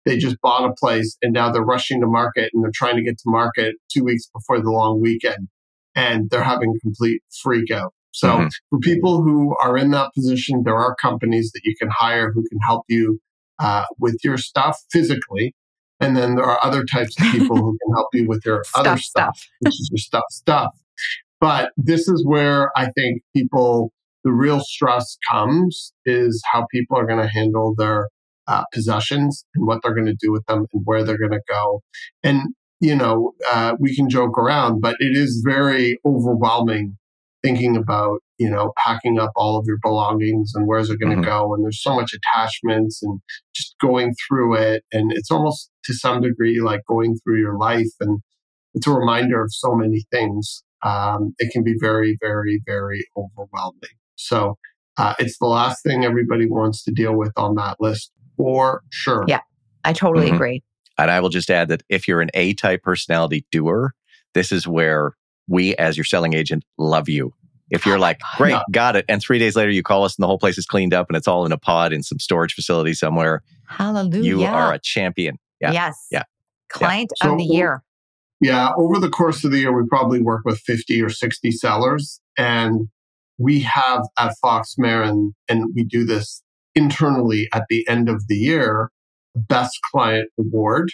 they 0.06 0.18
just 0.18 0.38
bought 0.42 0.70
a 0.70 0.74
place 0.74 1.18
and 1.22 1.34
now 1.34 1.52
they're 1.52 1.62
rushing 1.62 2.02
to 2.02 2.08
market 2.08 2.52
and 2.54 2.64
they're 2.64 2.72
trying 2.74 2.96
to 2.96 3.04
get 3.04 3.18
to 3.18 3.24
market 3.28 3.76
two 3.92 4.04
weeks 4.04 4.30
before 4.34 4.62
the 4.62 4.72
long 4.72 5.02
weekend 5.02 5.48
and 5.96 6.30
they're 6.30 6.44
having 6.44 6.78
complete 6.82 7.22
freak 7.42 7.72
out. 7.72 7.94
So 8.12 8.30
mm-hmm. 8.30 8.48
for 8.70 8.80
people 8.80 9.22
who 9.22 9.56
are 9.58 9.78
in 9.78 9.92
that 9.92 10.12
position, 10.16 10.64
there 10.64 10.78
are 10.78 10.96
companies 10.96 11.52
that 11.54 11.62
you 11.64 11.76
can 11.80 11.90
hire 11.90 12.32
who 12.32 12.44
can 12.50 12.60
help 12.60 12.86
you 12.88 13.20
uh, 13.60 13.86
with 14.00 14.18
your 14.24 14.38
stuff 14.38 14.80
physically. 14.92 15.54
And 16.00 16.16
then 16.16 16.36
there 16.36 16.46
are 16.46 16.64
other 16.64 16.86
types 16.86 17.20
of 17.20 17.28
people 17.32 17.58
who 17.58 17.78
can 17.84 17.94
help 17.94 18.08
you 18.14 18.28
with 18.28 18.42
your 18.46 18.64
stuff, 18.66 18.86
other 18.86 18.98
stuff, 18.98 19.36
stuff, 19.36 19.50
which 19.60 19.74
is 19.74 19.90
your 19.92 19.98
stuff 20.00 20.24
stuff. 20.32 20.72
But 21.42 21.72
this 21.78 22.08
is 22.08 22.26
where 22.26 22.72
I 22.78 22.90
think 22.92 23.22
people, 23.36 23.92
the 24.24 24.32
real 24.32 24.60
stress 24.62 25.18
comes 25.30 25.94
is 26.06 26.42
how 26.52 26.68
people 26.72 26.98
are 26.98 27.06
going 27.06 27.22
to 27.22 27.28
handle 27.30 27.76
their 27.78 28.08
uh, 28.50 28.64
possessions 28.74 29.46
and 29.56 29.66
what 29.68 29.80
they're 29.82 29.94
going 29.94 30.08
to 30.08 30.18
do 30.20 30.32
with 30.32 30.46
them 30.48 30.66
and 30.74 30.82
where 30.84 31.04
they're 31.04 31.18
going 31.18 31.32
to 31.32 31.42
go. 31.48 31.82
And, 32.24 32.42
you 32.82 32.96
know, 32.96 33.34
uh, 33.52 33.76
we 33.80 33.96
can 33.96 34.10
joke 34.10 34.38
around, 34.38 34.82
but 34.82 34.96
it 35.00 35.16
is 35.16 35.42
very 35.46 36.00
overwhelming 36.04 36.98
thinking 37.42 37.78
about 37.78 38.20
you 38.38 38.50
know 38.50 38.74
packing 38.78 39.18
up 39.20 39.32
all 39.36 39.58
of 39.58 39.66
your 39.66 39.78
belongings 39.82 40.52
and 40.56 40.68
where's 40.68 40.90
it 40.90 41.00
going 41.00 41.12
to 41.12 41.22
mm-hmm. 41.22 41.30
go. 41.30 41.54
And 41.54 41.64
there's 41.64 41.82
so 41.82 41.96
much 41.96 42.14
attachments 42.14 43.02
and 43.02 43.22
just 43.56 43.76
going 43.80 44.14
through 44.28 44.56
it. 44.56 44.84
And 44.92 45.12
it's 45.14 45.32
almost 45.32 45.70
to 45.86 45.94
some 45.94 46.22
degree 46.22 46.60
like 46.60 46.82
going 46.88 47.18
through 47.24 47.40
your 47.40 47.58
life. 47.58 47.88
And 48.00 48.20
it's 48.74 48.88
a 48.88 48.92
reminder 48.92 49.42
of 49.42 49.54
so 49.54 49.74
many 49.74 50.06
things. 50.12 50.64
Um, 50.84 51.34
it 51.40 51.52
can 51.52 51.64
be 51.64 51.76
very 51.80 52.18
very 52.20 52.62
very 52.66 53.08
overwhelming. 53.16 53.98
So 54.16 54.58
uh, 54.98 55.14
it's 55.18 55.38
the 55.40 55.48
last 55.48 55.82
thing 55.84 56.04
everybody 56.04 56.46
wants 56.46 56.84
to 56.84 56.92
deal 56.92 57.16
with 57.16 57.32
on 57.38 57.56
that 57.56 57.78
list 57.80 58.12
for 58.40 58.82
sure 58.90 59.24
yeah 59.28 59.42
i 59.84 59.94
totally 59.94 60.28
mm-hmm. 60.28 60.36
agree 60.36 60.64
and 60.98 61.12
i 61.12 61.20
will 61.20 61.30
just 61.30 61.52
add 61.52 61.68
that 61.68 61.84
if 61.90 62.08
you're 62.08 62.22
an 62.22 62.32
a 62.34 62.54
type 62.56 62.82
personality 62.82 63.46
doer 63.52 63.94
this 64.34 64.52
is 64.52 64.68
where 64.68 65.14
we 65.50 65.76
as 65.76 65.98
your 65.98 66.04
selling 66.06 66.34
agent 66.34 66.64
love 66.78 67.10
you. 67.10 67.34
If 67.72 67.86
you're 67.86 68.00
like, 68.00 68.20
great, 68.38 68.58
got 68.72 68.96
it. 68.96 69.06
And 69.08 69.22
three 69.22 69.38
days 69.38 69.56
later 69.56 69.70
you 69.70 69.84
call 69.84 70.04
us 70.04 70.18
and 70.18 70.24
the 70.24 70.28
whole 70.28 70.40
place 70.40 70.58
is 70.58 70.66
cleaned 70.66 70.94
up 70.94 71.08
and 71.08 71.16
it's 71.16 71.28
all 71.28 71.46
in 71.46 71.52
a 71.52 71.58
pod 71.58 71.94
in 71.94 72.02
some 72.02 72.20
storage 72.20 72.54
facility 72.54 72.94
somewhere. 72.94 73.44
Hallelujah. 73.68 74.24
You 74.24 74.44
are 74.44 74.74
a 74.74 74.80
champion. 74.80 75.38
Yeah. 75.62 75.72
Yes. 75.72 76.08
Yeah. 76.10 76.24
Client 76.70 77.12
yeah. 77.22 77.28
of 77.28 77.34
so, 77.34 77.38
the 77.38 77.44
year. 77.44 77.84
Yeah. 78.42 78.72
Over 78.76 79.00
the 79.00 79.10
course 79.10 79.44
of 79.44 79.52
the 79.52 79.60
year, 79.60 79.76
we 79.76 79.88
probably 79.88 80.20
work 80.20 80.42
with 80.46 80.60
50 80.62 81.00
or 81.02 81.10
60 81.10 81.52
sellers. 81.52 82.20
And 82.38 82.88
we 83.38 83.60
have 83.62 84.04
at 84.18 84.36
Fox 84.42 84.76
Marin, 84.78 85.34
and 85.48 85.66
we 85.76 85.84
do 85.84 86.06
this 86.06 86.42
internally 86.80 87.48
at 87.54 87.66
the 87.70 87.88
end 87.88 88.10
of 88.10 88.28
the 88.28 88.36
year, 88.36 88.90
best 89.36 89.78
client 89.92 90.30
award 90.40 90.90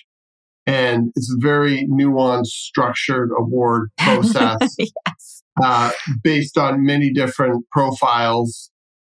and 0.65 1.11
it's 1.15 1.31
a 1.31 1.39
very 1.39 1.87
nuanced, 1.87 2.47
structured 2.47 3.29
award 3.37 3.89
process 3.97 4.75
yes. 4.79 5.43
uh, 5.61 5.91
based 6.23 6.57
on 6.57 6.83
many 6.83 7.11
different 7.11 7.65
profiles 7.71 8.71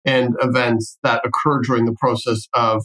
and 0.05 0.35
events 0.41 0.99
that 1.03 1.23
occur 1.25 1.61
during 1.63 1.85
the 1.85 1.97
process 1.99 2.47
of 2.55 2.85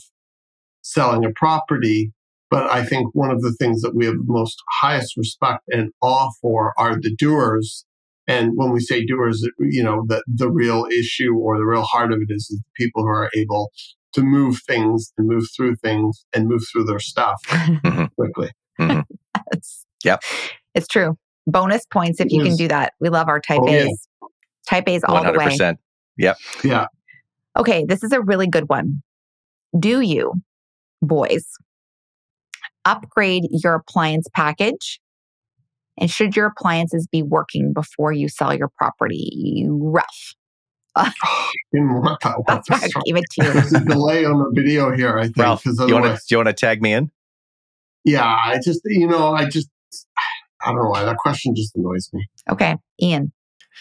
selling 0.82 1.26
a 1.26 1.32
property. 1.36 2.12
But 2.50 2.70
I 2.70 2.84
think 2.84 3.08
one 3.14 3.32
of 3.32 3.42
the 3.42 3.54
things 3.54 3.82
that 3.82 3.96
we 3.96 4.06
have 4.06 4.16
the 4.16 4.24
most 4.26 4.58
highest 4.82 5.16
respect 5.16 5.64
and 5.70 5.92
awe 6.02 6.30
for 6.42 6.74
are 6.78 6.96
the 7.00 7.16
doers. 7.16 7.86
And 8.28 8.52
when 8.56 8.72
we 8.72 8.80
say 8.80 9.06
doers, 9.06 9.48
you 9.60 9.84
know, 9.84 10.04
the, 10.08 10.24
the 10.28 10.50
real 10.50 10.86
issue 10.92 11.34
or 11.36 11.58
the 11.58 11.66
real 11.66 11.84
heart 11.84 12.14
of 12.14 12.20
it 12.22 12.34
is, 12.34 12.50
is 12.50 12.60
the 12.60 12.86
people 12.86 13.04
who 13.04 13.10
are 13.10 13.30
able 13.36 13.72
to 14.14 14.22
move 14.22 14.60
things 14.68 15.12
and 15.18 15.28
move 15.28 15.46
through 15.56 15.76
things 15.78 16.26
and 16.34 16.48
move 16.48 16.62
through 16.72 16.84
their 16.84 17.00
stuff 17.00 17.36
mm-hmm. 17.48 18.06
quickly. 18.18 18.52
Mm-hmm. 18.80 19.02
yes. 19.54 19.86
Yep. 20.04 20.22
It's 20.76 20.88
true. 20.88 21.18
Bonus 21.48 21.86
points 21.86 22.20
if 22.20 22.32
you 22.32 22.44
can 22.44 22.56
do 22.56 22.68
that. 22.68 22.94
We 23.00 23.10
love 23.10 23.28
our 23.28 23.40
type 23.40 23.62
oh, 23.64 23.70
A's. 23.70 24.08
Yeah. 24.22 24.28
Type 24.68 24.88
A's 24.88 25.04
all 25.04 25.24
100%. 25.24 25.34
the 25.34 25.38
way. 25.38 25.78
Yep. 26.18 26.38
Yeah. 26.64 26.86
Okay, 27.58 27.84
this 27.86 28.04
is 28.04 28.12
a 28.12 28.22
really 28.22 28.48
good 28.48 28.70
one. 28.70 29.02
Do 29.78 30.02
you, 30.02 30.34
boys, 31.02 31.46
upgrade 32.86 33.44
your 33.50 33.76
appliance 33.76 34.28
package? 34.34 35.00
And 36.02 36.10
should 36.10 36.36
your 36.36 36.48
appliances 36.48 37.08
be 37.08 37.22
working 37.22 37.74
before 37.74 38.12
you 38.12 38.28
sell 38.28 38.54
your 38.54 38.70
property? 38.70 39.66
Rough. 39.70 40.34
didn't 41.72 41.94
want 41.94 42.20
that 42.24 42.36
That's 42.48 42.70
why 42.70 42.78
I 42.78 43.02
gave 43.06 43.16
it 43.16 43.24
to 43.32 43.46
you. 43.46 43.54
There's 43.54 43.74
a 43.74 43.80
delay 43.80 44.26
on 44.26 44.40
the 44.40 44.52
video 44.54 44.92
here, 44.92 45.18
I 45.18 45.26
think. 45.26 45.38
Ralph, 45.38 45.64
do 45.64 45.86
you 45.88 45.96
want 45.96 46.48
to 46.48 46.54
tag 46.54 46.82
me 46.82 46.92
in? 46.92 47.12
Yeah, 48.04 48.26
I 48.26 48.60
just, 48.64 48.82
you 48.86 49.08
know, 49.08 49.32
I 49.32 49.48
just, 49.48 49.70
I 50.62 50.72
don't 50.72 50.78
know 50.78 50.90
why 50.90 51.04
that 51.04 51.18
question 51.18 51.56
just 51.56 51.76
annoys 51.76 52.10
me. 52.12 52.28
Okay, 52.50 52.76
Ian. 53.00 53.32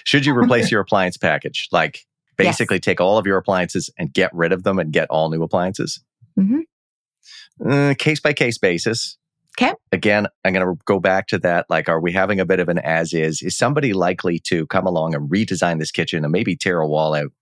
Should 0.04 0.26
you 0.26 0.36
replace 0.36 0.70
your 0.70 0.82
appliance 0.82 1.16
package? 1.16 1.68
Like 1.72 2.04
basically 2.36 2.76
yes. 2.76 2.84
take 2.84 3.00
all 3.00 3.16
of 3.16 3.26
your 3.26 3.38
appliances 3.38 3.90
and 3.98 4.12
get 4.12 4.32
rid 4.34 4.52
of 4.52 4.62
them 4.62 4.78
and 4.78 4.92
get 4.92 5.08
all 5.08 5.30
new 5.30 5.42
appliances? 5.42 6.02
Mm-hmm. 6.38 7.68
Uh, 7.68 7.94
case 7.98 8.20
by 8.20 8.34
case 8.34 8.58
basis. 8.58 9.16
Okay. 9.58 9.74
Again, 9.92 10.26
I'm 10.44 10.52
going 10.52 10.66
to 10.66 10.80
go 10.84 11.00
back 11.00 11.26
to 11.28 11.38
that. 11.40 11.66
Like, 11.68 11.88
are 11.88 12.00
we 12.00 12.12
having 12.12 12.40
a 12.40 12.46
bit 12.46 12.60
of 12.60 12.68
an 12.68 12.78
as 12.78 13.12
is? 13.12 13.42
Is 13.42 13.56
somebody 13.56 13.92
likely 13.92 14.38
to 14.46 14.66
come 14.68 14.86
along 14.86 15.14
and 15.14 15.30
redesign 15.30 15.78
this 15.78 15.90
kitchen 15.90 16.24
and 16.24 16.32
maybe 16.32 16.56
tear 16.56 16.80
a 16.80 16.88
wall 16.88 17.14
out? 17.14 17.32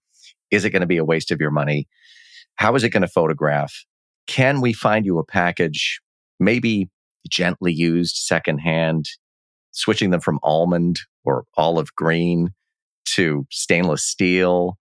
Is 0.51 0.64
it 0.64 0.71
going 0.71 0.81
to 0.81 0.87
be 0.87 0.97
a 0.97 1.05
waste 1.05 1.31
of 1.31 1.40
your 1.40 1.51
money? 1.51 1.87
How 2.57 2.75
is 2.75 2.83
it 2.83 2.90
going 2.90 3.03
to 3.03 3.09
photograph? 3.09 3.73
Can 4.27 4.61
we 4.61 4.73
find 4.73 5.07
you 5.07 5.18
a 5.18 5.25
package, 5.25 6.01
maybe 6.40 6.88
gently 7.29 7.73
used 7.73 8.16
secondhand, 8.16 9.07
switching 9.71 10.11
them 10.11 10.21
from 10.21 10.40
almond 10.42 11.01
or 11.25 11.44
olive 11.57 11.94
green 11.94 12.51
to 13.14 13.47
stainless 13.51 14.03
steel, 14.03 14.77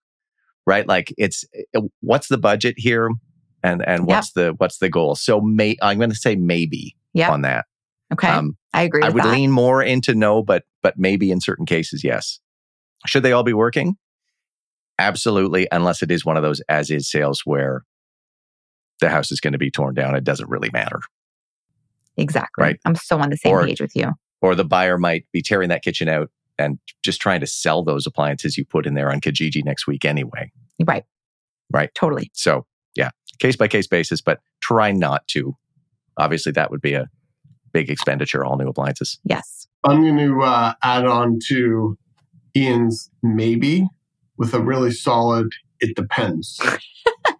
right? 0.65 0.87
Like 0.87 1.13
it's 1.17 1.45
eh, 1.53 1.81
what's 2.01 2.27
the 2.27 2.37
budget 2.37 2.75
here, 2.77 3.09
and 3.63 3.87
and 3.87 4.05
what's 4.05 4.31
yep. 4.35 4.45
the 4.47 4.53
what's 4.57 4.79
the 4.79 4.89
goal? 4.89 5.15
So 5.15 5.39
may 5.39 5.77
I'm 5.81 5.97
going 5.97 6.09
to 6.09 6.15
say 6.15 6.35
maybe 6.35 6.96
on 7.25 7.41
that. 7.41 7.65
Okay. 8.13 8.27
Um, 8.27 8.57
I 8.73 8.83
agree. 8.83 9.03
I 9.03 9.09
would 9.09 9.23
that. 9.23 9.31
lean 9.31 9.51
more 9.51 9.83
into 9.83 10.15
no, 10.15 10.43
but 10.43 10.63
but 10.81 10.97
maybe 10.97 11.31
in 11.31 11.41
certain 11.41 11.65
cases, 11.65 12.03
yes. 12.03 12.39
Should 13.05 13.23
they 13.23 13.31
all 13.31 13.43
be 13.43 13.53
working? 13.53 13.97
Absolutely, 14.99 15.67
unless 15.71 16.01
it 16.01 16.11
is 16.11 16.25
one 16.25 16.37
of 16.37 16.43
those 16.43 16.61
as 16.69 16.89
is 16.89 17.09
sales 17.09 17.41
where 17.45 17.83
the 18.99 19.09
house 19.09 19.31
is 19.31 19.39
going 19.39 19.53
to 19.53 19.59
be 19.59 19.69
torn 19.69 19.93
down. 19.93 20.15
It 20.15 20.23
doesn't 20.23 20.49
really 20.49 20.69
matter. 20.71 20.99
Exactly. 22.17 22.63
Right. 22.63 22.79
I'm 22.85 22.95
so 22.95 23.19
on 23.19 23.29
the 23.29 23.37
same 23.37 23.53
or, 23.53 23.65
page 23.65 23.79
with 23.79 23.95
you. 23.95 24.13
Or 24.41 24.55
the 24.55 24.65
buyer 24.65 24.97
might 24.97 25.25
be 25.31 25.41
tearing 25.41 25.69
that 25.69 25.83
kitchen 25.83 26.09
out 26.09 26.31
and 26.57 26.79
just 27.03 27.21
trying 27.21 27.39
to 27.41 27.47
sell 27.47 27.83
those 27.83 28.07
appliances 28.07 28.57
you 28.57 28.65
put 28.65 28.87
in 28.87 28.95
there 28.95 29.11
on 29.11 29.21
Kijiji 29.21 29.63
next 29.63 29.85
week 29.85 30.03
anyway. 30.03 30.51
Right. 30.83 31.03
Right. 31.71 31.93
Totally. 31.93 32.31
So, 32.33 32.65
yeah, 32.95 33.11
case 33.39 33.55
by 33.55 33.67
case 33.67 33.87
basis, 33.87 34.21
but 34.21 34.39
try 34.61 34.91
not 34.91 35.27
to 35.27 35.55
obviously 36.17 36.51
that 36.53 36.71
would 36.71 36.81
be 36.81 36.93
a 36.93 37.07
big 37.77 37.89
expenditure, 37.91 38.43
all 38.43 38.57
new 38.57 38.67
appliances. 38.69 39.19
Yes. 39.23 39.67
I'm 39.83 40.01
going 40.01 40.17
to 40.17 40.41
uh, 40.41 40.73
add 40.83 41.05
on 41.05 41.37
to 41.49 41.95
Ian's 42.55 43.09
maybe 43.21 43.87
with 44.37 44.53
a 44.55 44.59
really 44.59 44.91
solid 44.91 45.47
it 45.79 45.95
depends. 45.95 46.59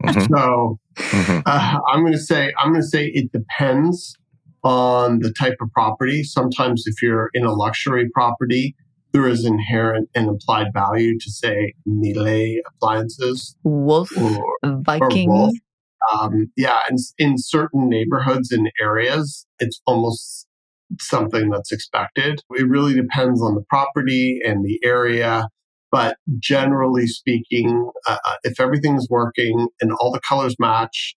Mhm, 0.03 0.27
So 0.29 0.79
mhm. 0.95 1.41
uh, 1.45 1.79
I'm 1.89 2.01
going 2.01 2.13
to 2.13 2.19
say 2.19 2.53
I'm 2.59 2.69
going 2.71 2.83
to 2.83 2.87
say 2.87 3.07
it 3.07 3.31
depends 3.31 4.15
on 4.63 5.19
the 5.19 5.33
type 5.33 5.55
of 5.59 5.71
property. 5.71 6.23
Sometimes 6.23 6.83
if 6.85 7.01
you're 7.01 7.31
in 7.33 7.43
a 7.45 7.51
luxury 7.51 8.07
property, 8.13 8.75
there 9.11 9.27
is 9.27 9.43
inherent 9.43 10.07
and 10.13 10.27
implied 10.27 10.67
value 10.71 11.17
to 11.17 11.31
say 11.31 11.73
Miele 11.87 12.61
appliances 12.69 13.55
Wolf, 13.63 14.11
or 14.15 14.53
Viking. 14.85 15.29
wolf. 15.31 15.55
Um, 16.11 16.51
yeah, 16.55 16.81
in, 16.89 16.97
in 17.17 17.37
certain 17.37 17.89
neighborhoods 17.89 18.51
and 18.51 18.69
areas, 18.81 19.45
it's 19.59 19.81
almost 19.85 20.47
something 20.99 21.49
that's 21.49 21.71
expected. 21.71 22.41
It 22.51 22.67
really 22.67 22.93
depends 22.93 23.41
on 23.41 23.55
the 23.55 23.63
property 23.69 24.39
and 24.45 24.63
the 24.65 24.79
area. 24.83 25.47
But 25.91 26.17
generally 26.39 27.07
speaking, 27.07 27.89
uh, 28.07 28.17
uh, 28.25 28.35
if 28.43 28.59
everything's 28.59 29.07
working 29.09 29.67
and 29.81 29.91
all 29.99 30.11
the 30.11 30.19
colors 30.19 30.55
match 30.59 31.15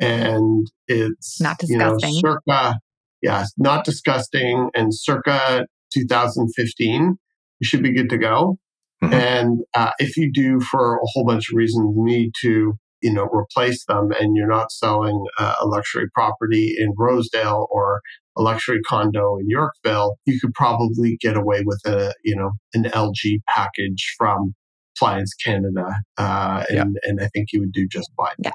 and 0.00 0.66
it's 0.88 1.40
Not 1.40 1.62
you 1.68 1.78
know, 1.78 1.94
disgusting. 1.94 2.20
circa, 2.20 2.74
yeah, 3.22 3.44
not 3.56 3.84
disgusting 3.84 4.70
and 4.74 4.94
circa 4.94 5.66
2015, 5.94 7.16
you 7.60 7.64
should 7.64 7.82
be 7.82 7.92
good 7.94 8.10
to 8.10 8.18
go. 8.18 8.58
Mhm. 9.02 9.12
And 9.12 9.60
uh, 9.74 9.90
if 9.98 10.16
you 10.16 10.30
do, 10.32 10.60
for 10.60 10.96
a 10.96 11.06
whole 11.12 11.24
bunch 11.24 11.50
of 11.50 11.56
reasons, 11.56 11.94
need 11.96 12.32
to 12.42 12.74
you 13.02 13.12
know 13.12 13.28
replace 13.32 13.84
them, 13.86 14.10
and 14.18 14.36
you're 14.36 14.48
not 14.48 14.72
selling 14.72 15.24
uh, 15.38 15.54
a 15.60 15.66
luxury 15.66 16.08
property 16.14 16.74
in 16.78 16.94
Rosedale 16.96 17.66
or 17.70 18.00
a 18.36 18.42
luxury 18.42 18.80
condo 18.82 19.36
in 19.36 19.48
Yorkville, 19.48 20.16
you 20.24 20.38
could 20.40 20.54
probably 20.54 21.18
get 21.20 21.36
away 21.36 21.62
with 21.64 21.80
a 21.84 22.14
you 22.24 22.36
know 22.36 22.52
an 22.74 22.84
LG 22.84 23.40
package 23.48 24.14
from 24.16 24.54
Appliance 24.96 25.34
Canada, 25.34 25.86
uh, 26.16 26.64
and 26.70 26.98
and 27.02 27.20
I 27.20 27.28
think 27.28 27.52
you 27.52 27.60
would 27.60 27.72
do 27.72 27.86
just 27.86 28.10
fine. 28.16 28.34
Yeah, 28.38 28.52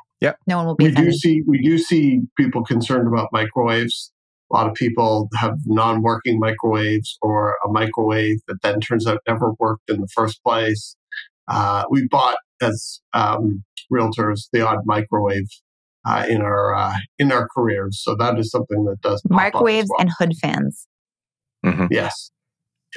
No 0.47 0.57
one 0.57 0.65
will 0.67 0.75
be 0.75 0.85
We 0.85 0.91
do 0.91 1.11
see 1.11 1.41
we 1.47 1.61
do 1.61 1.77
see 1.77 2.21
people 2.37 2.63
concerned 2.63 3.07
about 3.07 3.29
microwaves. 3.31 4.11
A 4.51 4.55
lot 4.55 4.67
of 4.67 4.75
people 4.75 5.29
have 5.35 5.55
non-working 5.65 6.39
microwaves 6.39 7.17
or 7.21 7.55
a 7.65 7.69
microwave 7.71 8.37
that 8.47 8.61
then 8.61 8.79
turns 8.81 9.07
out 9.07 9.19
never 9.27 9.53
worked 9.57 9.89
in 9.89 9.99
the 9.99 10.07
first 10.13 10.43
place. 10.43 10.95
Uh, 11.47 11.85
we 11.89 12.07
bought 12.07 12.37
as 12.63 13.01
um, 13.13 13.63
realtors 13.91 14.49
the 14.51 14.61
odd 14.61 14.79
microwave 14.85 15.47
uh, 16.05 16.25
in 16.29 16.41
our 16.41 16.75
uh, 16.75 16.95
in 17.19 17.31
our 17.31 17.47
careers, 17.55 18.01
so 18.01 18.15
that 18.15 18.37
is 18.39 18.49
something 18.51 18.85
that 18.85 19.01
does 19.01 19.21
pop 19.23 19.31
up 19.31 19.37
as 19.39 19.43
Microwaves 19.53 19.89
well. 19.89 19.99
and 20.01 20.09
hood 20.17 20.33
fans. 20.41 20.87
Mhm. 21.65 21.87
yes, 21.91 22.29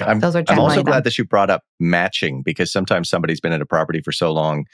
I'm, 0.01 0.19
Those 0.19 0.35
are 0.35 0.39
I'm 0.39 0.45
generally 0.45 0.63
also 0.65 0.75
them. 0.77 0.85
glad 0.85 1.03
that 1.05 1.17
you 1.17 1.23
brought 1.25 1.49
up 1.49 1.63
matching 1.79 2.41
because 2.43 2.71
sometimes 2.71 3.09
somebody's 3.09 3.39
been 3.39 3.53
at 3.53 3.61
a 3.61 3.65
property 3.65 4.01
for 4.01 4.11
so 4.11 4.31
long 4.33 4.65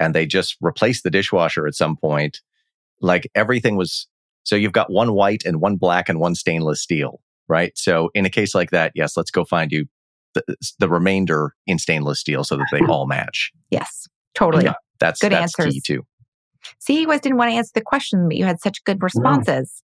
and 0.00 0.14
they 0.14 0.24
just 0.26 0.56
replaced 0.60 1.04
the 1.04 1.10
dishwasher 1.10 1.66
at 1.66 1.74
some 1.74 1.96
point. 1.96 2.40
Like 3.02 3.30
everything 3.34 3.76
was, 3.76 4.08
so 4.44 4.56
you've 4.56 4.72
got 4.72 4.90
one 4.90 5.12
white 5.12 5.42
and 5.44 5.60
one 5.60 5.76
black 5.76 6.08
and 6.08 6.18
one 6.18 6.34
stainless 6.34 6.80
steel, 6.80 7.20
right? 7.48 7.76
So 7.76 8.10
in 8.14 8.24
a 8.24 8.30
case 8.30 8.54
like 8.54 8.70
that, 8.70 8.92
yes, 8.94 9.16
let's 9.18 9.30
go 9.30 9.44
find 9.44 9.70
you 9.70 9.86
the, 10.34 10.42
the 10.78 10.88
remainder 10.88 11.54
in 11.66 11.78
stainless 11.78 12.20
steel 12.20 12.42
so 12.42 12.56
that 12.56 12.66
they 12.72 12.80
all 12.88 13.06
match. 13.06 13.52
Yes, 13.70 14.06
totally. 14.34 14.64
Yeah. 14.64 14.74
That's, 15.00 15.20
Good 15.20 15.32
that's 15.32 15.54
key 15.54 15.80
too. 15.84 16.04
See, 16.78 17.00
you 17.00 17.06
guys 17.08 17.20
didn't 17.20 17.38
want 17.38 17.50
to 17.50 17.56
answer 17.56 17.72
the 17.74 17.80
question, 17.80 18.28
but 18.28 18.36
you 18.36 18.44
had 18.44 18.60
such 18.60 18.84
good 18.84 19.02
responses. 19.02 19.82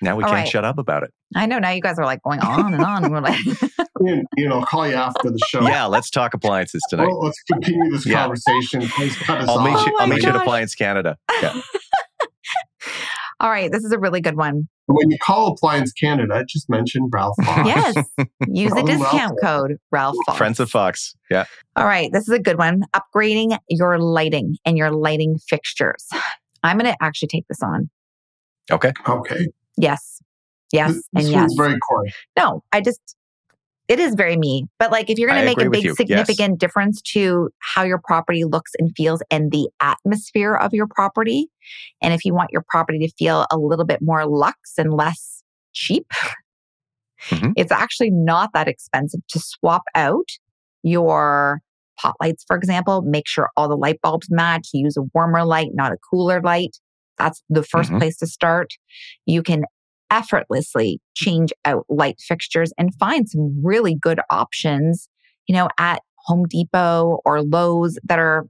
Now 0.00 0.16
we 0.16 0.24
All 0.24 0.30
can't 0.30 0.40
right. 0.40 0.48
shut 0.48 0.64
up 0.64 0.78
about 0.78 1.04
it. 1.04 1.10
I 1.36 1.46
know 1.46 1.58
now 1.60 1.70
you 1.70 1.80
guys 1.80 1.96
are 1.98 2.04
like 2.04 2.22
going 2.22 2.40
on 2.40 2.74
and 2.74 2.82
on. 2.84 3.10
We're 3.12 3.20
like, 3.20 3.38
you, 4.00 4.24
you 4.36 4.48
know, 4.48 4.58
I'll 4.60 4.66
call 4.66 4.88
you 4.88 4.94
after 4.94 5.30
the 5.30 5.38
show. 5.48 5.60
Yeah, 5.62 5.84
let's 5.84 6.10
talk 6.10 6.34
appliances 6.34 6.82
tonight. 6.90 7.06
Well, 7.06 7.20
let's 7.20 7.40
continue 7.44 7.90
this 7.92 8.04
Yeah. 8.04 8.22
conversation. 8.22 8.88
Please 8.88 9.16
cut 9.18 9.42
us 9.42 9.48
I'll 9.48 9.58
off. 9.58 9.64
meet 9.64 9.86
you. 9.86 9.92
Oh 9.96 10.00
I'll 10.00 10.06
my 10.08 10.14
meet 10.16 10.22
you 10.24 10.30
at 10.30 10.32
gosh. 10.32 10.42
Appliance 10.42 10.74
Canada. 10.74 11.16
Yeah. 11.40 11.60
All 13.42 13.50
right, 13.50 13.70
this 13.70 13.84
is 13.84 13.92
a 13.92 13.98
really 13.98 14.20
good 14.20 14.36
one. 14.36 14.68
When 14.86 15.10
you 15.10 15.18
call 15.22 15.48
Appliance 15.48 15.92
Canada, 15.92 16.44
just 16.48 16.70
mention 16.70 17.08
Ralph 17.12 17.34
Fox. 17.44 17.66
Yes, 17.66 17.94
use 18.48 18.72
the 18.72 18.82
discount 18.82 19.36
Ralph. 19.42 19.68
code 19.68 19.76
Ralph 19.90 20.16
Fox. 20.26 20.38
Friends 20.38 20.60
of 20.60 20.70
Fox. 20.70 21.14
Yeah. 21.30 21.44
All 21.76 21.84
right, 21.84 22.10
this 22.12 22.22
is 22.28 22.34
a 22.34 22.38
good 22.38 22.56
one. 22.56 22.84
Upgrading 22.94 23.58
your 23.68 23.98
lighting 23.98 24.56
and 24.64 24.78
your 24.78 24.90
lighting 24.90 25.38
fixtures. 25.48 26.08
I'm 26.62 26.78
going 26.78 26.90
to 26.90 26.96
actually 27.02 27.28
take 27.28 27.46
this 27.48 27.62
on. 27.62 27.90
Okay. 28.70 28.92
Okay. 29.08 29.48
Yes, 29.76 30.22
yes, 30.72 30.92
This, 30.94 31.02
and 31.14 31.24
this 31.24 31.30
yes. 31.30 31.40
one's 31.40 31.54
very 31.54 31.78
core. 31.78 32.04
No, 32.36 32.62
I 32.72 32.80
just, 32.80 33.16
it 33.88 33.98
is 33.98 34.14
very 34.14 34.36
me. 34.36 34.64
But 34.78 34.90
like, 34.90 35.10
if 35.10 35.18
you're 35.18 35.28
going 35.28 35.40
to 35.40 35.44
make 35.46 35.60
a 35.60 35.68
big 35.70 35.82
you. 35.84 35.90
Yes. 35.90 35.96
significant 35.96 36.58
difference 36.60 37.02
to 37.12 37.50
how 37.58 37.82
your 37.82 38.00
property 38.02 38.44
looks 38.44 38.72
and 38.78 38.90
feels 38.96 39.22
and 39.30 39.50
the 39.50 39.68
atmosphere 39.80 40.54
of 40.54 40.72
your 40.72 40.86
property, 40.86 41.48
and 42.00 42.14
if 42.14 42.24
you 42.24 42.34
want 42.34 42.50
your 42.52 42.64
property 42.68 42.98
to 43.00 43.12
feel 43.18 43.46
a 43.50 43.58
little 43.58 43.84
bit 43.84 44.00
more 44.00 44.26
luxe 44.26 44.74
and 44.78 44.92
less 44.94 45.42
cheap, 45.72 46.06
Mhm. 47.28 47.52
it's 47.56 47.72
actually 47.72 48.10
not 48.10 48.50
that 48.54 48.68
expensive 48.68 49.20
to 49.28 49.38
swap 49.38 49.82
out 49.94 50.28
your 50.82 51.60
pot 52.00 52.14
lights, 52.20 52.44
for 52.46 52.56
example. 52.56 53.02
Make 53.02 53.28
sure 53.28 53.50
all 53.56 53.68
the 53.68 53.76
light 53.76 54.00
bulbs 54.02 54.28
match. 54.30 54.70
Use 54.72 54.96
a 54.96 55.02
warmer 55.14 55.44
light, 55.44 55.70
not 55.74 55.92
a 55.92 55.96
cooler 56.10 56.40
light. 56.40 56.78
That's 57.18 57.42
the 57.48 57.62
1st 57.62 57.90
Mhm. 57.92 57.98
place 57.98 58.16
to 58.18 58.26
start. 58.26 58.70
You 59.26 59.42
can 59.42 59.64
effortlessly 60.12 61.00
change 61.16 61.52
out 61.64 61.84
light 61.88 62.20
fixtures 62.20 62.72
and 62.78 62.94
find 62.96 63.28
some 63.28 63.58
really 63.64 63.96
good 64.00 64.20
options, 64.30 65.08
you 65.48 65.54
know, 65.54 65.68
at 65.78 66.02
Home 66.26 66.44
Depot 66.48 67.18
or 67.24 67.42
Lowe's 67.42 67.98
that 68.04 68.20
are 68.20 68.46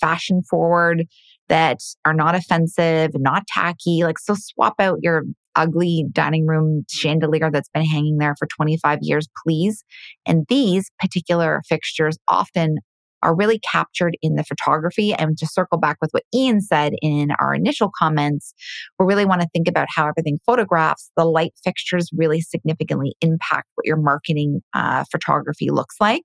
fashion 0.00 0.42
forward, 0.42 1.06
that 1.48 1.80
are 2.04 2.14
not 2.14 2.36
offensive, 2.36 3.10
not 3.14 3.46
tacky. 3.48 4.04
Like, 4.04 4.18
so 4.18 4.34
swap 4.36 4.74
out 4.78 4.98
your 5.02 5.24
ugly 5.56 6.04
dining 6.12 6.46
room 6.46 6.84
chandelier 6.88 7.50
that's 7.50 7.70
been 7.70 7.84
hanging 7.84 8.18
there 8.18 8.36
for 8.38 8.46
25 8.46 8.98
years, 9.02 9.26
please. 9.44 9.82
And 10.26 10.44
these 10.48 10.90
particular 11.00 11.62
fixtures 11.68 12.16
often 12.28 12.76
are 13.22 13.34
really 13.34 13.60
captured 13.60 14.16
in 14.22 14.34
the 14.34 14.44
photography. 14.44 15.12
And 15.12 15.36
to 15.38 15.46
circle 15.46 15.78
back 15.78 15.98
with 16.00 16.10
what 16.12 16.24
Ian 16.34 16.60
said 16.60 16.92
in 17.02 17.30
our 17.38 17.54
initial 17.54 17.90
comments, 17.98 18.54
we 18.98 19.06
really 19.06 19.24
want 19.24 19.40
to 19.42 19.48
think 19.52 19.68
about 19.68 19.88
how 19.94 20.08
everything 20.08 20.38
photographs. 20.46 21.10
The 21.16 21.24
light 21.24 21.52
fixtures 21.64 22.10
really 22.16 22.40
significantly 22.40 23.14
impact 23.20 23.68
what 23.74 23.86
your 23.86 23.96
marketing 23.96 24.60
uh, 24.74 25.04
photography 25.10 25.70
looks 25.70 25.96
like. 26.00 26.24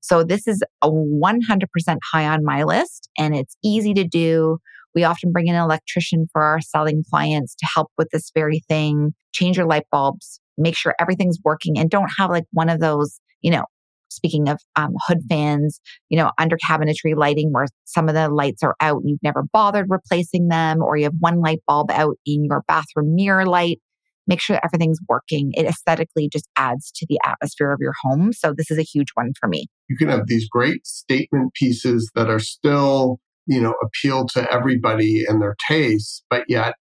So 0.00 0.22
this 0.22 0.46
is 0.46 0.62
a 0.82 0.90
100% 0.90 1.98
high 2.12 2.26
on 2.26 2.44
my 2.44 2.64
list, 2.64 3.08
and 3.18 3.34
it's 3.34 3.56
easy 3.64 3.94
to 3.94 4.04
do. 4.04 4.58
We 4.94 5.04
often 5.04 5.32
bring 5.32 5.48
in 5.48 5.54
an 5.54 5.62
electrician 5.62 6.26
for 6.32 6.42
our 6.42 6.60
selling 6.60 7.04
clients 7.10 7.54
to 7.56 7.66
help 7.74 7.90
with 7.98 8.08
this 8.10 8.30
very 8.34 8.60
thing. 8.68 9.14
Change 9.32 9.56
your 9.58 9.66
light 9.66 9.84
bulbs, 9.90 10.40
make 10.56 10.76
sure 10.76 10.94
everything's 10.98 11.38
working, 11.44 11.78
and 11.78 11.90
don't 11.90 12.10
have 12.18 12.30
like 12.30 12.44
one 12.52 12.70
of 12.70 12.80
those, 12.80 13.20
you 13.42 13.50
know, 13.50 13.64
speaking 14.08 14.48
of 14.48 14.60
um, 14.76 14.94
hood 15.06 15.20
fans, 15.28 15.80
you 16.08 16.16
know, 16.16 16.30
under 16.38 16.56
cabinetry 16.56 17.16
lighting 17.16 17.52
where 17.52 17.66
some 17.84 18.08
of 18.08 18.14
the 18.14 18.28
lights 18.28 18.62
are 18.62 18.76
out 18.80 19.02
and 19.02 19.10
you've 19.10 19.22
never 19.22 19.42
bothered 19.52 19.86
replacing 19.88 20.48
them, 20.48 20.82
or 20.82 20.96
you 20.96 21.04
have 21.04 21.14
one 21.18 21.40
light 21.40 21.60
bulb 21.66 21.90
out 21.90 22.16
in 22.24 22.44
your 22.44 22.62
bathroom 22.68 23.14
mirror 23.14 23.46
light. 23.46 23.80
Make 24.28 24.40
sure 24.40 24.58
everything's 24.64 24.98
working. 25.08 25.52
It 25.54 25.66
aesthetically 25.66 26.28
just 26.28 26.48
adds 26.56 26.90
to 26.96 27.06
the 27.08 27.20
atmosphere 27.24 27.72
of 27.72 27.78
your 27.80 27.94
home. 28.02 28.32
So, 28.32 28.52
this 28.56 28.70
is 28.70 28.78
a 28.78 28.82
huge 28.82 29.08
one 29.14 29.32
for 29.38 29.48
me. 29.48 29.66
You 29.88 29.96
can 29.96 30.08
have 30.08 30.26
these 30.26 30.48
great 30.48 30.84
statement 30.86 31.54
pieces 31.54 32.10
that 32.16 32.28
are 32.28 32.40
still, 32.40 33.20
you 33.46 33.60
know, 33.60 33.74
appeal 33.82 34.26
to 34.34 34.52
everybody 34.52 35.24
and 35.28 35.40
their 35.40 35.54
tastes, 35.68 36.24
but 36.28 36.44
yet 36.48 36.74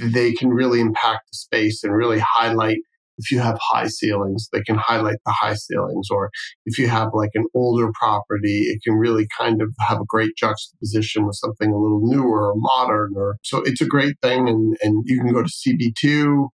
they 0.00 0.32
can 0.32 0.50
really 0.50 0.80
impact 0.80 1.30
the 1.32 1.36
space 1.36 1.82
and 1.84 1.94
really 1.94 2.18
highlight. 2.18 2.78
If 3.20 3.30
you 3.30 3.38
have 3.38 3.58
high 3.60 3.86
ceilings, 3.86 4.48
they 4.52 4.62
can 4.62 4.76
highlight 4.76 5.18
the 5.26 5.32
high 5.32 5.54
ceilings. 5.54 6.08
Or 6.10 6.30
if 6.66 6.78
you 6.78 6.88
have 6.88 7.10
like 7.12 7.30
an 7.34 7.44
older 7.54 7.90
property, 7.94 8.62
it 8.62 8.80
can 8.82 8.94
really 8.94 9.28
kind 9.36 9.60
of 9.60 9.68
have 9.80 10.00
a 10.00 10.06
great 10.06 10.36
juxtaposition 10.36 11.26
with 11.26 11.36
something 11.36 11.70
a 11.70 11.78
little 11.78 12.00
newer 12.02 12.50
or 12.50 12.54
modern. 12.56 13.12
Or 13.16 13.36
so 13.42 13.62
it's 13.64 13.80
a 13.80 13.86
great 13.86 14.16
thing. 14.22 14.48
And, 14.48 14.76
and 14.82 15.04
you 15.06 15.20
can 15.20 15.32
go 15.32 15.42
to 15.42 15.48
CB2 15.50 16.48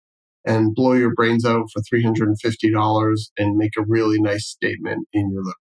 and 0.46 0.74
blow 0.76 0.94
your 0.94 1.14
brains 1.14 1.46
out 1.46 1.68
for 1.72 1.82
$350 1.94 3.18
and 3.38 3.58
make 3.58 3.72
a 3.78 3.84
really 3.86 4.22
nice 4.22 4.48
statement 4.48 5.08
in 5.14 5.32
your 5.32 5.44
look. 5.44 5.58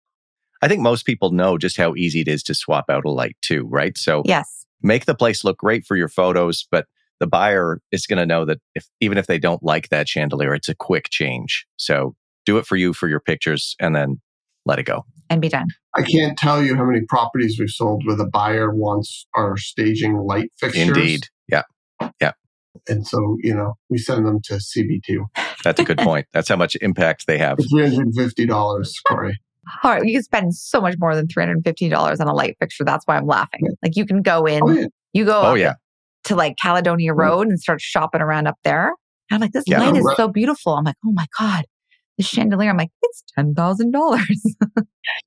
I 0.61 0.67
think 0.67 0.81
most 0.81 1.05
people 1.05 1.31
know 1.31 1.57
just 1.57 1.77
how 1.77 1.95
easy 1.95 2.21
it 2.21 2.27
is 2.27 2.43
to 2.43 2.53
swap 2.53 2.89
out 2.89 3.05
a 3.05 3.09
light 3.09 3.37
too, 3.41 3.65
right? 3.69 3.97
So 3.97 4.23
Yes. 4.25 4.65
make 4.81 5.05
the 5.05 5.15
place 5.15 5.43
look 5.43 5.57
great 5.57 5.85
for 5.85 5.95
your 5.95 6.09
photos, 6.09 6.67
but 6.69 6.87
the 7.19 7.27
buyer 7.27 7.81
is 7.91 8.05
going 8.07 8.17
to 8.19 8.25
know 8.25 8.45
that 8.45 8.59
if 8.75 8.85
even 9.01 9.17
if 9.17 9.27
they 9.27 9.39
don't 9.39 9.61
like 9.63 9.89
that 9.89 10.07
chandelier, 10.07 10.53
it's 10.53 10.69
a 10.69 10.75
quick 10.75 11.09
change. 11.09 11.65
So 11.77 12.15
do 12.45 12.57
it 12.57 12.65
for 12.65 12.75
you 12.75 12.93
for 12.93 13.07
your 13.07 13.19
pictures 13.19 13.75
and 13.79 13.95
then 13.95 14.19
let 14.65 14.79
it 14.79 14.83
go. 14.83 15.05
And 15.29 15.41
be 15.41 15.49
done. 15.49 15.67
I 15.95 16.01
can't 16.01 16.37
tell 16.37 16.63
you 16.63 16.75
how 16.75 16.83
many 16.85 17.01
properties 17.07 17.57
we've 17.59 17.69
sold 17.69 18.03
where 18.05 18.15
the 18.15 18.25
buyer 18.27 18.73
wants 18.73 19.27
our 19.35 19.57
staging 19.57 20.17
light 20.17 20.51
fixtures. 20.59 20.87
Indeed. 20.87 21.27
Yeah. 21.47 21.63
Yeah. 22.21 22.31
And 22.87 23.05
so, 23.05 23.37
you 23.41 23.53
know, 23.53 23.73
we 23.89 23.97
send 23.97 24.25
them 24.25 24.39
to 24.45 24.53
CB2 24.55 25.25
That's 25.63 25.79
a 25.79 25.83
good 25.83 25.97
point. 25.99 26.27
That's 26.33 26.47
how 26.49 26.55
much 26.55 26.75
impact 26.81 27.27
they 27.27 27.37
have. 27.37 27.57
$350, 27.57 28.93
Kori. 29.07 29.37
hard. 29.67 30.07
You 30.07 30.13
can 30.13 30.23
spend 30.23 30.55
so 30.55 30.81
much 30.81 30.95
more 30.99 31.15
than 31.15 31.27
$350 31.27 32.19
on 32.19 32.27
a 32.27 32.33
light 32.33 32.57
fixture. 32.59 32.83
That's 32.85 33.05
why 33.05 33.17
I'm 33.17 33.27
laughing. 33.27 33.61
Like 33.83 33.95
you 33.95 34.05
can 34.05 34.21
go 34.21 34.45
in, 34.45 34.61
Oh, 34.63 34.69
yeah. 34.69 34.85
you 35.13 35.25
go 35.25 35.39
Oh 35.41 35.51
up 35.51 35.57
yeah. 35.57 35.73
To 36.29 36.35
like 36.35 36.55
Caledonia 36.61 37.13
Road 37.13 37.47
and 37.47 37.59
start 37.59 37.81
shopping 37.81 38.21
around 38.21 38.47
up 38.47 38.55
there. 38.63 38.87
And 39.29 39.35
I'm 39.35 39.41
like, 39.41 39.51
this 39.51 39.65
Yeah. 39.67 39.79
light 39.79 39.95
is 39.95 40.05
Right. 40.05 40.17
so 40.17 40.27
beautiful. 40.27 40.73
I'm 40.75 40.85
like, 40.85 40.95
oh 41.05 41.11
my 41.11 41.25
God, 41.37 41.65
the 42.17 42.23
chandelier. 42.23 42.69
I'm 42.69 42.77
like, 42.77 42.91
it's 43.01 43.23
$10,000. 43.37 44.19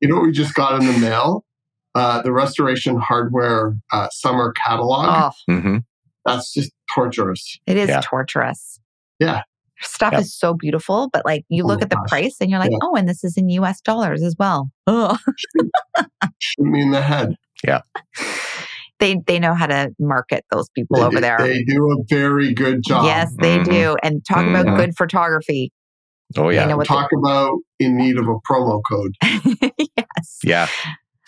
You 0.01 0.09
know 0.09 0.17
what 0.17 0.25
we 0.27 0.33
just 0.33 0.55
got 0.55 0.81
in 0.81 0.87
the 0.87 0.99
mail? 0.99 1.45
Uh, 1.95 2.23
the 2.23 2.33
Restoration 2.33 2.97
Hardware 2.99 3.75
uh, 3.93 4.09
summer 4.11 4.53
catalog. 4.53 5.33
oh, 5.49 5.53
hmm 5.53 5.79
That's 6.25 6.53
just 6.53 6.71
torturous. 6.95 7.59
it 7.67 7.77
is 7.77 7.89
Yeah. 7.89 8.01
torturous. 8.03 8.79
Yeah. 9.19 9.43
Stuff 9.81 10.13
Yep. 10.13 10.21
is 10.23 10.35
so 10.35 10.55
beautiful, 10.55 11.11
but 11.13 11.25
like 11.25 11.45
you 11.49 11.65
Oh 11.65 11.67
look 11.67 11.81
my 11.81 11.85
at 11.85 11.91
the 11.91 11.97
gosh. 11.97 12.09
price 12.09 12.37
and 12.41 12.51
you're 12.51 12.61
like, 12.61 12.71
Yeah. 12.71 12.79
oh, 12.83 12.95
and 12.95 13.09
this 13.09 13.25
is 13.25 13.37
in 13.37 13.49
US 13.51 13.81
dollars 13.81 14.23
as 14.23 14.37
well. 14.39 14.71
Ugh. 14.87 15.19
Shoot 16.39 16.65
me 16.65 16.83
in 16.83 16.91
the 16.93 17.03
head. 17.03 17.35
They 19.03 19.17
they 19.27 19.39
know 19.41 19.53
how 19.55 19.67
to 19.67 19.91
market 19.99 20.45
those 20.53 20.69
people 20.71 20.97
They 20.99 21.03
over 21.05 21.17
do- 21.17 21.21
there. 21.21 21.39
They 21.41 21.65
do 21.65 21.91
a 21.91 21.97
very 22.09 22.55
good 22.55 22.83
job. 22.87 23.05
Yes, 23.05 23.35
they 23.41 23.59
Mhm. 23.59 23.65
do. 23.65 23.97
And 24.03 24.25
talk 24.25 24.47
about 24.47 24.65
Mhm. 24.67 24.77
good 24.77 24.97
photography. 24.97 25.73
Oh 26.39 26.49
They 26.49 26.55
yeah. 26.55 26.67
know 26.67 26.77
what 26.77 26.87
Talk 26.87 27.11
about 27.19 27.53
in 27.81 27.97
need 27.97 28.17
of 28.17 28.27
a 28.29 28.37
promo 28.49 28.81
code. 28.89 29.13
yes. 29.97 30.39
Yeah. 30.45 30.69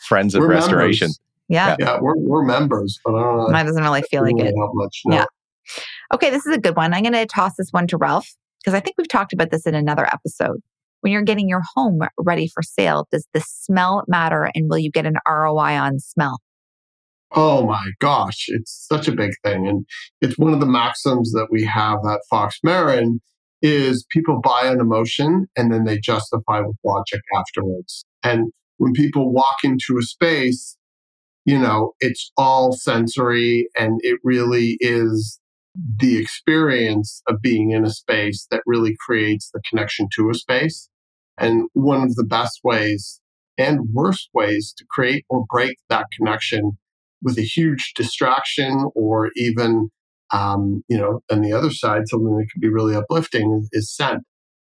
Friends 0.08 0.34
of 0.36 0.42
We're 0.42 0.50
Restoration. 0.50 1.06
members. 1.06 1.20
Yeah. 1.48 1.76
Yeah, 1.78 1.98
we're, 2.00 2.16
we're 2.16 2.44
members, 2.44 2.98
but 3.04 3.14
I 3.16 3.20
don't 3.20 3.36
know. 3.38 3.50
That 3.50 3.64
doesn't 3.66 3.82
really 3.82 4.02
feel 4.02 4.22
like 4.22 4.34
really 4.36 4.48
it. 4.50 4.54
help 4.56 4.70
much. 4.74 5.02
No. 5.06 5.16
Yeah. 5.16 5.24
Okay, 6.14 6.30
this 6.30 6.46
is 6.46 6.54
a 6.54 6.60
good 6.60 6.76
one. 6.76 6.94
I'm 6.94 7.02
going 7.02 7.12
to 7.12 7.26
toss 7.26 7.56
this 7.58 7.68
one 7.70 7.86
to 7.88 7.96
Ralph 7.96 8.28
because 8.62 8.74
I 8.74 8.80
think 8.80 8.96
we've 8.96 9.08
talked 9.08 9.32
about 9.32 9.50
this 9.50 9.66
in 9.66 9.74
another 9.74 10.06
episode. 10.06 10.60
When 11.00 11.12
you're 11.12 11.22
getting 11.22 11.48
your 11.48 11.62
home 11.74 12.00
ready 12.18 12.46
for 12.48 12.62
sale, 12.62 13.06
does 13.10 13.26
the 13.34 13.42
smell 13.46 14.04
matter 14.08 14.50
and 14.54 14.70
will 14.70 14.78
you 14.78 14.90
get 14.90 15.04
an 15.06 15.16
ROI 15.26 15.76
on 15.78 15.98
smell? 15.98 16.38
Oh 17.34 17.66
my 17.66 17.90
gosh, 18.00 18.44
it's 18.48 18.86
such 18.88 19.08
a 19.08 19.12
big 19.12 19.32
thing. 19.42 19.66
And 19.66 19.84
it's 20.20 20.38
one 20.38 20.54
of 20.54 20.60
the 20.60 20.66
maxims 20.66 21.32
that 21.32 21.48
we 21.50 21.64
have 21.64 21.98
at 22.08 22.20
Fox 22.30 22.58
Marin 22.62 23.20
is 23.60 24.06
people 24.10 24.40
buy 24.42 24.62
an 24.66 24.80
emotion 24.80 25.46
and 25.56 25.72
then 25.72 25.84
they 25.84 25.98
justify 25.98 26.60
with 26.60 26.76
logic 26.84 27.20
afterwards. 27.36 28.04
And 28.22 28.52
when 28.78 28.92
people 28.92 29.32
walk 29.32 29.56
into 29.64 29.98
a 29.98 30.02
space, 30.02 30.76
you 31.44 31.58
know, 31.58 31.92
it's 32.00 32.30
all 32.36 32.72
sensory 32.72 33.68
and 33.76 34.00
it 34.02 34.20
really 34.24 34.76
is 34.80 35.40
the 35.98 36.18
experience 36.18 37.22
of 37.28 37.42
being 37.42 37.72
in 37.72 37.84
a 37.84 37.90
space 37.90 38.46
that 38.50 38.62
really 38.66 38.96
creates 39.06 39.50
the 39.52 39.60
connection 39.68 40.08
to 40.16 40.30
a 40.30 40.34
space. 40.34 40.88
And 41.38 41.68
one 41.72 42.02
of 42.02 42.14
the 42.14 42.24
best 42.24 42.60
ways 42.62 43.20
and 43.58 43.80
worst 43.92 44.28
ways 44.34 44.74
to 44.78 44.84
create 44.90 45.24
or 45.28 45.44
break 45.50 45.76
that 45.88 46.06
connection 46.16 46.78
with 47.24 47.38
a 47.38 47.42
huge 47.42 47.92
distraction 47.96 48.90
or 48.94 49.30
even 49.34 49.90
um, 50.32 50.84
you 50.88 50.96
know 50.96 51.20
on 51.30 51.40
the 51.40 51.52
other 51.52 51.70
side 51.70 52.02
something 52.06 52.36
that 52.36 52.46
could 52.52 52.60
be 52.60 52.68
really 52.68 52.94
uplifting 52.94 53.60
is, 53.60 53.68
is 53.72 53.94
scent. 53.94 54.22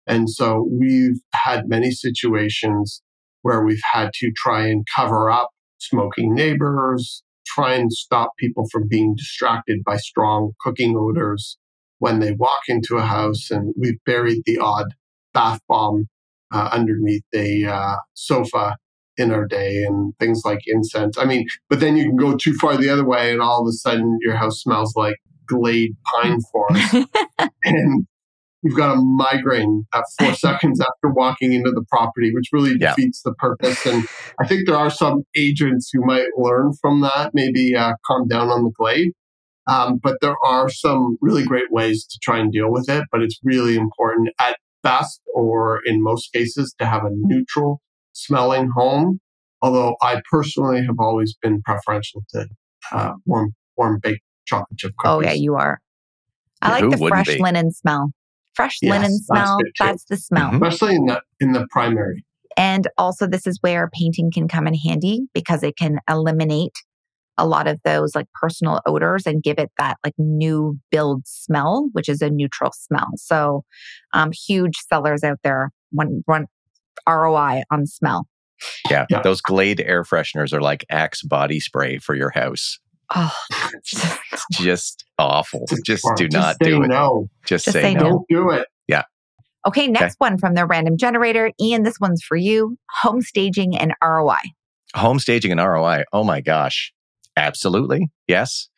And 0.06 0.28
so 0.28 0.68
we've 0.70 1.20
had 1.32 1.68
many 1.68 1.92
situations 1.92 3.02
where 3.42 3.64
we've 3.64 3.82
had 3.92 4.10
to 4.14 4.32
try 4.36 4.66
and 4.66 4.84
cover 4.94 5.30
up 5.30 5.50
smoking 5.78 6.34
neighbors 6.34 7.22
try 7.54 7.74
and 7.74 7.92
stop 7.92 8.30
people 8.38 8.66
from 8.70 8.86
being 8.88 9.14
distracted 9.16 9.82
by 9.84 9.96
strong 9.96 10.52
cooking 10.60 10.96
odors 10.96 11.58
when 11.98 12.20
they 12.20 12.32
walk 12.32 12.60
into 12.68 12.96
a 12.96 13.02
house 13.02 13.50
and 13.50 13.74
we've 13.76 14.02
buried 14.06 14.42
the 14.46 14.58
odd 14.58 14.86
bath 15.34 15.60
bomb 15.68 16.06
uh, 16.52 16.70
underneath 16.72 17.24
a 17.34 17.64
uh, 17.64 17.96
sofa 18.14 18.76
in 19.20 19.30
our 19.32 19.46
day 19.46 19.82
and 19.84 20.12
things 20.18 20.42
like 20.44 20.60
incense. 20.66 21.18
I 21.18 21.24
mean, 21.24 21.46
but 21.68 21.80
then 21.80 21.96
you 21.96 22.04
can 22.04 22.16
go 22.16 22.36
too 22.36 22.54
far 22.54 22.76
the 22.76 22.88
other 22.88 23.04
way 23.06 23.32
and 23.32 23.40
all 23.40 23.60
of 23.62 23.68
a 23.68 23.72
sudden 23.72 24.18
your 24.22 24.36
house 24.36 24.62
smells 24.62 24.94
like 24.96 25.16
glade 25.46 25.92
pine 26.14 26.38
forest 26.52 26.94
and 27.64 28.06
you've 28.62 28.76
got 28.76 28.92
a 28.96 29.00
migraine 29.00 29.86
at 29.94 30.04
four 30.18 30.34
seconds 30.46 30.80
after 30.80 31.12
walking 31.14 31.52
into 31.52 31.70
the 31.70 31.84
property, 31.90 32.32
which 32.34 32.48
really 32.52 32.76
Yeah. 32.78 32.94
defeats 32.94 33.22
the 33.22 33.34
purpose. 33.34 33.84
And 33.86 34.04
I 34.40 34.46
think 34.46 34.66
there 34.66 34.76
are 34.76 34.90
some 34.90 35.22
agents 35.36 35.90
who 35.92 36.04
might 36.04 36.26
learn 36.36 36.72
from 36.80 37.00
that, 37.02 37.30
maybe 37.34 37.74
uh, 37.74 37.92
calm 38.06 38.28
down 38.28 38.48
on 38.48 38.64
the 38.64 38.70
glade. 38.78 39.12
Um, 39.66 39.98
but 40.02 40.16
there 40.20 40.36
are 40.44 40.68
some 40.68 41.16
really 41.20 41.44
great 41.44 41.70
ways 41.70 42.04
to 42.06 42.18
try 42.22 42.38
and 42.38 42.52
deal 42.52 42.70
with 42.70 42.88
it. 42.88 43.04
But 43.12 43.22
it's 43.22 43.38
really 43.44 43.76
important 43.76 44.30
at 44.40 44.56
best, 44.82 45.20
or 45.34 45.80
in 45.84 46.02
most 46.02 46.32
cases, 46.32 46.74
to 46.78 46.86
have 46.86 47.04
a 47.04 47.10
neutral 47.12 47.80
smelling 48.24 48.70
home. 48.74 49.20
Although 49.62 49.96
I 50.02 50.22
personally 50.30 50.84
have 50.86 50.96
always 50.98 51.34
been 51.42 51.60
preferential 51.62 52.22
to 52.30 52.46
uh, 52.92 53.12
warm, 53.26 53.54
warm 53.76 54.00
baked 54.02 54.22
chocolate 54.46 54.78
chip 54.78 54.92
cookies. 54.98 55.16
Oh, 55.16 55.20
yeah, 55.20 55.32
you 55.34 55.54
are. 55.56 55.80
I 56.62 56.78
Yeah, 56.78 56.86
like 56.86 56.98
the 56.98 57.08
fresh 57.08 57.26
be? 57.26 57.38
linen 57.40 57.70
smell. 57.72 58.12
Fresh 58.54 58.78
Yes, 58.82 58.92
linen 58.92 59.18
smell, 59.18 59.58
good 59.58 59.72
too. 59.76 59.84
that's 59.84 60.04
the 60.04 60.16
smell. 60.16 60.50
Mhm. 60.50 60.54
especially 60.54 60.96
in 60.96 61.06
the 61.06 61.20
in 61.40 61.52
the 61.52 61.66
primary. 61.70 62.24
And 62.56 62.88
also, 62.98 63.26
this 63.26 63.46
is 63.46 63.58
where 63.62 63.88
painting 63.92 64.30
can 64.32 64.48
come 64.48 64.66
in 64.66 64.74
handy 64.74 65.20
because 65.34 65.62
it 65.62 65.76
can 65.76 65.98
eliminate 66.08 66.74
a 67.38 67.46
lot 67.46 67.66
of 67.66 67.80
those 67.84 68.14
like 68.14 68.26
personal 68.34 68.80
odors 68.86 69.26
and 69.26 69.42
give 69.42 69.58
it 69.58 69.70
that 69.78 69.96
like 70.04 70.12
new 70.18 70.78
build 70.90 71.26
smell, 71.26 71.88
which 71.92 72.08
is 72.08 72.20
a 72.20 72.28
neutral 72.28 72.72
smell. 72.74 73.06
So, 73.16 73.64
um, 74.12 74.30
huge 74.32 74.76
sellers 74.88 75.22
out 75.24 75.38
there 75.42 75.70
One, 75.92 76.22
want 76.26 76.48
ROI 77.08 77.62
on 77.70 77.86
smell. 77.86 78.26
Yeah. 78.90 79.06
Yeah. 79.08 79.22
Those 79.22 79.40
Glade 79.40 79.80
air 79.80 80.04
fresheners 80.04 80.52
are 80.52 80.60
like 80.60 80.84
Axe 80.90 81.22
body 81.22 81.60
spray 81.60 81.98
for 81.98 82.14
your 82.14 82.30
house. 82.30 82.78
Oh, 83.14 83.34
It's 83.74 84.58
just 84.58 85.04
awful. 85.18 85.66
Just 85.84 86.04
Or 86.04 86.14
do 86.14 86.28
not 86.28 86.56
say 86.62 86.70
do 86.70 86.82
it. 86.82 86.88
No, 86.88 87.28
Just, 87.44 87.64
Just 87.64 87.74
say, 87.74 87.82
say 87.82 87.94
no. 87.94 88.00
no. 88.02 88.08
don't 88.10 88.26
do 88.28 88.50
it. 88.50 88.68
Yeah. 88.86 89.02
Okay. 89.66 89.88
Next 89.88 90.16
one 90.18 90.38
from 90.38 90.54
the 90.54 90.66
random 90.66 90.96
generator. 90.96 91.50
Ian, 91.60 91.82
this 91.82 91.98
one's 92.00 92.22
for 92.22 92.36
you. 92.36 92.76
Home 93.02 93.20
staging 93.22 93.76
and 93.76 93.94
ROI. 94.02 94.38
Home 94.94 95.18
staging 95.18 95.52
and 95.52 95.60
ROI. 95.60 96.04
Oh 96.12 96.24
my 96.24 96.40
gosh. 96.40 96.92
Absolutely. 97.36 98.10
Yes. 98.28 98.68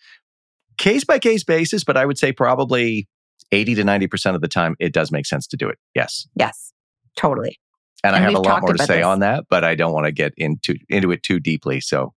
Case 0.79 1.05
by 1.05 1.19
case 1.19 1.45
basis, 1.45 1.85
but 1.85 1.97
I 1.97 2.07
would 2.07 2.19
say 2.19 2.33
probably 2.33 3.09
80 3.53 3.77
to 3.77 3.83
90% 3.83 4.35
of 4.35 4.41
the 4.41 4.49
time 4.49 4.75
it 4.81 4.93
does 4.93 5.13
make 5.13 5.27
sense 5.27 5.47
to 5.49 5.57
do 5.57 5.69
it. 5.69 5.79
Yes. 5.95 6.27
Yes, 6.35 6.73
totally. 7.17 7.59
And, 8.05 8.17
And 8.17 8.25
I 8.25 8.29
have 8.29 8.35
a 8.35 8.41
lot 8.41 8.63
more 8.63 8.73
to 8.73 8.85
say 8.85 8.97
this. 8.99 9.07
on 9.07 9.21
that, 9.21 9.45
but 9.49 9.63
I 9.65 9.75
don't 9.75 9.93
want 9.93 10.07
to 10.07 10.13
get 10.13 10.33
into 10.37 10.75
into 10.89 11.11
it 11.13 11.23
too 11.23 11.39
deeply. 11.39 11.81
So 11.81 12.15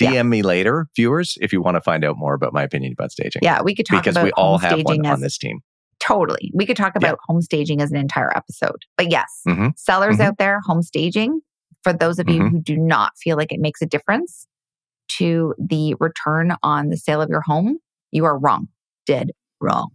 DM 0.00 0.12
Yeah. 0.14 0.22
me 0.22 0.42
later, 0.42 0.86
viewers, 0.96 1.36
if 1.40 1.52
you 1.52 1.60
want 1.60 1.74
to 1.74 1.80
find 1.80 2.04
out 2.04 2.16
more 2.16 2.34
about 2.34 2.52
my 2.52 2.62
opinion 2.62 2.92
about 2.92 3.10
staging. 3.12 3.40
Yeah, 3.42 3.60
we 3.62 3.74
could 3.74 3.84
talk 3.86 4.02
because 4.02 4.16
about 4.16 4.24
we 4.24 4.32
all 4.32 4.58
have 4.58 4.72
staging 4.72 4.84
one 5.02 5.06
as 5.06 5.12
on 5.14 5.20
this 5.20 5.36
team. 5.36 5.60
Totally. 6.00 6.50
We 6.54 6.64
could 6.64 6.76
talk 6.76 6.92
Yeah. 6.94 7.00
about 7.08 7.18
home 7.26 7.42
staging 7.42 7.82
as 7.82 7.90
an 7.90 7.96
entire 7.98 8.34
episode. 8.36 8.84
But 8.96 9.10
yes, 9.10 9.26
Mhm. 9.46 9.72
sellers 9.76 10.16
Mhm. 10.18 10.20
out 10.20 10.38
there, 10.38 10.60
home 10.64 10.82
staging, 10.82 11.40
for 11.82 11.92
those 11.92 12.18
of 12.18 12.28
you 12.30 12.40
Mhm. 12.42 12.50
who 12.50 12.60
do 12.60 12.76
not 12.76 13.12
feel 13.18 13.36
like 13.36 13.52
it 13.52 13.60
makes 13.60 13.82
a 13.82 13.86
difference 13.86 14.46
to 15.18 15.54
the 15.58 15.94
return 16.00 16.54
on 16.62 16.88
the 16.90 16.96
sale 16.96 17.20
of 17.20 17.28
your 17.28 17.40
home, 17.42 17.78
you 18.12 18.24
are 18.24 18.38
wrong. 18.38 18.68
Dead 19.06 19.32
wrong. 19.60 19.90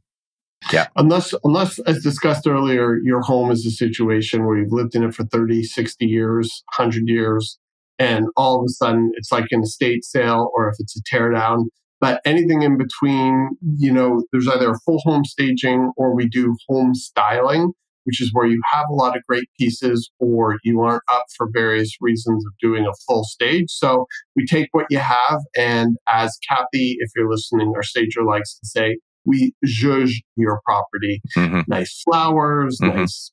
Unless, 0.96 1.34
unless, 1.44 1.80
as 1.80 2.04
discussed 2.04 2.48
earlier, 2.48 2.98
your 3.04 3.22
home 3.22 3.52
is 3.52 3.66
a 3.66 3.72
situation 3.72 4.46
where 4.46 4.58
you've 4.58 4.72
lived 4.72 4.96
in 4.96 5.04
it 5.04 5.14
for 5.14 5.24
30, 5.26 5.64
60 5.64 6.06
years, 6.06 6.64
100 6.78 7.08
years, 7.08 7.58
and 8.00 8.28
all 8.36 8.60
of 8.60 8.66
a 8.66 8.70
sudden 8.70 9.12
it's 9.16 9.32
like 9.32 9.48
an 9.52 9.62
estate 9.62 10.04
sale 10.04 10.52
or 10.56 10.70
if 10.70 10.76
it's 10.80 10.98
a 10.98 11.02
tear 11.06 11.32
down. 11.32 11.70
But 12.00 12.22
anything 12.26 12.64
in 12.64 12.78
between, 12.78 13.52
you 13.78 13.92
know, 13.92 14.24
there's 14.32 14.48
either 14.48 14.72
a 14.72 14.80
full 14.86 15.00
home 15.00 15.24
staging 15.24 15.92
or 15.96 16.14
we 16.14 16.28
do 16.28 16.56
home 16.68 16.94
styling, 16.94 17.72
which 18.04 18.22
is 18.22 18.30
where 18.34 18.46
you 18.46 18.62
have 18.74 18.86
a 18.90 18.94
lot 18.94 19.16
of 19.16 19.24
great 19.28 19.48
pieces 19.58 20.12
or 20.20 20.58
you 20.64 20.82
aren't 20.82 21.04
up 21.10 21.24
for 21.38 21.48
various 21.54 21.96
reasons 22.02 22.46
of 22.46 22.52
doing 22.60 22.86
a 22.86 22.92
full 23.08 23.24
stage. 23.24 23.68
So 23.70 24.06
we 24.36 24.46
take 24.46 24.68
what 24.74 24.88
you 24.90 24.98
have. 24.98 25.40
And 25.56 25.96
as 26.10 26.38
Kathy, 26.50 26.98
if 27.00 27.12
you're 27.16 27.30
listening, 27.30 27.72
our 27.74 27.84
stager 27.84 28.24
likes 28.24 28.58
to 28.60 28.66
say, 28.68 28.98
we 29.26 29.54
judge 29.66 30.22
your 30.36 30.60
property. 30.66 31.22
Mhm. 31.38 31.64
Nice 31.68 32.02
flowers, 32.04 32.80
Mhm. 32.82 32.96
nice. 32.96 33.32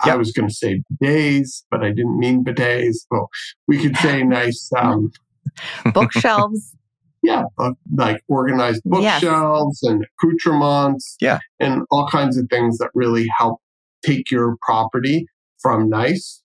I 0.00 0.14
was 0.16 0.30
going 0.32 0.48
to 0.48 0.54
say 0.54 0.82
bidets, 1.02 1.62
but 1.70 1.82
I 1.82 1.88
didn't 1.88 2.18
mean 2.18 2.44
bidets. 2.44 2.98
But 3.10 3.24
we 3.66 3.78
could 3.78 3.96
say 3.96 4.22
nice, 4.24 4.70
um, 4.78 5.10
Bookshelves. 5.94 6.74
yeah, 7.22 7.44
uh, 7.58 7.72
like 7.94 8.20
organized 8.28 8.82
Yes. 8.84 9.20
bookshelves 9.22 9.82
and 9.82 10.04
accoutrements. 10.22 11.16
Yeah. 11.20 11.38
And 11.60 11.82
all 11.90 12.06
kinds 12.08 12.36
of 12.36 12.46
things 12.50 12.78
that 12.78 12.90
really 12.94 13.26
help 13.38 13.60
take 14.04 14.30
your 14.30 14.56
property 14.62 15.26
from 15.60 15.88
nice 15.88 16.42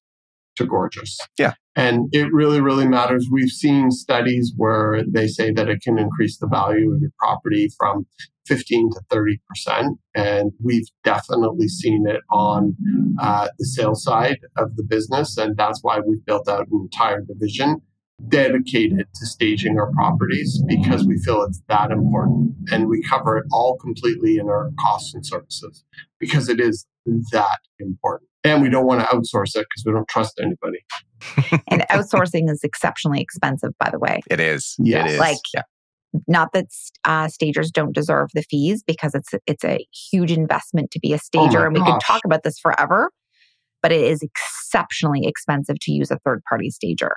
to 0.56 0.66
gorgeous. 0.66 1.18
And 1.76 2.10
it 2.12 2.32
really, 2.34 2.60
really 2.60 2.88
matters. 2.88 3.28
We've 3.32 3.50
seen 3.50 3.92
studies 3.92 4.54
where 4.58 5.04
they 5.08 5.28
say 5.28 5.52
that 5.54 5.70
it 5.70 5.82
can 5.82 5.98
increase 5.98 6.38
the 6.38 6.48
value 6.48 6.94
of 6.94 7.02
your 7.02 7.12
property 7.18 7.70
from 7.78 8.06
15 8.46 8.90
to 8.92 9.02
30%. 9.10 9.98
And 10.14 10.52
we've 10.62 10.88
definitely 11.04 11.70
seen 11.70 12.08
it 12.08 12.22
on 12.30 12.76
uh, 13.22 13.48
the 13.58 13.66
sales 13.66 14.04
side 14.04 14.40
of 14.58 14.76
the 14.76 14.84
business. 14.84 15.38
And 15.38 15.56
that's 15.56 15.80
why 15.82 16.00
we've 16.06 16.26
built 16.26 16.50
out 16.50 16.68
an 16.68 16.80
entire 16.82 17.22
division 17.22 17.82
dedicated 18.28 19.08
to 19.16 19.26
staging 19.26 19.80
our 19.80 19.92
properties 19.92 20.62
because 20.68 21.06
we 21.06 21.18
feel 21.18 21.44
it's 21.44 21.62
that 21.68 21.92
important. 21.92 22.54
And 22.72 22.88
we 22.88 23.02
cover 23.04 23.38
it 23.38 23.46
all 23.52 23.78
completely 23.78 24.38
in 24.38 24.48
our 24.48 24.72
costs 24.80 25.14
and 25.14 25.26
services 25.26 25.84
because 26.20 26.50
it 26.50 26.60
is 26.60 26.86
that 27.32 27.60
important. 27.80 28.30
And 28.44 28.62
we 28.62 28.70
don't 28.70 28.86
want 28.86 29.02
to 29.02 29.08
outsource 29.08 29.56
it 29.56 29.68
because 29.70 29.84
we 29.86 29.92
don't 29.92 30.08
trust 30.08 30.40
anybody. 30.42 30.80
and 31.68 31.82
outsourcing 31.90 32.50
is 32.50 32.64
exceptionally 32.64 33.22
expensive, 33.22 33.72
by 33.80 33.90
the 33.92 34.00
way. 34.00 34.22
It 34.30 34.40
is. 34.40 34.76
Yes. 34.80 35.10
It 35.10 35.14
is. 35.14 35.20
Like, 35.20 35.38
yeah. 35.54 35.64
Not 36.28 36.52
that 36.54 36.66
uh, 37.06 37.30
stagers 37.30 37.72
don't 37.72 37.94
deserve 37.94 38.30
the 38.34 38.44
fees 38.44 38.84
because 38.86 39.16
it's 39.16 39.30
it's 39.48 39.64
a 39.64 39.86
huge 40.12 40.30
investment 40.30 40.92
to 40.92 41.00
be 41.00 41.14
a 41.14 41.18
stager, 41.18 41.60
my 41.60 41.66
and 41.68 41.74
we 41.74 41.80
could 41.80 42.02
talk 42.06 42.20
about 42.26 42.44
this 42.44 42.60
forever. 42.60 43.12
But 43.82 43.94
it 43.94 44.02
is 44.02 44.22
exceptionally 44.22 45.26
expensive 45.26 45.78
to 45.80 45.94
use 45.94 46.12
a 46.12 46.20
third 46.26 46.42
party 46.50 46.70
stager 46.70 47.14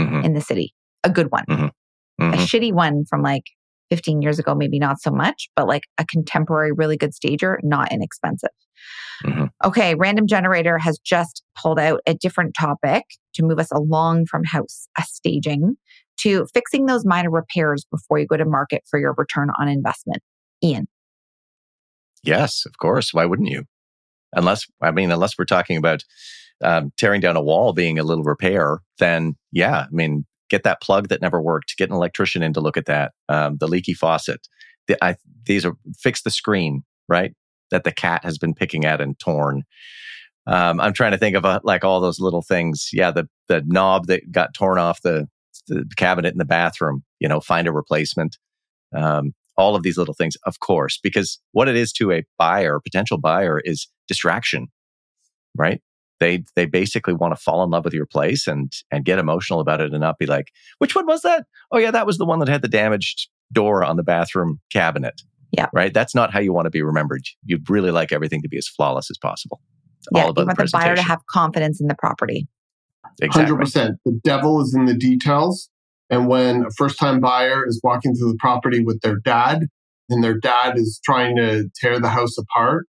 Mhm. 0.00 0.24
in 0.24 0.34
the 0.34 0.40
city. 0.40 0.74
A 1.04 1.10
good 1.10 1.30
one, 1.30 1.44
a 1.48 1.54
Mhm. 2.20 2.36
shitty 2.36 2.72
one 2.72 3.04
from 3.04 3.22
like 3.22 3.44
15 3.90 4.22
years 4.22 4.38
ago, 4.38 4.54
maybe 4.54 4.78
not 4.78 5.00
so 5.00 5.10
much, 5.10 5.48
but 5.56 5.66
like 5.66 5.82
a 5.98 6.04
contemporary, 6.04 6.72
really 6.72 6.96
good 6.96 7.14
stager, 7.14 7.58
not 7.62 7.90
inexpensive. 7.92 8.50
Mhm. 9.24 9.48
Okay, 9.64 9.94
random 9.94 10.26
generator 10.26 10.78
has 10.78 10.98
just 10.98 11.42
pulled 11.60 11.78
out 11.78 12.00
a 12.06 12.14
different 12.14 12.54
topic 12.58 13.04
to 13.34 13.42
move 13.42 13.58
us 13.58 13.70
along 13.72 14.26
from 14.26 14.44
house 14.44 14.88
a 14.98 15.02
staging 15.02 15.76
to 16.18 16.46
fixing 16.54 16.86
those 16.86 17.04
minor 17.04 17.30
repairs 17.30 17.84
before 17.90 18.18
you 18.18 18.26
go 18.26 18.36
to 18.36 18.44
market 18.44 18.82
for 18.88 18.98
your 19.00 19.14
return 19.16 19.48
on 19.58 19.68
investment. 19.68 20.22
Ian, 20.62 20.86
Yes, 22.22 22.64
of 22.66 22.76
course. 22.78 23.14
Why 23.14 23.24
wouldn't 23.24 23.48
you? 23.48 23.64
Unless, 24.34 24.66
I 24.82 24.90
mean, 24.90 25.10
unless 25.10 25.38
we're 25.38 25.44
talking 25.46 25.76
about 25.78 26.04
um, 26.62 26.92
tearing 26.96 27.20
down 27.20 27.36
a 27.36 27.42
wall 27.42 27.72
being 27.72 27.98
a 27.98 28.02
little 28.04 28.24
repair, 28.24 28.80
then 28.98 29.36
yeah, 29.52 29.80
I 29.80 29.88
mean, 29.90 30.26
get 30.48 30.64
that 30.64 30.80
plug 30.82 31.08
that 31.08 31.22
never 31.22 31.40
worked, 31.40 31.76
get 31.76 31.88
an 31.88 31.94
electrician 31.94 32.42
in 32.42 32.52
to 32.52 32.60
look 32.60 32.76
at 32.76 32.86
that, 32.86 33.12
um, 33.28 33.56
the 33.58 33.68
leaky 33.68 33.94
faucet. 33.94 34.48
The, 34.88 35.02
I, 35.04 35.16
these 35.46 35.64
are 35.64 35.74
fix 35.98 36.22
the 36.22 36.30
screen, 36.30 36.82
right? 37.08 37.32
That 37.70 37.84
the 37.84 37.92
cat 37.92 38.24
has 38.24 38.36
been 38.36 38.54
picking 38.54 38.84
at 38.84 39.00
and 39.00 39.18
torn. 39.18 39.62
Um, 40.46 40.80
I'm 40.80 40.92
trying 40.92 41.12
to 41.12 41.18
think 41.18 41.36
of 41.36 41.44
uh 41.44 41.60
like 41.62 41.84
all 41.84 42.00
those 42.00 42.18
little 42.18 42.42
things. 42.42 42.88
Yeah, 42.92 43.10
the 43.10 43.28
the 43.48 43.62
knob 43.66 44.06
that 44.06 44.32
got 44.32 44.54
torn 44.54 44.78
off 44.78 45.02
the, 45.02 45.28
the 45.68 45.86
cabinet 45.96 46.32
in 46.32 46.38
the 46.38 46.44
bathroom. 46.44 47.04
You 47.20 47.28
know, 47.28 47.40
find 47.40 47.68
a 47.68 47.72
replacement. 47.72 48.36
Um, 48.94 49.32
all 49.56 49.76
of 49.76 49.82
these 49.82 49.98
little 49.98 50.14
things, 50.14 50.36
of 50.46 50.58
course, 50.60 50.98
because 51.00 51.38
what 51.52 51.68
it 51.68 51.76
is 51.76 51.92
to 51.92 52.10
a 52.10 52.24
buyer, 52.38 52.80
potential 52.80 53.18
buyer, 53.18 53.60
is 53.62 53.88
distraction, 54.08 54.68
right? 55.54 55.82
They 56.20 56.44
they 56.54 56.66
basically 56.66 57.14
want 57.14 57.34
to 57.34 57.42
fall 57.42 57.64
in 57.64 57.70
love 57.70 57.84
with 57.84 57.94
your 57.94 58.06
place 58.06 58.46
and 58.46 58.72
and 58.90 59.04
get 59.04 59.18
emotional 59.18 59.60
about 59.60 59.80
it 59.80 59.92
and 59.92 60.00
not 60.00 60.18
be 60.18 60.26
like, 60.26 60.52
which 60.78 60.94
one 60.94 61.06
was 61.06 61.22
that? 61.22 61.46
Oh 61.72 61.78
yeah, 61.78 61.90
that 61.90 62.06
was 62.06 62.18
the 62.18 62.26
one 62.26 62.38
that 62.38 62.48
had 62.48 62.62
the 62.62 62.68
damaged 62.68 63.28
door 63.52 63.82
on 63.82 63.96
the 63.96 64.02
bathroom 64.02 64.60
cabinet. 64.70 65.22
Yeah. 65.52 65.66
Right. 65.72 65.92
That's 65.92 66.14
not 66.14 66.32
how 66.32 66.40
you 66.40 66.52
want 66.52 66.66
to 66.66 66.70
be 66.70 66.82
remembered. 66.82 67.22
You'd 67.44 67.68
really 67.68 67.90
like 67.90 68.12
everything 68.12 68.42
to 68.42 68.48
be 68.48 68.56
as 68.56 68.68
flawless 68.68 69.10
as 69.10 69.18
possible. 69.18 69.60
It's 69.98 70.08
yeah, 70.12 70.20
all 70.22 70.28
you 70.28 70.46
want 70.46 70.56
the 70.56 70.64
the 70.64 70.70
buyer 70.72 70.94
to 70.94 71.02
have 71.02 71.20
confidence 71.28 71.80
in 71.80 71.88
the 71.88 71.96
property. 71.96 72.46
exactly. 73.20 73.56
100%. 73.56 73.96
The 74.04 74.20
devil 74.22 74.60
is 74.60 74.74
in 74.74 74.84
the 74.84 74.94
details. 74.94 75.68
And 76.08 76.28
when 76.28 76.64
a 76.64 76.70
first 76.76 76.98
time 76.98 77.20
buyer 77.20 77.66
is 77.66 77.80
walking 77.82 78.14
through 78.14 78.32
the 78.32 78.38
property 78.38 78.82
with 78.82 79.00
their 79.00 79.16
dad 79.24 79.66
and 80.08 80.22
their 80.22 80.38
dad 80.38 80.76
is 80.76 81.00
trying 81.04 81.36
to 81.36 81.68
tear 81.80 82.00
the 82.00 82.08
house 82.08 82.36
apart, 82.38 82.86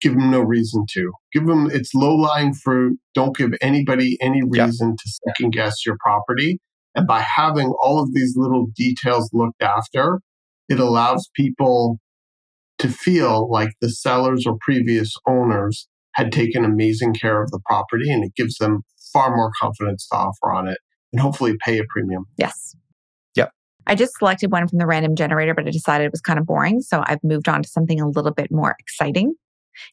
give 0.00 0.14
them 0.14 0.30
no 0.30 0.40
reason 0.40 0.84
to. 0.92 1.12
Give 1.32 1.46
them, 1.46 1.68
it's 1.72 1.94
low 1.94 2.14
lying 2.14 2.54
fruit. 2.54 2.98
Don't 3.14 3.36
give 3.36 3.52
anybody 3.60 4.16
any 4.20 4.42
Yeah. 4.52 4.66
reason 4.66 4.96
to 4.96 5.12
second 5.26 5.50
guess 5.52 5.84
your 5.84 5.96
property. 6.00 6.60
And 6.94 7.06
by 7.06 7.20
having 7.20 7.72
all 7.82 8.02
of 8.02 8.12
these 8.14 8.34
little 8.36 8.66
details 8.76 9.30
looked 9.32 9.62
after, 9.62 10.20
it 10.68 10.78
allows 10.80 11.28
people 11.34 11.98
to 12.78 12.88
feel 12.88 13.50
like 13.50 13.70
the 13.80 13.90
sellers 13.90 14.46
or 14.46 14.56
previous 14.60 15.12
owners 15.26 15.88
had 16.14 16.32
taken 16.32 16.64
amazing 16.64 17.14
care 17.14 17.42
of 17.42 17.50
the 17.50 17.60
property 17.66 18.10
and 18.10 18.24
it 18.24 18.32
gives 18.36 18.56
them 18.56 18.82
far 19.12 19.34
more 19.34 19.50
confidence 19.60 20.06
to 20.08 20.16
offer 20.16 20.52
on 20.52 20.68
it 20.68 20.78
and 21.12 21.20
hopefully 21.20 21.56
pay 21.64 21.78
a 21.78 21.84
premium. 21.88 22.24
Yes. 22.36 22.76
Yep. 23.34 23.50
I 23.86 23.94
just 23.94 24.16
selected 24.18 24.50
one 24.52 24.68
from 24.68 24.78
the 24.78 24.86
random 24.86 25.16
generator, 25.16 25.54
but 25.54 25.66
I 25.66 25.70
decided 25.70 26.04
it 26.04 26.12
was 26.12 26.20
kind 26.20 26.38
of 26.38 26.46
boring. 26.46 26.80
So 26.82 27.02
I've 27.06 27.22
moved 27.24 27.48
on 27.48 27.62
to 27.62 27.68
something 27.68 28.00
a 28.00 28.08
little 28.08 28.32
bit 28.32 28.50
more 28.50 28.74
exciting. 28.78 29.34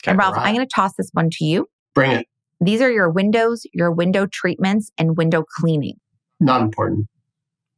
And 0.05 0.17
Ralph, 0.17 0.35
right. 0.35 0.47
I'm 0.47 0.55
going 0.55 0.65
to 0.65 0.73
toss 0.73 0.93
this 0.97 1.09
one 1.13 1.29
to 1.33 1.45
you. 1.45 1.67
Bring 1.93 2.11
it. 2.11 2.27
These 2.61 2.81
are 2.81 2.91
your 2.91 3.09
windows, 3.09 3.65
your 3.73 3.91
window 3.91 4.27
treatments, 4.27 4.91
and 4.97 5.17
window 5.17 5.43
cleaning. 5.57 5.95
Not 6.39 6.61
important. 6.61 7.07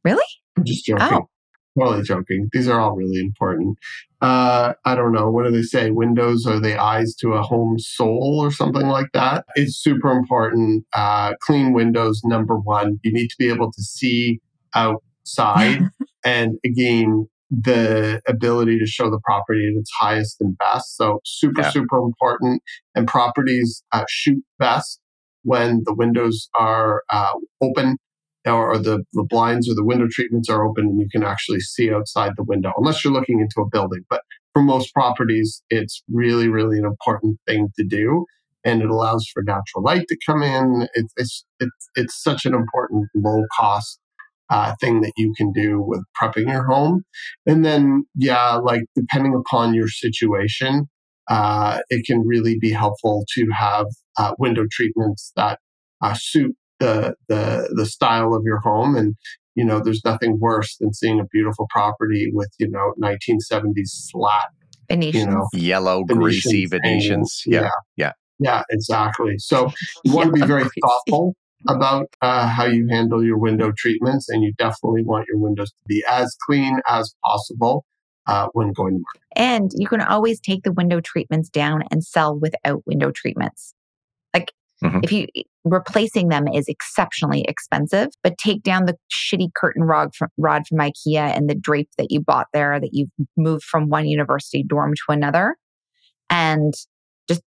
Really? 0.04 0.24
I'm 0.56 0.64
just 0.64 0.84
joking. 0.84 1.06
Oh. 1.10 1.28
Totally 1.78 2.02
joking. 2.02 2.48
These 2.52 2.66
are 2.66 2.80
all 2.80 2.96
really 2.96 3.20
important. 3.20 3.78
Uh, 4.20 4.72
I 4.84 4.96
don't 4.96 5.12
know. 5.12 5.30
What 5.30 5.44
do 5.44 5.52
they 5.52 5.62
say? 5.62 5.90
Windows 5.90 6.44
are 6.44 6.58
the 6.58 6.80
eyes 6.80 7.14
to 7.20 7.34
a 7.34 7.42
home 7.42 7.78
soul 7.78 8.40
or 8.42 8.50
something 8.50 8.86
like 8.86 9.10
that. 9.14 9.44
It's 9.54 9.76
super 9.76 10.10
important. 10.10 10.84
Uh, 10.92 11.34
clean 11.40 11.72
windows, 11.72 12.22
number 12.24 12.56
one. 12.56 12.98
You 13.04 13.12
need 13.12 13.28
to 13.28 13.36
be 13.38 13.48
able 13.48 13.70
to 13.70 13.82
see 13.82 14.40
outside. 14.74 15.82
and 16.24 16.58
again, 16.64 17.28
the 17.50 18.20
ability 18.28 18.78
to 18.78 18.86
show 18.86 19.10
the 19.10 19.20
property 19.24 19.66
at 19.66 19.78
its 19.78 19.90
highest 19.98 20.36
and 20.40 20.56
best. 20.58 20.96
So 20.96 21.20
super, 21.24 21.62
Yeah. 21.62 21.70
super 21.70 21.98
important. 21.98 22.62
And 22.94 23.08
properties 23.08 23.82
uh, 23.92 24.04
shoot 24.08 24.42
best 24.58 25.00
when 25.42 25.82
the 25.84 25.94
windows 25.94 26.48
are 26.58 27.02
uh, 27.10 27.32
open 27.62 27.96
or, 28.44 28.72
or 28.72 28.78
the, 28.78 29.04
the 29.12 29.24
blinds 29.28 29.68
or 29.68 29.74
the 29.74 29.84
window 29.84 30.06
treatments 30.10 30.48
are 30.50 30.66
open 30.66 30.84
and 30.84 31.00
you 31.00 31.08
can 31.10 31.22
actually 31.22 31.60
see 31.60 31.92
outside 31.92 32.32
the 32.36 32.44
window, 32.44 32.72
unless 32.76 33.04
you're 33.04 33.12
looking 33.12 33.40
into 33.40 33.60
a 33.60 33.68
building. 33.68 34.02
But 34.10 34.22
for 34.52 34.62
most 34.62 34.92
properties, 34.92 35.62
it's 35.70 36.02
really, 36.10 36.48
really 36.48 36.78
an 36.78 36.84
important 36.84 37.38
thing 37.46 37.68
to 37.78 37.84
do. 37.84 38.26
And 38.64 38.82
it 38.82 38.90
allows 38.90 39.26
for 39.32 39.42
natural 39.42 39.82
light 39.82 40.06
to 40.08 40.18
come 40.26 40.42
in. 40.42 40.88
It's, 40.94 41.12
it's, 41.16 41.44
it's, 41.60 41.88
it's 41.94 42.22
such 42.22 42.44
an 42.44 42.54
important 42.54 43.08
low 43.14 43.44
cost 43.58 44.00
uh, 44.50 44.74
thing 44.80 45.00
that 45.02 45.12
you 45.16 45.32
can 45.36 45.52
do 45.52 45.80
with 45.80 46.02
prepping 46.20 46.50
your 46.50 46.66
home. 46.66 47.04
And 47.46 47.64
then, 47.64 48.04
yeah, 48.14 48.54
like 48.54 48.82
depending 48.94 49.34
upon 49.34 49.74
your 49.74 49.88
situation, 49.88 50.86
uh, 51.28 51.80
it 51.90 52.06
can 52.06 52.26
really 52.26 52.58
be 52.58 52.70
helpful 52.70 53.24
to 53.34 53.46
have 53.56 53.86
uh, 54.18 54.32
window 54.38 54.64
treatments 54.70 55.32
that 55.36 55.58
uh, 56.02 56.14
suit 56.16 56.56
the, 56.80 57.14
the 57.28 57.72
the 57.74 57.86
style 57.86 58.34
of 58.34 58.42
your 58.44 58.60
home. 58.60 58.96
And 58.96 59.14
you 59.54 59.64
know, 59.64 59.80
there's 59.82 60.02
nothing 60.04 60.38
worse 60.40 60.76
than 60.78 60.94
seeing 60.94 61.20
a 61.20 61.24
beautiful 61.26 61.66
property 61.70 62.30
with 62.32 62.50
you 62.58 62.70
know 62.70 62.94
1970s 63.02 63.72
slat, 63.84 64.46
Venetians. 64.88 65.24
you 65.24 65.30
know, 65.30 65.48
Yellow, 65.52 66.04
greasy 66.04 66.64
Venetians 66.64 66.70
Venetians. 66.70 67.42
hanging. 67.44 67.64
Yeah. 67.64 67.70
yeah, 67.96 68.12
yeah, 68.38 68.62
exactly. 68.70 69.34
So 69.38 69.70
you 70.04 70.12
want 70.14 70.28
to 70.28 70.40
be 70.40 70.46
very 70.46 70.62
greasy. 70.62 70.80
thoughtful 70.80 71.34
about 71.66 72.08
uh, 72.22 72.46
how 72.46 72.66
you 72.66 72.86
handle 72.88 73.24
your 73.24 73.38
window 73.38 73.72
treatments, 73.76 74.28
and 74.28 74.42
you 74.42 74.52
definitely 74.58 75.02
want 75.02 75.26
your 75.28 75.38
windows 75.38 75.70
to 75.70 75.84
be 75.86 76.04
as 76.08 76.36
clean 76.46 76.80
as 76.88 77.14
possible 77.24 77.84
uh, 78.26 78.48
when 78.52 78.72
going 78.72 78.94
to 78.94 79.00
market. 79.00 79.22
And 79.36 79.70
you 79.74 79.88
can 79.88 80.00
always 80.00 80.40
take 80.40 80.62
the 80.62 80.72
window 80.72 81.00
treatments 81.00 81.48
down 81.48 81.82
and 81.90 82.04
sell 82.04 82.38
without 82.38 82.86
window 82.86 83.10
treatments. 83.10 83.74
Like 84.34 84.52
Mhm. 84.82 85.02
if 85.02 85.10
you 85.10 85.26
replacing 85.64 86.28
them 86.28 86.46
is 86.46 86.68
exceptionally 86.68 87.44
expensive, 87.48 88.08
but 88.22 88.38
take 88.38 88.62
down 88.62 88.86
the 88.86 88.96
shitty 89.10 89.52
curtain 89.54 89.82
rod 89.82 90.14
from, 90.14 90.28
rod 90.38 90.66
from 90.68 90.78
IKEA 90.78 91.36
and 91.36 91.50
the 91.50 91.54
drape 91.54 91.90
that 91.98 92.10
you 92.10 92.20
bought 92.20 92.46
there 92.52 92.78
that 92.78 92.90
you've 92.92 93.10
moved 93.36 93.64
from 93.64 93.88
one 93.88 94.06
university 94.06 94.62
dorm 94.62 94.94
to 94.94 95.12
another 95.12 95.56
and 96.30 96.74
just 96.74 96.88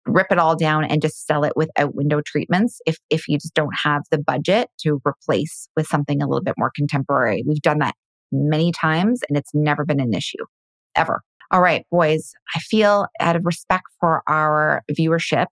rip 0.07 0.27
it 0.31 0.39
all 0.39 0.55
down 0.55 0.83
and 0.83 1.01
just 1.01 1.25
sell 1.27 1.43
it 1.43 1.53
without 1.55 1.95
window 1.95 2.21
treatments 2.25 2.79
if 2.85 2.97
if 3.09 3.27
you 3.27 3.37
just 3.37 3.53
don't 3.53 3.75
have 3.83 4.01
the 4.09 4.17
budget 4.17 4.69
to 4.79 4.99
replace 5.05 5.67
with 5.75 5.87
something 5.87 6.21
a 6.21 6.27
little 6.27 6.43
bit 6.43 6.55
more 6.57 6.71
contemporary. 6.75 7.43
We've 7.47 7.61
done 7.61 7.79
that 7.79 7.95
many 8.31 8.71
times 8.71 9.21
and 9.29 9.37
it's 9.37 9.51
never 9.53 9.85
been 9.85 9.99
an 9.99 10.13
issue 10.13 10.43
ever. 10.95 11.21
All 11.51 11.61
right, 11.61 11.85
boys, 11.91 12.31
I 12.55 12.59
feel 12.59 13.07
out 13.19 13.35
of 13.35 13.45
respect 13.45 13.83
for 13.99 14.23
our 14.27 14.83
viewership, 14.89 15.47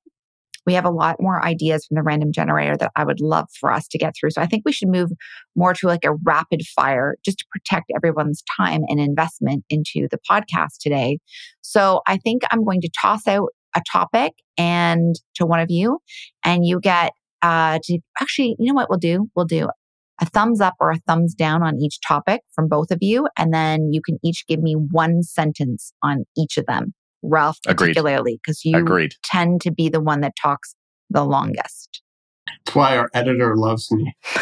we 0.65 0.75
have 0.75 0.85
a 0.85 0.91
lot 0.91 1.17
more 1.19 1.43
ideas 1.43 1.85
from 1.85 1.95
the 1.95 2.03
random 2.03 2.31
generator 2.31 2.77
that 2.77 2.91
I 2.95 3.03
would 3.03 3.19
love 3.19 3.47
for 3.59 3.71
us 3.71 3.87
to 3.87 3.97
get 3.97 4.13
through. 4.17 4.31
So 4.31 4.41
I 4.41 4.45
think 4.45 4.63
we 4.65 4.71
should 4.71 4.89
move 4.89 5.09
more 5.55 5.73
to 5.73 5.87
like 5.87 6.05
a 6.05 6.13
rapid 6.23 6.61
fire 6.75 7.15
just 7.25 7.39
to 7.39 7.45
protect 7.51 7.91
everyone's 7.95 8.43
time 8.55 8.83
and 8.87 8.99
investment 8.99 9.65
into 9.69 10.07
the 10.11 10.19
podcast 10.29 10.77
today. 10.79 11.17
So 11.61 12.01
I 12.07 12.17
think 12.17 12.43
I'm 12.51 12.63
going 12.63 12.81
to 12.81 12.89
toss 13.01 13.27
out 13.27 13.49
a 13.75 13.81
topic 13.91 14.33
and 14.57 15.15
to 15.35 15.45
one 15.45 15.59
of 15.59 15.69
you 15.69 15.99
and 16.43 16.65
you 16.65 16.79
get 16.79 17.11
uh, 17.41 17.79
to 17.83 17.99
actually, 18.19 18.55
you 18.59 18.65
know 18.67 18.73
what 18.73 18.89
we'll 18.89 18.99
do? 18.99 19.29
We'll 19.35 19.45
do 19.45 19.69
a 20.21 20.25
thumbs 20.25 20.59
up 20.61 20.75
or 20.79 20.91
a 20.91 20.99
thumbs 21.07 21.33
down 21.33 21.63
on 21.63 21.77
each 21.79 21.99
topic 22.05 22.41
from 22.53 22.67
both 22.67 22.91
of 22.91 22.97
you. 23.01 23.27
And 23.37 23.53
then 23.53 23.93
you 23.93 24.01
can 24.01 24.17
each 24.23 24.45
give 24.47 24.61
me 24.61 24.73
one 24.73 25.23
sentence 25.23 25.93
on 26.03 26.25
each 26.37 26.57
of 26.57 26.65
them. 26.65 26.93
Ralph, 27.21 27.57
Agreed. 27.67 27.89
particularly, 27.89 28.39
because 28.43 28.63
you 28.63 28.77
Agreed. 28.77 29.13
tend 29.23 29.61
to 29.61 29.71
be 29.71 29.89
the 29.89 30.01
one 30.01 30.21
that 30.21 30.33
talks 30.41 30.75
the 31.09 31.23
longest. 31.23 32.01
That's 32.65 32.75
why 32.75 32.97
our 32.97 33.09
editor 33.13 33.55
loves 33.55 33.91
me. 33.91 34.13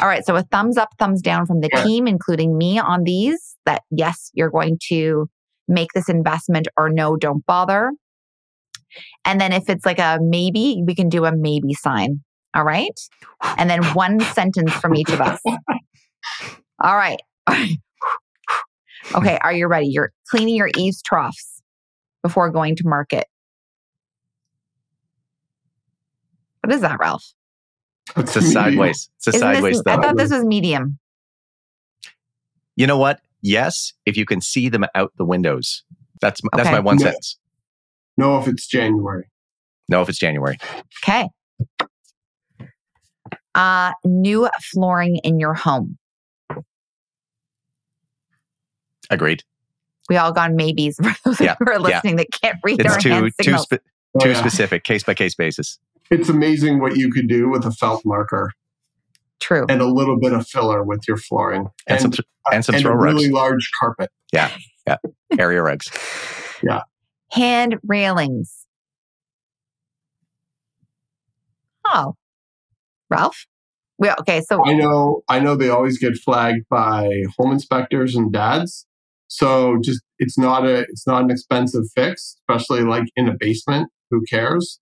All 0.00 0.06
right. 0.06 0.24
So 0.24 0.36
a 0.36 0.42
thumbs 0.42 0.76
up, 0.76 0.90
thumbs 0.98 1.20
down 1.22 1.46
from 1.46 1.60
the 1.60 1.70
Yeah. 1.72 1.82
team, 1.82 2.06
including 2.06 2.56
me 2.56 2.78
on 2.78 3.04
these 3.04 3.56
that 3.64 3.82
yes, 3.90 4.30
you're 4.34 4.50
going 4.50 4.78
to 4.88 5.28
make 5.68 5.92
this 5.94 6.08
investment 6.08 6.68
or 6.76 6.88
no, 6.88 7.16
don't 7.16 7.44
bother. 7.46 7.92
And 9.24 9.40
then 9.40 9.52
if 9.52 9.68
it's 9.68 9.84
like 9.84 9.98
a 9.98 10.18
maybe, 10.20 10.82
we 10.86 10.94
can 10.94 11.08
do 11.08 11.24
a 11.24 11.32
maybe 11.32 11.74
sign. 11.74 12.22
All 12.54 12.64
right. 12.64 12.98
And 13.56 13.68
then 13.68 13.84
one 13.94 14.20
sentence 14.34 14.72
from 14.72 14.96
each 14.96 15.10
of 15.10 15.20
us. 15.20 15.40
All 16.80 16.96
right. 16.96 17.20
Okay. 19.14 19.38
Are 19.42 19.52
you 19.52 19.68
ready? 19.68 19.86
You're 19.86 20.12
cleaning 20.28 20.54
your 20.54 20.70
eaves 20.76 21.00
troughs 21.00 21.62
before 22.22 22.50
going 22.50 22.76
to 22.76 22.82
market. 22.86 23.26
What 26.62 26.74
is 26.74 26.82
that, 26.82 26.98
Ralph? 26.98 27.24
It's 28.16 28.36
a 28.36 28.42
sideways. 28.52 29.08
It's 29.16 29.28
a 29.28 29.30
Isn't 29.30 29.40
sideways 29.40 29.82
this, 29.82 29.86
I 29.86 30.02
thought 30.02 30.16
this 30.16 30.30
was 30.30 30.44
medium. 30.44 30.98
You 32.76 32.86
know 32.86 32.98
what? 32.98 33.20
Yes, 33.42 33.92
if 34.06 34.16
you 34.16 34.24
can 34.26 34.40
see 34.40 34.68
them 34.68 34.84
out 34.94 35.12
the 35.16 35.24
windows. 35.24 35.84
That's 36.20 36.40
that's 36.52 36.66
Okay. 36.68 36.72
my 36.72 36.80
one 36.80 36.96
No. 36.96 37.04
sentence. 37.04 37.38
No, 38.16 38.38
if 38.38 38.48
it's 38.48 38.66
January. 38.66 39.30
No, 39.88 40.02
if 40.02 40.08
it's 40.08 40.18
January. 40.18 40.58
Okay. 41.04 41.28
Uh, 43.54 43.92
new 44.04 44.48
flooring 44.72 45.16
in 45.24 45.38
your 45.38 45.54
home. 45.54 45.98
Agreed. 49.10 49.42
We 50.08 50.16
all 50.16 50.32
gone 50.32 50.56
maybes 50.56 50.96
for 50.96 51.14
those 51.24 51.40
Yeah, 51.40 51.56
who 51.58 51.66
are 51.66 51.72
yeah. 51.74 51.78
listening 51.78 52.16
that 52.16 52.26
can't 52.42 52.58
read 52.64 52.80
It's 52.80 52.92
our 52.94 52.98
too 53.00 53.08
hand 53.10 53.24
too 53.26 53.44
signals. 53.44 53.62
spe- 53.64 53.74
Oh, 54.14 54.20
too 54.20 54.30
yeah. 54.30 54.40
specific, 54.40 54.84
case 54.84 55.04
by 55.04 55.12
case 55.14 55.34
basis. 55.34 55.78
It's 56.10 56.28
amazing 56.30 56.80
what 56.80 56.96
you 56.96 57.12
could 57.12 57.28
do 57.28 57.48
with 57.50 57.64
a 57.66 57.70
felt 57.70 58.04
marker 58.06 58.52
True. 59.40 59.66
and 59.68 59.80
a 59.80 59.86
little 59.86 60.18
bit 60.18 60.32
of 60.32 60.46
filler 60.46 60.82
with 60.82 61.00
your 61.06 61.16
flooring 61.16 61.68
And, 61.86 62.00
some 62.00 62.12
and 62.52 62.64
some 62.64 62.74
and 62.74 62.82
throw 62.82 62.92
a 62.92 62.96
rugs, 62.96 63.14
really 63.14 63.30
large 63.30 63.70
carpet. 63.80 64.10
Yeah. 64.32 64.50
Yeah. 64.86 64.96
Area 65.38 65.62
rugs. 65.62 65.86
Yeah. 66.62 66.82
Hand 67.30 67.76
railings. 67.86 68.66
Oh, 71.86 72.14
Ralph. 73.10 73.46
Well, 73.98 74.16
okay. 74.20 74.40
So 74.42 74.64
I 74.64 74.74
know, 74.74 75.22
I 75.28 75.40
know 75.40 75.56
they 75.56 75.68
always 75.70 75.98
get 75.98 76.16
flagged 76.16 76.64
by 76.70 77.10
home 77.38 77.52
inspectors 77.52 78.14
and 78.14 78.32
dads. 78.32 78.86
So 79.28 79.78
just 79.82 80.00
it's 80.18 80.38
not 80.38 80.64
a 80.64 80.80
it's 80.88 81.06
not 81.06 81.22
an 81.22 81.30
expensive 81.30 81.84
fix, 81.94 82.36
especially 82.40 82.82
like 82.82 83.04
in 83.16 83.28
a 83.28 83.34
basement. 83.38 83.90
Who 84.10 84.22
cares? 84.28 84.80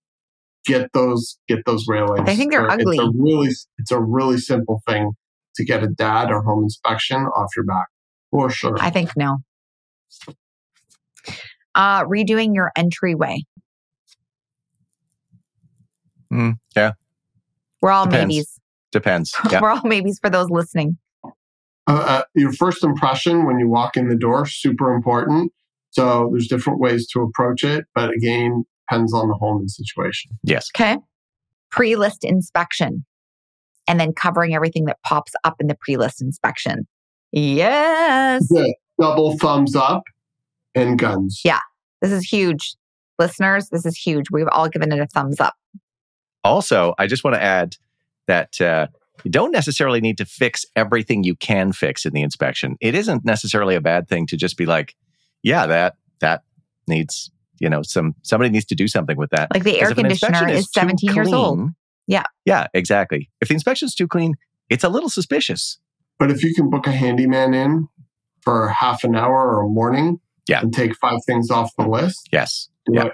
Get 0.67 0.91
those 0.93 1.39
get 1.47 1.65
those 1.65 1.85
railings. 1.87 2.29
I 2.29 2.35
think 2.35 2.51
they're 2.51 2.65
It's 2.65 2.73
ugly. 2.75 2.97
a 2.99 3.09
really 3.15 3.49
it's 3.79 3.91
a 3.91 3.99
really 3.99 4.37
simple 4.37 4.81
thing 4.87 5.13
to 5.55 5.65
get 5.65 5.81
a 5.81 5.87
dad 5.87 6.29
or 6.29 6.41
home 6.43 6.63
inspection 6.63 7.21
off 7.35 7.49
your 7.55 7.65
back 7.65 7.87
for 8.29 8.49
sure. 8.51 8.75
I 8.79 8.89
think 8.91 9.11
no. 9.17 9.37
Uh, 11.73 12.03
redoing 12.05 12.53
your 12.53 12.71
entryway. 12.75 13.43
Mm, 16.33 16.57
yeah, 16.75 16.91
We're 17.81 17.91
all 17.91 18.05
Depends. 18.05 18.35
maybes. 18.35 18.59
depends. 18.91 19.33
Yeah. 19.51 19.61
We're 19.61 19.69
all 19.71 19.81
maybes 19.85 20.19
for 20.19 20.29
those 20.29 20.49
listening. 20.49 20.97
uh, 21.23 21.29
uh, 21.87 22.23
your 22.35 22.51
first 22.51 22.83
impression 22.83 23.45
when 23.45 23.59
you 23.59 23.69
walk 23.69 23.95
in 23.95 24.09
the 24.09 24.15
door 24.17 24.45
super 24.45 24.93
important 24.93 25.53
so 25.91 26.27
there's 26.31 26.47
different 26.47 26.79
ways 26.81 27.07
to 27.13 27.21
approach 27.21 27.63
it 27.63 27.85
but 27.95 28.09
again 28.13 28.65
depends 28.89 29.13
on 29.13 29.27
the 29.27 29.33
home 29.35 29.59
and 29.59 29.71
situation 29.71 30.31
Yes. 30.43 30.69
Okay. 30.75 30.97
Pre 31.71 31.95
list 31.95 32.23
inspection 32.23 33.05
and 33.87 33.99
then 33.99 34.13
covering 34.13 34.53
everything 34.53 34.85
that 34.85 34.97
pops 35.03 35.33
up 35.43 35.55
in 35.59 35.67
the 35.67 35.77
pre 35.79 35.97
list 35.97 36.21
inspection. 36.21 36.87
Yes. 37.31 38.47
Good. 38.47 38.73
double 38.99 39.37
thumbs 39.37 39.75
up 39.75 40.03
and 40.75 40.97
guns 40.97 41.41
Yeah. 41.43 41.59
This 42.01 42.11
is 42.11 42.23
huge. 42.23 42.75
Listeners, 43.19 43.69
this 43.69 43.85
is 43.85 43.97
huge. 43.97 44.25
We've 44.31 44.47
all 44.51 44.69
given 44.69 44.91
it 44.91 44.99
a 44.99 45.07
thumbs 45.07 45.39
up. 45.39 45.55
Also, 46.43 46.93
I 46.99 47.07
just 47.07 47.23
want 47.23 47.35
to 47.35 47.41
add 47.41 47.75
that 48.27 48.61
uh, 48.61 48.87
you 49.23 49.31
don't 49.31 49.51
necessarily 49.51 49.99
need 50.01 50.17
to 50.19 50.25
fix 50.25 50.65
everything 50.75 51.23
you 51.23 51.35
can 51.35 51.71
fix 51.71 52.05
in 52.05 52.13
the 52.13 52.21
inspection. 52.21 52.75
It 52.79 52.93
isn't 52.93 53.25
necessarily 53.25 53.75
a 53.75 53.81
bad 53.81 54.07
thing 54.07 54.27
to 54.27 54.37
just 54.37 54.57
be 54.57 54.65
like, 54.65 54.95
yeah, 55.43 55.65
that 55.65 55.95
that 56.19 56.43
needs, 56.87 57.31
you 57.59 57.69
know, 57.69 57.81
some 57.83 58.15
somebody 58.23 58.49
needs 58.49 58.65
to 58.65 58.75
do 58.75 58.87
something 58.87 59.17
with 59.17 59.29
that. 59.31 59.49
Like 59.53 59.63
the 59.63 59.79
air 59.79 59.91
if 59.91 59.97
an 59.97 60.05
inspection 60.05 60.33
conditioner 60.45 60.57
is 60.59 60.65
too 60.69 60.79
17 60.81 61.13
years 61.15 61.33
old. 61.33 61.69
Yeah. 62.07 62.23
Yeah, 62.45 62.67
exactly. 62.73 63.29
If 63.41 63.49
the 63.49 63.53
inspection's 63.55 63.93
too 63.95 64.07
clean, 64.07 64.35
it's 64.69 64.83
a 64.83 64.89
little 64.89 65.09
suspicious. 65.09 65.79
but 66.19 66.31
if 66.31 66.43
you 66.43 66.53
can 66.55 66.69
book 66.69 66.87
a 66.87 66.91
handyman 66.91 67.53
in 67.53 67.87
for 68.41 68.69
half 68.69 69.03
an 69.03 69.15
hour 69.15 69.35
or 69.55 69.63
a 69.63 69.67
morning 69.67 70.19
Yeah. 70.47 70.61
and 70.61 70.73
take 70.73 70.95
five 70.95 71.19
things 71.27 71.51
off 71.51 71.71
the 71.77 71.87
list 71.87 72.29
Yes. 72.31 72.69
do 72.85 72.93
Yeah. 72.95 73.05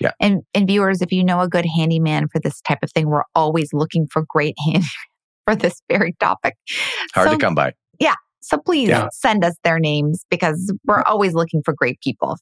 it. 0.00 0.14
And 0.20 0.42
and 0.54 0.66
viewers, 0.66 1.02
if 1.02 1.10
you 1.12 1.24
know 1.24 1.40
a 1.40 1.48
good 1.48 1.66
handyman 1.66 2.28
for 2.28 2.38
this 2.38 2.60
type 2.62 2.78
of 2.82 2.90
thing, 2.92 3.08
we're 3.08 3.24
always 3.34 3.72
looking 3.72 4.06
for 4.12 4.24
great 4.28 4.54
hand 4.66 4.84
for 5.44 5.54
this 5.56 5.82
very 5.88 6.14
topic. 6.20 6.54
Hard 7.14 7.28
so, 7.28 7.34
to 7.34 7.38
come 7.38 7.54
by. 7.54 7.72
Yeah. 7.98 8.14
So 8.40 8.58
please 8.58 8.88
Yeah. 8.90 9.08
send 9.12 9.44
us 9.44 9.54
their 9.64 9.78
names 9.80 10.24
because 10.30 10.72
we're 10.84 11.02
always 11.02 11.34
looking 11.34 11.62
for 11.64 11.74
great 11.74 11.98
people. 12.00 12.38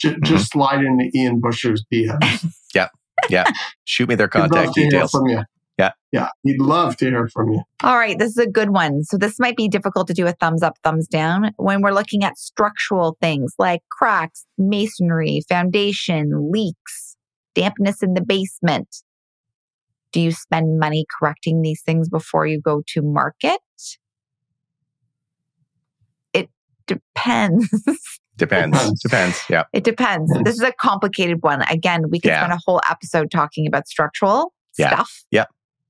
J- 0.00 0.10
Mm-hmm. 0.10 0.24
just 0.24 0.52
slide 0.52 0.84
into 0.84 1.10
ian 1.14 1.40
busher's 1.40 1.84
dms 1.92 2.46
yeah. 2.74 2.88
Yeah. 3.28 3.44
Shoot 3.84 4.08
me 4.08 4.14
their 4.14 4.28
He'd 4.32 4.38
love 4.40 4.50
contact 4.50 4.74
to 4.74 4.80
hear 4.82 4.90
details. 4.90 5.10
from 5.10 5.26
you 5.26 5.42
Yeah. 5.78 5.90
yeah 6.12 6.28
he'd 6.44 6.60
love 6.60 6.96
to 6.98 7.06
hear 7.06 7.28
from 7.28 7.50
you 7.52 7.62
All 7.82 7.96
right, 7.96 8.16
this 8.18 8.30
is 8.30 8.38
a 8.38 8.46
good 8.48 8.70
one. 8.70 9.02
So 9.04 9.16
this 9.18 9.38
might 9.40 9.56
be 9.56 9.68
difficult 9.68 10.06
to 10.08 10.14
do 10.14 10.26
a 10.26 10.32
thumbs 10.32 10.62
up, 10.62 10.74
thumbs 10.84 11.06
down 11.08 11.50
when 11.56 11.82
we're 11.82 11.92
looking 11.92 12.22
at 12.24 12.38
structural 12.38 13.16
things 13.20 13.52
like 13.58 13.80
cracks, 13.90 14.44
masonry, 14.56 15.40
foundation, 15.48 16.50
leaks, 16.52 17.16
dampness 17.54 18.02
in 18.02 18.14
the 18.14 18.20
basement. 18.24 18.88
Do 20.12 20.20
you 20.20 20.30
spend 20.32 20.78
money 20.78 21.04
correcting 21.18 21.60
these 21.62 21.82
things 21.82 22.08
before 22.08 22.46
you 22.46 22.60
go 22.60 22.82
to 22.94 23.02
market? 23.02 23.60
It 26.32 26.48
depends. 26.86 27.68
Depends. 28.38 28.76
Depends. 28.78 29.02
Depends. 29.02 29.42
Yeah. 29.50 29.64
it 29.72 29.84
depends. 29.84 30.32
Mm-hmm. 30.32 30.44
This 30.44 30.54
is 30.54 30.62
a 30.62 30.72
complicated 30.72 31.42
one. 31.42 31.62
Again, 31.62 32.04
we 32.10 32.20
could 32.20 32.28
Yeah. 32.30 32.40
spend 32.46 32.52
a 32.54 32.60
whole 32.66 32.80
episode 32.90 33.30
talking 33.30 33.66
about 33.66 33.86
structural 33.88 34.52
Yeah. 34.78 34.88
stuff. 34.94 35.24
Yeah. 35.30 35.44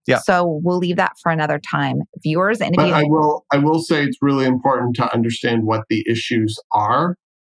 Yeah. 0.06 0.18
So 0.20 0.60
we'll 0.64 0.78
leave 0.78 0.96
that 0.96 1.12
for 1.22 1.30
another 1.30 1.58
time. 1.58 2.00
Viewers, 2.22 2.60
and 2.60 2.70
if 2.70 2.76
But 2.76 2.88
you 2.88 2.94
I 2.94 3.02
will 3.04 3.44
I 3.52 3.58
will 3.58 3.80
say 3.80 4.04
it's 4.04 4.16
really 4.22 4.46
important 4.46 4.96
to 4.96 5.12
understand 5.14 5.64
what 5.64 5.82
the 5.90 6.02
issues 6.10 6.58
are. 6.72 7.16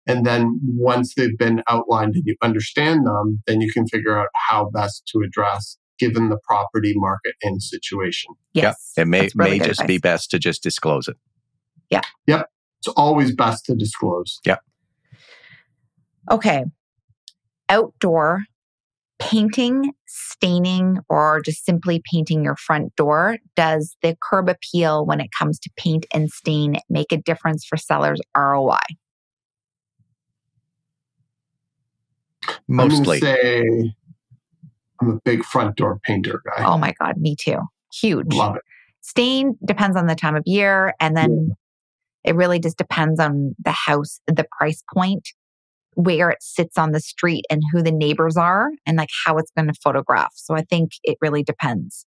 And 0.07 0.24
then 0.24 0.59
once 0.64 1.14
they've 1.14 1.36
been 1.36 1.62
outlined 1.68 2.14
and 2.14 2.22
you 2.24 2.34
understand 2.43 3.07
them, 3.07 3.43
then 3.47 3.61
you 3.61 3.70
can 3.70 3.86
figure 3.86 4.18
out 4.18 4.28
how 4.49 4.70
best 4.70 5.03
to 5.12 5.20
address 5.20 5.76
given 5.99 6.30
the 6.30 6.39
property 6.49 6.95
market 6.97 7.34
and 7.43 7.62
situation. 7.62 8.32
yes, 8.55 8.93
It 8.97 9.07
may 9.09 9.28
really 9.34 9.51
may 9.51 9.59
good 9.59 9.66
just 9.66 9.86
be 9.86 9.99
best 9.99 10.30
to 10.30 10.39
just 10.39 10.62
disclose 10.62 11.09
it. 11.09 11.16
Yeah. 11.91 12.01
Yep. 12.26 12.49
It's 12.80 12.89
always 12.97 13.34
best 13.34 13.64
to 13.66 13.74
disclose. 13.74 14.41
Okay. 16.31 16.64
Outdoor 17.68 18.45
painting, 19.18 19.93
staining, 20.07 20.99
or 21.09 21.41
just 21.45 21.64
simply 21.64 22.01
painting 22.11 22.45
your 22.45 22.57
front 22.57 22.95
door. 22.97 23.39
Does 23.57 23.97
the 24.03 24.16
curb 24.22 24.49
appeal 24.49 25.05
when 25.05 25.20
it 25.20 25.31
comes 25.37 25.59
to 25.61 25.70
paint 25.76 26.07
and 26.14 26.31
stain 26.31 26.76
make 26.89 27.12
a 27.12 27.16
difference 27.16 27.64
for 27.64 27.76
sellers' 27.76 28.20
ROI? 28.37 28.79
Mostly. 32.68 33.16
I'm 33.16 33.20
say 33.20 33.95
I'm 35.01 35.11
a 35.11 35.20
big 35.24 35.45
front 35.45 35.76
door 35.76 36.01
painter 36.05 36.43
guy. 36.45 36.64
Oh 36.64 36.79
my 36.79 36.95
God, 37.01 37.16
me 37.18 37.37
too. 37.37 37.59
Huge. 37.93 38.35
Love 38.35 38.57
it. 38.57 38.62
Stain 39.01 39.57
depends 39.64 39.97
on 39.97 40.07
the 40.07 40.14
time 40.14 40.37
of 40.37 40.43
year. 40.47 40.95
And 41.01 41.16
then 41.16 41.57
it 42.24 42.35
really 42.35 42.59
just 42.59 42.76
depends 42.76 43.20
on 43.20 43.55
the 43.64 43.72
house, 43.72 44.20
the 44.26 44.47
price 44.59 44.83
point, 44.93 45.29
where 45.95 46.30
it 46.30 46.43
sits 46.43 46.78
on 46.78 46.93
the 46.93 47.01
street, 47.01 47.45
and 47.51 47.62
who 47.72 47.82
the 47.82 47.91
neighbors 47.93 48.36
are, 48.36 48.70
and 48.86 48.97
like 48.97 49.09
how 49.24 49.36
it's 49.39 49.51
going 49.57 49.68
to 49.68 49.74
photograph. 49.82 50.32
So 50.34 50.55
I 50.55 50.62
think 50.62 50.93
it 51.05 51.18
really 51.20 51.43
depends. 51.43 52.07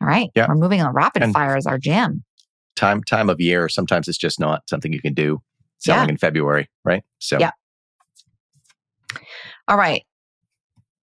All 0.00 0.08
right. 0.08 0.30
Yeah. 0.34 0.46
We're 0.48 0.54
moving 0.54 0.80
on. 0.80 0.94
Rapid 0.94 1.22
And- 1.22 1.32
fire 1.34 1.56
is 1.56 1.66
our 1.66 1.78
jam. 1.78 2.24
time 2.76 3.02
time 3.04 3.28
of 3.28 3.38
year 3.40 3.68
sometimes 3.68 4.08
it's 4.08 4.16
just 4.16 4.40
not 4.40 4.62
something 4.68 4.90
you 4.92 5.00
can 5.02 5.12
do 5.12 5.38
selling 5.78 6.08
in 6.08 6.16
february 6.16 6.66
right 6.84 7.02
so 7.18 7.38
Yeah. 7.38 7.50
All 9.68 9.76
right. 9.76 10.02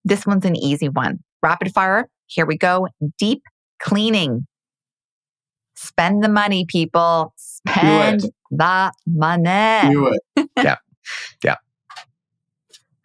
This 0.04 0.26
one's 0.26 0.44
an 0.44 0.56
easy 0.56 0.88
one. 0.88 1.18
rapid 1.42 1.72
fire. 1.72 2.08
Here 2.26 2.46
we 2.46 2.56
go. 2.56 2.88
Deep 3.18 3.42
cleaning. 3.80 4.46
Spend 5.76 6.24
the 6.24 6.28
money, 6.28 6.64
people. 6.66 7.32
Spend 7.36 8.22
the 8.50 8.92
money. 9.06 9.92
Do 9.92 10.12
it. 10.36 10.78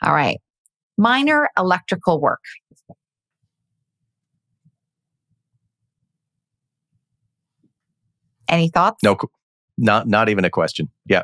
All 0.01 0.13
right. 0.13 0.41
Minor 0.97 1.47
electrical 1.57 2.19
work. 2.19 2.41
Any 8.49 8.69
thoughts? 8.69 9.01
No, 9.03 9.17
not 9.77 10.07
not 10.07 10.29
even 10.29 10.45
a 10.45 10.49
question. 10.49 10.89
Yeah, 11.05 11.23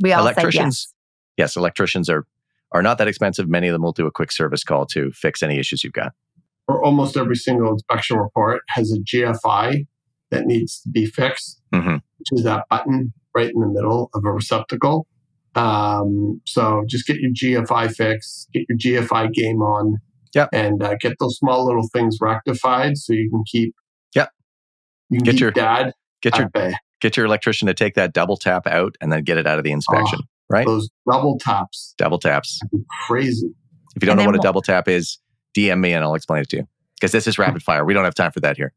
We 0.00 0.12
all 0.12 0.24
said 0.24 0.32
electricians- 0.34 0.94
yes. 1.36 1.54
yes, 1.54 1.56
electricians 1.56 2.08
are 2.08 2.26
are 2.72 2.82
not 2.82 2.98
that 2.98 3.08
expensive. 3.08 3.48
Many 3.48 3.68
of 3.68 3.72
them 3.72 3.82
will 3.82 3.92
do 3.92 4.06
a 4.06 4.10
quick 4.10 4.32
service 4.32 4.64
call 4.64 4.86
to 4.86 5.10
fix 5.12 5.42
any 5.42 5.58
issues 5.58 5.84
you've 5.84 5.92
got. 5.92 6.12
Or 6.68 6.82
almost 6.84 7.16
every 7.16 7.36
single 7.36 7.72
inspection 7.72 8.16
report 8.18 8.62
has 8.68 8.92
a 8.92 8.98
GFI 9.00 9.86
that 10.30 10.46
needs 10.46 10.80
to 10.82 10.88
be 10.88 11.06
fixed, 11.06 11.60
hmm 11.72 11.96
which 12.18 12.28
is 12.32 12.44
that 12.44 12.64
button 12.70 13.12
right 13.34 13.50
in 13.52 13.60
the 13.60 13.66
middle 13.66 14.10
of 14.14 14.24
a 14.24 14.30
receptacle. 14.30 15.06
Um, 15.54 16.40
so 16.46 16.84
just 16.88 17.06
get 17.06 17.18
your 17.18 17.30
GFI 17.32 17.94
fixed, 17.94 18.48
get 18.52 18.64
your 18.68 18.78
GFI 19.02 19.32
game 19.32 19.60
on, 19.62 19.98
Yep. 20.34 20.48
and 20.52 20.82
uh, 20.82 20.94
get 21.00 21.14
those 21.20 21.36
small 21.36 21.66
little 21.66 21.86
things 21.92 22.16
rectified 22.20 22.96
so 22.96 23.12
you 23.12 23.28
can 23.30 23.42
keep. 23.46 23.74
Yep. 24.14 24.30
You 25.10 25.18
can 25.18 25.24
Get 25.24 25.32
keep 25.32 25.40
your- 25.40 25.50
dad 25.50 25.92
Get 26.22 26.36
your 26.36 26.46
at 26.46 26.52
bay. 26.52 26.74
get 27.00 27.16
your 27.16 27.26
electrician 27.26 27.66
to 27.66 27.74
take 27.74 27.94
that 27.96 28.12
double 28.14 28.36
tap 28.38 28.66
out 28.66 28.96
and 29.00 29.12
then 29.12 29.24
get 29.24 29.36
it 29.36 29.46
out 29.46 29.58
of 29.58 29.64
the 29.64 29.72
inspection. 29.72 30.20
right? 30.48 30.66
Those 30.66 30.88
double 31.10 31.38
taps, 31.38 31.94
Double 31.98 32.18
taps. 32.18 32.60
crazy. 33.06 33.50
If 33.96 34.02
you 34.02 34.06
don't 34.06 34.12
And 34.12 34.18
know 34.20 34.26
what 34.26 34.34
a 34.34 34.38
we'll- 34.38 34.42
double 34.42 34.62
tap 34.62 34.86
is, 34.88 35.18
DM 35.56 35.80
me 35.80 35.92
and 35.92 36.02
I'll 36.04 36.14
explain 36.14 36.42
it 36.42 36.48
to 36.50 36.56
you. 36.58 36.68
Because 36.98 37.12
this 37.12 37.26
is 37.26 37.38
rapid 37.38 37.62
fire. 37.62 37.84
We 37.84 37.92
don't 37.94 38.04
have 38.04 38.14
time 38.14 38.32
for 38.32 38.40
that 38.40 38.56
here. 38.56 38.72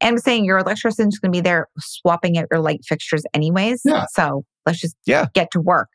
And 0.00 0.14
I'm 0.14 0.18
saying 0.18 0.44
your 0.44 0.58
electrician's 0.58 1.18
going 1.18 1.32
to 1.32 1.36
be 1.36 1.40
there 1.40 1.68
swapping 1.78 2.36
out 2.38 2.46
your 2.50 2.60
light 2.60 2.80
fixtures 2.84 3.22
anyways. 3.34 3.82
Yeah. 3.84 4.04
So 4.12 4.44
let's 4.66 4.80
just 4.80 4.96
Yeah. 5.06 5.26
get 5.34 5.50
to 5.52 5.60
work. 5.60 5.88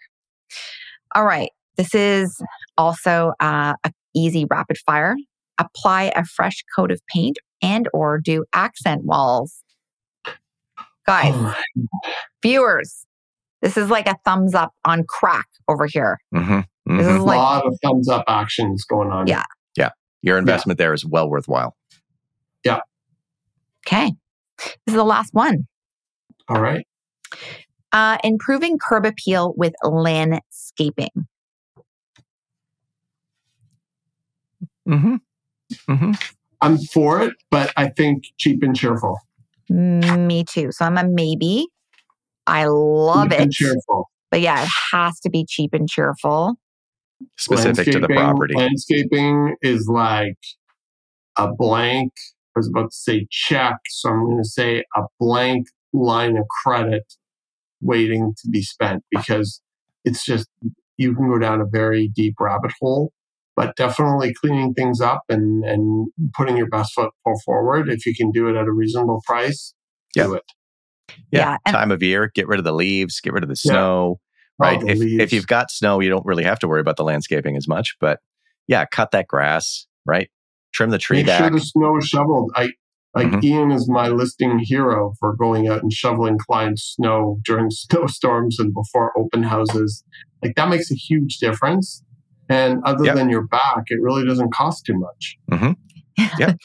All 1.15 1.25
right. 1.25 1.49
This 1.77 1.93
is 1.95 2.41
also 2.77 3.33
uh, 3.39 3.73
a 3.83 3.91
easy 4.15 4.45
rapid 4.49 4.77
fire. 4.79 5.15
Apply 5.57 6.11
a 6.15 6.25
fresh 6.25 6.63
coat 6.75 6.91
of 6.91 6.99
paint 7.13 7.37
and 7.61 7.87
or 7.93 8.19
do 8.19 8.45
accent 8.53 9.03
walls. 9.03 9.63
Guys, 11.05 11.33
Oh, 11.35 11.53
viewers, 12.43 13.05
this 13.61 13.77
is 13.77 13.89
like 13.89 14.07
a 14.07 14.15
thumbs 14.25 14.53
up 14.53 14.71
on 14.85 15.03
crack 15.07 15.47
over 15.67 15.85
here. 15.87 16.19
Mm-hmm. 16.33 16.59
This 16.97 17.07
hmm 17.07 17.15
is 17.15 17.21
a 17.21 17.23
like 17.23 17.37
lot 17.37 17.65
of 17.65 17.77
thumbs 17.83 18.07
up 18.09 18.25
actions 18.27 18.85
going 18.85 19.11
on. 19.11 19.27
Yeah. 19.27 19.43
Yeah. 19.77 19.89
Your 20.21 20.37
investment 20.37 20.77
there 20.77 20.93
is 20.93 21.05
well 21.05 21.29
worthwhile. 21.29 21.75
Yeah. 22.63 22.79
Okay. 23.85 24.11
This 24.57 24.77
is 24.87 24.93
the 24.93 25.03
last 25.03 25.33
one. 25.33 25.67
All 26.47 26.61
right. 26.61 26.85
Uh, 27.93 28.17
improving 28.23 28.77
curb 28.77 29.05
appeal 29.05 29.53
with 29.57 29.73
landscaping. 29.83 31.27
Mm-hmm. 34.87 35.15
Mm-hmm. 35.89 36.11
I'm 36.61 36.77
for 36.77 37.21
it, 37.21 37.33
but 37.49 37.73
I 37.75 37.89
think 37.89 38.25
cheap 38.37 38.63
and 38.63 38.75
cheerful. 38.75 39.19
Me 39.69 40.43
too. 40.43 40.71
So 40.71 40.85
I'm 40.85 40.97
a 40.97 41.07
maybe. 41.07 41.67
I 42.47 42.65
love 42.65 43.29
cheap 43.29 43.33
it. 43.33 43.41
and 43.41 43.51
cheerful. 43.51 44.09
But 44.29 44.41
yeah, 44.41 44.63
it 44.63 44.69
has 44.91 45.19
to 45.21 45.29
be 45.29 45.45
cheap 45.47 45.73
and 45.73 45.89
cheerful. 45.89 46.55
Specific 47.37 47.91
to 47.91 47.99
the 47.99 48.07
property. 48.07 48.55
Landscaping 48.55 49.55
is 49.61 49.87
like 49.87 50.37
a 51.37 51.53
blank. 51.53 52.13
I 52.55 52.59
was 52.59 52.67
about 52.69 52.91
to 52.91 52.95
say 52.95 53.27
check, 53.29 53.75
so 53.87 54.09
I'm 54.09 54.25
going 54.25 54.37
to 54.37 54.49
say 54.49 54.83
a 54.95 55.01
blank 55.19 55.67
line 55.93 56.37
of 56.37 56.45
credit 56.63 57.13
waiting 57.81 58.33
to 58.41 58.49
be 58.49 58.61
spent 58.61 59.03
because 59.11 59.61
it's 60.05 60.23
just 60.25 60.47
you 60.97 61.15
can 61.15 61.27
go 61.29 61.39
down 61.39 61.61
a 61.61 61.65
very 61.65 62.07
deep 62.07 62.35
rabbit 62.39 62.71
hole. 62.79 63.11
But 63.57 63.75
definitely 63.75 64.33
cleaning 64.33 64.73
things 64.73 65.01
up 65.01 65.21
and 65.29 65.63
and 65.65 66.07
putting 66.35 66.55
your 66.57 66.69
best 66.69 66.93
foot 66.93 67.11
forward. 67.45 67.89
If 67.89 68.05
you 68.05 68.15
can 68.15 68.31
do 68.31 68.47
it 68.47 68.55
at 68.55 68.65
a 68.65 68.71
reasonable 68.71 69.21
price, 69.25 69.73
do 70.13 70.33
it. 70.35 70.43
Yeah. 71.31 71.39
Yeah, 71.39 71.57
and- 71.65 71.73
Time 71.75 71.91
of 71.91 72.01
year, 72.01 72.31
get 72.33 72.47
rid 72.47 72.59
of 72.59 72.63
the 72.65 72.71
leaves, 72.73 73.19
get 73.19 73.33
rid 73.33 73.43
of 73.43 73.49
the 73.49 73.59
Yeah. 73.63 73.71
snow. 73.73 73.91
All 73.99 74.19
Right. 74.59 74.79
the 74.79 74.87
If, 74.89 75.01
if 75.01 75.33
you've 75.33 75.47
got 75.47 75.69
snow, 75.69 75.99
you 75.99 76.09
don't 76.09 76.25
really 76.25 76.43
have 76.45 76.59
to 76.59 76.67
worry 76.67 76.79
about 76.79 76.95
the 76.95 77.03
landscaping 77.03 77.57
as 77.57 77.67
much. 77.67 77.95
But 77.99 78.19
yeah, 78.67 78.85
cut 78.85 79.11
that 79.11 79.27
grass, 79.27 79.85
right? 80.05 80.29
Trim 80.73 80.89
the 80.91 80.97
tree 80.97 81.17
Make 81.17 81.25
back. 81.27 81.39
sure 81.41 81.49
the 81.49 81.59
snow 81.59 81.97
is 81.97 82.07
shoveled. 82.07 82.51
I 82.55 82.69
like 83.15 83.27
Mhm. 83.27 83.43
Ian 83.43 83.71
is 83.71 83.89
my 83.89 84.07
listing 84.07 84.59
hero 84.59 85.13
for 85.19 85.35
going 85.35 85.67
out 85.67 85.81
and 85.83 85.91
shoveling 85.91 86.37
clients' 86.37 86.95
snow 86.95 87.39
during 87.43 87.69
snowstorms 87.71 88.59
and 88.59 88.73
before 88.73 89.11
open 89.17 89.43
houses. 89.43 90.03
Like 90.43 90.55
that 90.55 90.69
makes 90.69 90.89
a 90.91 90.95
huge 90.95 91.37
difference. 91.39 92.03
And 92.49 92.81
other 92.83 93.05
Yep. 93.05 93.15
than 93.15 93.29
your 93.29 93.45
back, 93.47 93.83
it 93.87 94.01
really 94.01 94.25
doesn't 94.25 94.53
cost 94.53 94.85
too 94.85 94.95
much. 94.97 95.37
Mm-hmm. 95.51 95.71
Yep. 96.39 96.57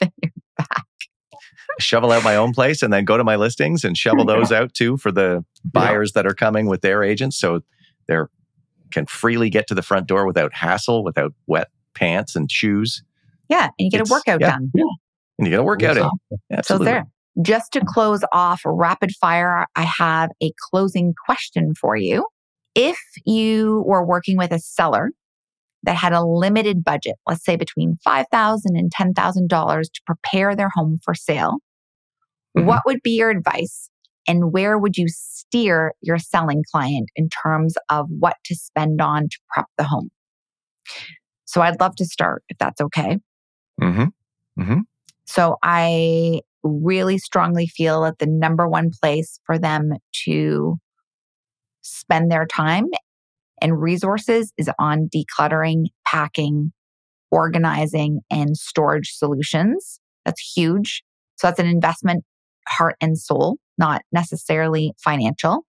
shovel 1.79 2.11
out 2.11 2.23
my 2.23 2.35
own 2.35 2.53
place 2.53 2.81
and 2.81 2.91
then 2.91 3.05
go 3.05 3.17
to 3.17 3.23
my 3.23 3.35
listings 3.35 3.83
and 3.83 3.95
shovel 3.97 4.25
those 4.25 4.51
out 4.51 4.73
too 4.73 4.97
for 4.97 5.11
the 5.11 5.45
buyers 5.63 6.13
that 6.13 6.25
are 6.25 6.33
coming 6.33 6.65
with 6.67 6.81
their 6.81 7.03
agents 7.03 7.37
so 7.37 7.61
they're 8.07 8.29
can 8.91 9.05
freely 9.05 9.49
get 9.49 9.67
to 9.67 9.75
the 9.75 9.81
front 9.83 10.07
door 10.07 10.25
without 10.25 10.51
hassle 10.53 11.03
without 11.03 11.33
wet 11.45 11.67
pants 11.93 12.35
and 12.35 12.51
shoes 12.51 13.03
yeah, 13.49 13.65
and 13.65 13.71
you 13.77 13.89
get 13.91 14.01
It's- 14.01 14.09
a 14.09 14.13
workout 14.13 14.41
yeah. 14.41 14.51
done. 14.57 14.71
And 15.37 15.47
you 15.47 15.51
got 15.51 15.57
to 15.57 15.63
work 15.63 15.83
out 15.83 15.97
it 15.97 15.99
Exactly. 16.01 16.17
So 16.29 16.37
absolutely 16.57 16.85
there. 16.85 17.05
Just 17.41 17.71
to 17.73 17.81
close 17.85 18.21
off 18.31 18.61
rapid 18.65 19.11
fire, 19.19 19.67
I 19.75 19.83
have 19.83 20.31
a 20.41 20.51
closing 20.69 21.13
question 21.25 21.75
for 21.75 21.95
you. 21.95 22.25
If 22.73 22.97
you 23.25 23.83
were 23.85 24.05
working 24.05 24.37
with 24.37 24.51
a 24.51 24.59
seller 24.59 25.11
that 25.83 25.95
had 25.95 26.13
a 26.13 26.23
limited 26.23 26.83
budget, 26.83 27.15
let's 27.27 27.45
say 27.45 27.55
between 27.55 27.97
$5,000 28.05 28.61
and 28.65 28.91
$10,000 28.91 29.81
to 29.91 30.01
prepare 30.05 30.55
their 30.55 30.69
home 30.69 30.97
for 31.03 31.13
sale, 31.13 31.57
Mhm. 32.57 32.65
what 32.65 32.81
would 32.85 33.01
be 33.03 33.11
your 33.11 33.29
advice 33.29 33.89
and 34.27 34.51
where 34.51 34.77
would 34.77 34.97
you 34.97 35.07
steer 35.07 35.93
your 36.01 36.17
selling 36.17 36.63
client 36.71 37.09
in 37.15 37.29
terms 37.29 37.75
of 37.89 38.07
what 38.09 38.35
to 38.45 38.55
spend 38.55 38.99
on 38.99 39.23
to 39.29 39.37
prep 39.51 39.67
the 39.77 39.83
home? 39.83 40.09
So 41.45 41.61
I'd 41.61 41.79
love 41.79 41.95
to 41.97 42.05
start 42.05 42.43
if 42.49 42.57
that's 42.57 42.81
okay. 42.81 43.19
Mm-hmm. 43.81 44.61
hmm 44.63 44.79
So 45.27 45.57
I 45.61 46.41
really 46.63 47.17
strongly 47.17 47.67
feel 47.67 48.01
that 48.03 48.19
the 48.19 48.27
number 48.27 48.67
one 48.67 48.91
place 49.01 49.39
for 49.45 49.59
them 49.59 49.93
to 50.25 50.77
spend 51.81 52.31
their 52.31 52.45
time 52.45 52.85
and 53.61 53.81
resources 53.81 54.51
is 54.57 54.69
on 54.79 55.09
decluttering, 55.13 55.85
packing, 56.05 56.71
organizing, 57.31 58.21
and 58.29 58.57
storage 58.57 59.11
solutions. 59.11 59.99
That's 60.25 60.41
huge. 60.55 61.03
So 61.37 61.47
that's 61.47 61.59
an 61.59 61.67
investment, 61.67 62.23
heart 62.67 62.95
and 63.01 63.17
soul, 63.17 63.57
not 63.77 64.01
necessarily 64.11 64.93
financial. 65.03 65.65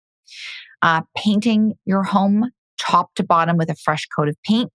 Uh, 0.81 1.01
painting 1.17 1.73
your 1.85 2.03
home 2.03 2.49
top 2.79 3.13
to 3.15 3.23
bottom 3.23 3.57
with 3.57 3.69
a 3.69 3.75
fresh 3.75 4.05
coat 4.15 4.27
of 4.27 4.35
paint 4.45 4.71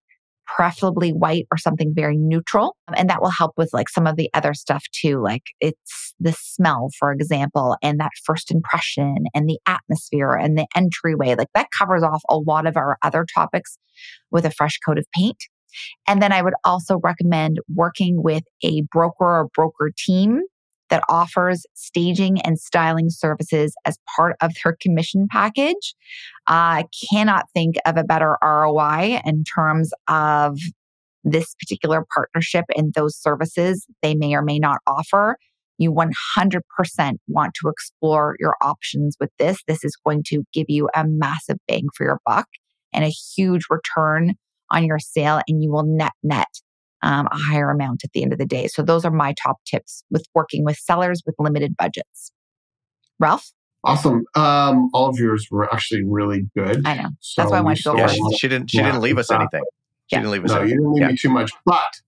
preferably 0.49 1.13
white 1.13 1.47
or 1.53 1.59
something 1.59 1.93
very 1.95 2.17
neutral. 2.17 2.77
And 2.97 3.09
that 3.11 3.21
will 3.21 3.31
help 3.31 3.53
with 3.57 3.71
like 3.73 3.89
some 3.89 4.07
of 4.07 4.17
the 4.17 4.31
other 4.35 4.55
stuff 4.55 4.85
too. 4.93 5.23
Like 5.23 5.43
it's 5.61 6.15
the 6.19 6.33
smell, 6.33 6.89
for 6.99 7.13
example, 7.13 7.77
and 7.83 8.01
that 8.01 8.11
first 8.25 8.51
impression 8.51 9.27
and 9.35 9.49
the 9.49 9.61
atmosphere 9.67 10.35
and 10.35 10.59
the 10.59 10.67
entryway. 10.75 11.35
Like 11.37 11.49
that 11.55 11.69
covers 11.79 12.03
off 12.03 12.23
a 12.29 12.37
lot 12.37 12.67
of 12.67 12.77
our 12.77 12.99
other 13.03 13.27
topics 13.33 13.79
with 14.31 14.45
a 14.45 14.51
fresh 14.51 14.79
coat 14.85 14.99
of 14.99 15.07
paint. 15.15 15.39
And 16.07 16.23
then 16.23 16.33
I 16.33 16.43
would 16.43 16.55
also 16.65 16.99
recommend 16.99 17.61
working 17.75 18.23
with 18.23 18.43
a 18.65 18.83
broker 18.91 19.25
or 19.25 19.49
broker 19.55 19.93
team 19.97 20.41
that 20.91 21.05
offers 21.09 21.65
staging 21.75 22.41
and 22.43 22.59
styling 22.59 23.11
services 23.11 23.75
as 23.85 23.99
part 24.17 24.37
of 24.41 24.53
their 24.63 24.77
commission 24.81 25.27
package. 25.31 25.95
I 26.47 26.85
cannot 27.11 27.47
think 27.55 27.77
of 27.87 27.97
a 27.97 28.05
better 28.05 28.37
ROI 28.43 29.21
in 29.25 29.45
terms 29.45 29.93
of 30.09 30.59
this 31.25 31.55
particular 31.55 32.05
partnership 32.15 32.65
and 32.77 32.95
those 32.95 33.17
services 33.17 33.87
they 34.03 34.15
may 34.15 34.35
or 34.35 34.43
may 34.43 34.59
not 34.59 34.79
offer. 34.87 35.37
You 35.79 35.93
100% 35.93 36.61
want 37.29 37.55
to 37.61 37.69
explore 37.69 38.35
your 38.41 38.57
options 38.61 39.17
with 39.21 39.31
this. 39.39 39.59
This 39.69 39.85
is 39.85 39.97
going 40.05 40.25
to 40.27 40.43
give 40.53 40.67
you 40.69 40.89
a 40.95 41.05
massive 41.07 41.59
bang 41.69 41.87
for 41.97 42.05
your 42.05 42.21
buck 42.27 42.47
and 42.93 43.05
a 43.05 43.09
huge 43.37 43.63
return 43.71 44.35
on 44.71 44.85
your 44.85 44.99
sale, 44.99 45.41
and 45.47 45.63
you 45.63 45.71
will 45.71 45.85
net 45.85 46.13
net 46.23 46.49
um, 47.03 47.27
a 47.31 47.37
higher 47.37 47.71
amount 47.71 48.03
at 48.05 48.11
the 48.13 48.23
end 48.23 48.33
of 48.33 48.39
the 48.39 48.47
day. 48.47 48.67
So, 48.69 48.83
those 48.83 49.05
are 49.05 49.11
my 49.11 49.35
top 49.43 49.59
tips 49.65 50.05
with 50.11 50.27
working 50.35 50.65
with 50.65 50.77
sellers 50.77 51.23
with 51.27 51.35
limited 51.39 51.77
budgets. 51.77 52.33
Ralph, 53.19 53.51
Awesome. 53.85 54.25
Um, 54.35 54.91
all 54.93 55.09
of 55.09 55.19
yours 55.19 55.47
were 55.51 55.73
actually 55.73 56.03
really 56.05 56.47
good. 56.57 56.83
I 56.87 56.95
know. 56.97 57.09
So 57.21 57.43
That's 57.43 57.51
why 57.53 57.59
I 57.59 57.61
you 57.61 57.65
wanted 57.65 57.77
to 57.77 57.83
go 57.85 57.91
stole 57.93 57.99
yeah 57.99 58.07
first. 58.09 58.17
she, 58.33 58.37
she 58.39 58.49
didn't 58.49 58.71
she 58.71 58.79
didn't 58.79 59.01
leave 59.01 59.19
us 59.19 59.31
anything 59.31 59.63
she 60.09 60.17
Yeah. 60.17 60.21
didn't 60.21 60.33
leave 60.33 60.45
us 60.45 60.51
No, 60.51 60.63
you 60.63 60.69
didn't 60.71 60.93
leave 60.93 61.03
yeah. 61.03 61.09
me 61.09 61.17
too 61.17 61.31
much. 61.31 61.53
But 61.65 62.01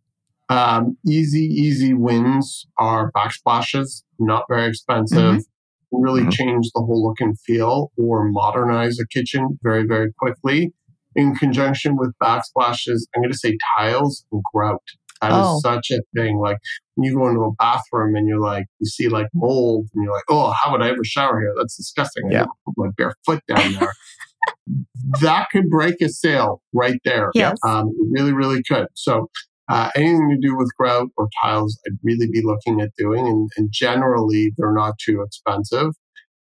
Um, 0.49 0.97
easy, 1.07 1.45
easy 1.45 1.95
wins 1.95 2.67
are 2.77 3.13
backsplashes, 3.13 4.03
not 4.19 4.45
very 4.49 4.67
expensive. 4.69 5.19
Mm-hmm. 5.37 6.03
Really 6.03 6.23
Mhm. 6.23 6.33
change 6.33 6.71
the 6.75 6.81
whole 6.81 7.07
look 7.07 7.21
and 7.21 7.39
feel 7.39 7.93
or 7.97 8.25
modernize 8.29 8.99
a 8.99 9.07
kitchen 9.07 9.61
very, 9.63 9.87
very 9.87 10.13
quickly. 10.19 10.73
In 11.17 11.35
conjunction 11.35 11.97
with 11.97 12.13
backsplashes, 12.23 13.01
I'm 13.15 13.23
going 13.23 13.33
to 13.33 13.39
say 13.39 13.57
tiles 13.77 14.25
and 14.31 14.43
grout. 14.55 14.83
That 15.21 15.33
is 15.33 15.39
Oh. 15.47 15.59
such 15.61 15.91
a 15.91 16.01
thing. 16.15 16.39
Like 16.39 16.57
when 16.95 17.05
you 17.11 17.17
go 17.19 17.29
into 17.29 17.41
a 17.43 17.53
bathroom 17.59 18.15
and 18.17 18.27
you're 18.29 18.41
like, 18.41 18.67
you 18.79 18.87
see 18.87 19.09
like 19.09 19.27
mold 19.35 19.89
and 19.95 20.05
you're 20.05 20.15
like, 20.15 20.25
oh, 20.31 20.53
how 20.53 20.73
would 20.73 20.83
I 20.83 20.89
ever 20.91 21.05
shower 21.05 21.41
here? 21.41 21.53
That's 21.59 21.77
disgusting. 21.77 22.25
I 22.29 22.33
Yeah. 22.33 22.39
never 22.39 22.51
put 22.65 22.75
my 22.79 22.89
bare 22.97 23.15
foot 23.27 23.43
down 23.47 23.73
there. 23.75 23.93
that 25.21 25.49
could 25.51 25.69
break 25.69 26.01
a 26.01 26.09
sale 26.09 26.63
right 26.73 27.01
there. 27.05 27.31
Yes. 27.35 27.59
Um, 27.67 27.89
it 27.89 28.07
really, 28.11 28.33
really 28.33 28.63
could. 28.63 28.87
So 28.95 29.29
uh, 29.69 29.91
anything 29.95 30.31
to 30.31 30.39
do 30.49 30.57
with 30.57 30.71
grout 30.79 31.09
or 31.17 31.29
tiles, 31.43 31.79
I'd 31.87 31.99
really 32.03 32.29
be 32.31 32.43
looking 32.43 32.81
at 32.81 32.91
doing. 32.97 33.27
And, 33.27 33.51
and 33.57 33.69
generally, 33.71 34.53
they're 34.57 34.73
not 34.73 34.95
too 34.99 35.23
expensive. 35.23 35.93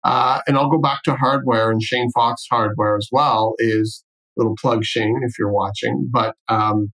Uh, 0.04 0.40
and 0.48 0.58
I'll 0.58 0.70
go 0.70 0.80
back 0.80 1.04
to 1.04 1.16
hardware 1.16 1.70
and 1.70 1.84
Shane 1.84 2.10
Fox 2.12 2.46
hardware 2.50 2.96
as 2.96 3.10
well 3.12 3.56
is 3.60 4.04
little 4.40 4.56
plug 4.60 4.84
Shane 4.84 5.20
if 5.24 5.34
you're 5.38 5.52
watching, 5.52 6.10
but 6.12 6.36
um, 6.48 6.92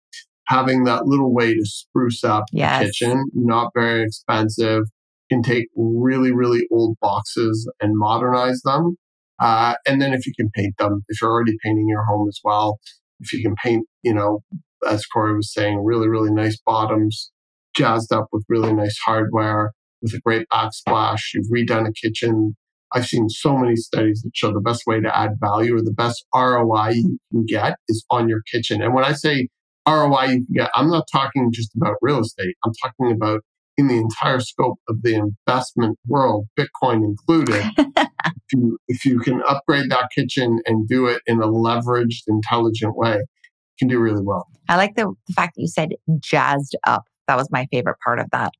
having 0.48 0.84
that 0.84 1.06
little 1.06 1.32
way 1.32 1.54
to 1.54 1.64
spruce 1.64 2.22
up 2.24 2.44
Yes. 2.52 2.80
the 2.80 2.86
kitchen, 2.86 3.24
not 3.34 3.70
very 3.74 4.02
expensive, 4.02 4.82
can 5.30 5.42
take 5.42 5.66
really, 5.76 6.32
really 6.32 6.66
old 6.70 6.96
boxes 7.00 7.68
and 7.80 7.92
modernize 7.96 8.60
them. 8.64 8.96
Uh, 9.40 9.74
and 9.86 10.00
then 10.00 10.12
if 10.12 10.26
you 10.26 10.32
can 10.36 10.50
paint 10.54 10.74
them, 10.78 11.04
if 11.08 11.20
you're 11.20 11.30
already 11.30 11.56
painting 11.64 11.88
your 11.88 12.04
home 12.04 12.28
as 12.28 12.38
well, 12.44 12.78
if 13.20 13.32
you 13.32 13.42
can 13.42 13.54
paint, 13.62 13.86
you 14.02 14.14
know, 14.14 14.40
as 14.88 15.04
Kori 15.06 15.34
was 15.34 15.52
saying, 15.52 15.82
really, 15.84 16.08
really 16.08 16.30
nice 16.30 16.58
bottoms, 16.64 17.30
jazzed 17.74 18.12
up 18.12 18.26
with 18.32 18.44
really 18.48 18.72
nice 18.72 18.98
hardware, 19.04 19.72
with 20.00 20.14
a 20.14 20.20
great 20.24 20.46
backsplash. 20.52 21.20
You've 21.34 21.50
redone 21.52 21.88
a 21.88 21.92
kitchen. 21.92 22.56
I've 22.92 23.06
seen 23.06 23.28
so 23.28 23.56
many 23.56 23.76
studies 23.76 24.22
that 24.22 24.30
show 24.34 24.52
the 24.52 24.60
best 24.60 24.82
way 24.86 25.00
to 25.00 25.16
add 25.16 25.32
value 25.40 25.76
or 25.76 25.82
the 25.82 25.92
best 25.92 26.24
ROI 26.34 26.90
you 26.90 27.18
can 27.30 27.44
get 27.46 27.76
is 27.88 28.04
on 28.10 28.28
your 28.28 28.42
kitchen. 28.50 28.82
And 28.82 28.94
when 28.94 29.04
I 29.04 29.12
say 29.12 29.48
ROI 29.88 30.24
you 30.24 30.44
can 30.44 30.54
get, 30.54 30.70
I'm 30.74 30.88
not 30.88 31.04
talking 31.10 31.50
just 31.52 31.74
about 31.76 31.96
real 32.00 32.20
estate. 32.20 32.56
I'm 32.64 32.72
talking 32.82 33.12
about 33.12 33.42
in 33.76 33.88
the 33.88 33.96
entire 33.96 34.40
scope 34.40 34.78
of 34.88 35.02
the 35.02 35.14
investment 35.14 35.98
world, 36.06 36.46
Bitcoin 36.58 37.04
included. 37.04 37.62
if, 37.76 38.52
you, 38.52 38.78
if 38.88 39.04
you 39.04 39.18
can 39.18 39.42
upgrade 39.46 39.90
that 39.90 40.08
kitchen 40.14 40.60
and 40.64 40.88
do 40.88 41.06
it 41.06 41.20
in 41.26 41.42
a 41.42 41.46
leveraged, 41.46 42.22
intelligent 42.26 42.96
way, 42.96 43.16
you 43.16 43.78
can 43.78 43.88
do 43.88 43.98
really 43.98 44.22
well. 44.22 44.46
I 44.68 44.76
like 44.76 44.96
the, 44.96 45.12
the 45.26 45.32
fact 45.34 45.56
that 45.56 45.60
you 45.60 45.68
said 45.68 45.90
jazzed 46.18 46.76
up. 46.86 47.04
That 47.28 47.36
was 47.36 47.50
my 47.50 47.66
favorite 47.70 47.98
part 48.02 48.18
of 48.18 48.30
that. 48.32 48.52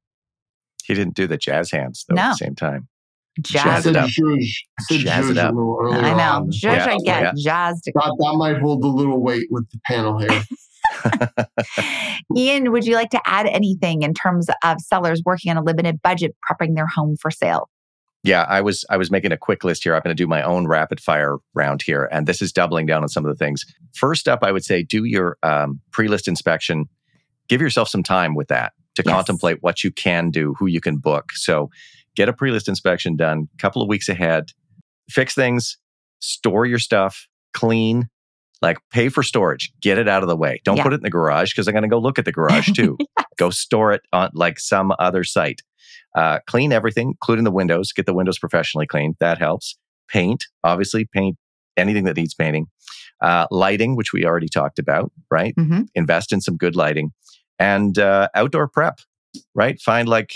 He 0.84 0.94
didn't 0.94 1.14
do 1.14 1.26
the 1.26 1.36
jazz 1.36 1.70
hands 1.70 2.04
though 2.08 2.16
at 2.16 2.32
the 2.32 2.36
same 2.36 2.54
time. 2.54 2.88
Jazz. 3.42 3.62
Jazz 3.64 3.86
it 3.86 3.96
up. 3.96 4.08
zhuzh. 4.10 4.48
I 4.78 4.82
said 4.84 5.00
Jazz 5.00 5.30
it 5.30 5.38
up. 5.38 5.50
I 5.50 5.54
know. 5.54 5.58
on. 5.60 6.50
Zhuzh, 6.50 6.62
Yeah, 6.62 6.86
I 6.86 6.96
get 7.04 7.22
yeah. 7.22 7.32
jazzed. 7.36 7.84
That, 7.94 8.16
that 8.18 8.34
might 8.38 8.58
hold 8.58 8.82
a 8.84 8.88
little 8.88 9.22
weight 9.22 9.46
with 9.50 9.68
the 9.70 9.78
panel 9.86 10.18
here. 10.18 10.42
Ian, 12.36 12.72
would 12.72 12.86
you 12.86 12.94
like 12.94 13.10
to 13.10 13.20
add 13.26 13.46
anything 13.46 14.02
in 14.02 14.14
terms 14.14 14.48
of 14.64 14.80
sellers 14.80 15.22
working 15.24 15.50
on 15.50 15.56
a 15.56 15.62
limited 15.62 16.00
budget, 16.02 16.34
prepping 16.48 16.74
their 16.74 16.86
home 16.86 17.16
for 17.20 17.30
sale? 17.30 17.68
Yeah, 18.22 18.42
I 18.48 18.60
was 18.60 18.84
I 18.90 18.96
was 18.96 19.10
making 19.10 19.30
a 19.32 19.36
quick 19.36 19.62
list 19.62 19.84
here. 19.84 19.94
I'm 19.94 20.00
going 20.02 20.16
to 20.16 20.20
do 20.20 20.26
my 20.26 20.42
own 20.42 20.66
rapid 20.66 21.00
fire 21.00 21.36
round 21.54 21.82
here, 21.82 22.08
and 22.10 22.26
this 22.26 22.42
is 22.42 22.50
doubling 22.52 22.86
down 22.86 23.02
on 23.02 23.08
some 23.08 23.24
of 23.24 23.28
the 23.30 23.36
things. 23.36 23.64
First 23.94 24.26
up, 24.26 24.42
I 24.42 24.50
would 24.50 24.64
say 24.64 24.82
do 24.82 25.04
your 25.04 25.36
um, 25.44 25.80
pre-list 25.92 26.26
inspection. 26.26 26.86
Give 27.48 27.60
yourself 27.60 27.88
some 27.88 28.02
time 28.02 28.34
with 28.34 28.48
that 28.48 28.72
to 28.96 29.02
Yes. 29.04 29.12
contemplate 29.12 29.58
what 29.60 29.84
you 29.84 29.92
can 29.92 30.30
do, 30.30 30.54
who 30.58 30.66
you 30.66 30.80
can 30.80 30.96
book. 30.96 31.30
So 31.34 31.70
get 32.16 32.28
a 32.28 32.32
pre-list 32.32 32.68
inspection 32.68 33.16
done 33.16 33.48
a 33.54 33.58
couple 33.62 33.82
of 33.82 33.88
weeks 33.88 34.08
ahead. 34.08 34.50
Fix 35.10 35.34
things, 35.34 35.78
store 36.20 36.66
your 36.66 36.78
stuff, 36.78 37.28
clean, 37.54 38.08
like 38.62 38.78
pay 38.90 39.08
for 39.08 39.22
storage, 39.22 39.72
get 39.80 39.98
it 39.98 40.08
out 40.08 40.22
of 40.22 40.28
the 40.28 40.36
way. 40.36 40.60
Don't 40.64 40.78
Yeah. 40.78 40.82
put 40.82 40.92
it 40.92 40.96
in 40.96 41.02
the 41.02 41.10
garage 41.10 41.52
because 41.52 41.68
I'm 41.68 41.72
going 41.74 41.82
to 41.82 41.88
go 41.88 41.98
look 41.98 42.18
at 42.18 42.24
the 42.24 42.32
garage 42.32 42.72
too. 42.72 42.96
Go 43.38 43.50
store 43.50 43.92
it 43.92 44.00
on 44.14 44.30
like 44.32 44.58
some 44.58 44.94
other 44.98 45.22
site. 45.22 45.60
Uh, 46.14 46.38
clean 46.46 46.72
everything, 46.72 47.08
including 47.08 47.44
the 47.44 47.50
windows. 47.50 47.92
Get 47.92 48.06
the 48.06 48.14
windows 48.14 48.38
professionally 48.38 48.86
cleaned. 48.86 49.16
That 49.20 49.36
helps. 49.36 49.76
Paint, 50.08 50.46
obviously, 50.64 51.04
paint 51.04 51.36
anything 51.76 52.04
that 52.04 52.16
needs 52.16 52.32
painting. 52.32 52.68
Uh, 53.20 53.46
lighting, 53.50 53.94
which 53.94 54.14
we 54.14 54.24
already 54.24 54.48
talked 54.48 54.78
about, 54.78 55.12
right? 55.30 55.54
Mm-hmm. 55.56 55.82
Invest 55.94 56.32
in 56.32 56.40
some 56.40 56.56
good 56.56 56.76
lighting 56.76 57.12
and 57.58 57.98
uh, 57.98 58.28
outdoor 58.34 58.68
prep, 58.68 59.00
right? 59.54 59.78
Find 59.82 60.08
like, 60.08 60.32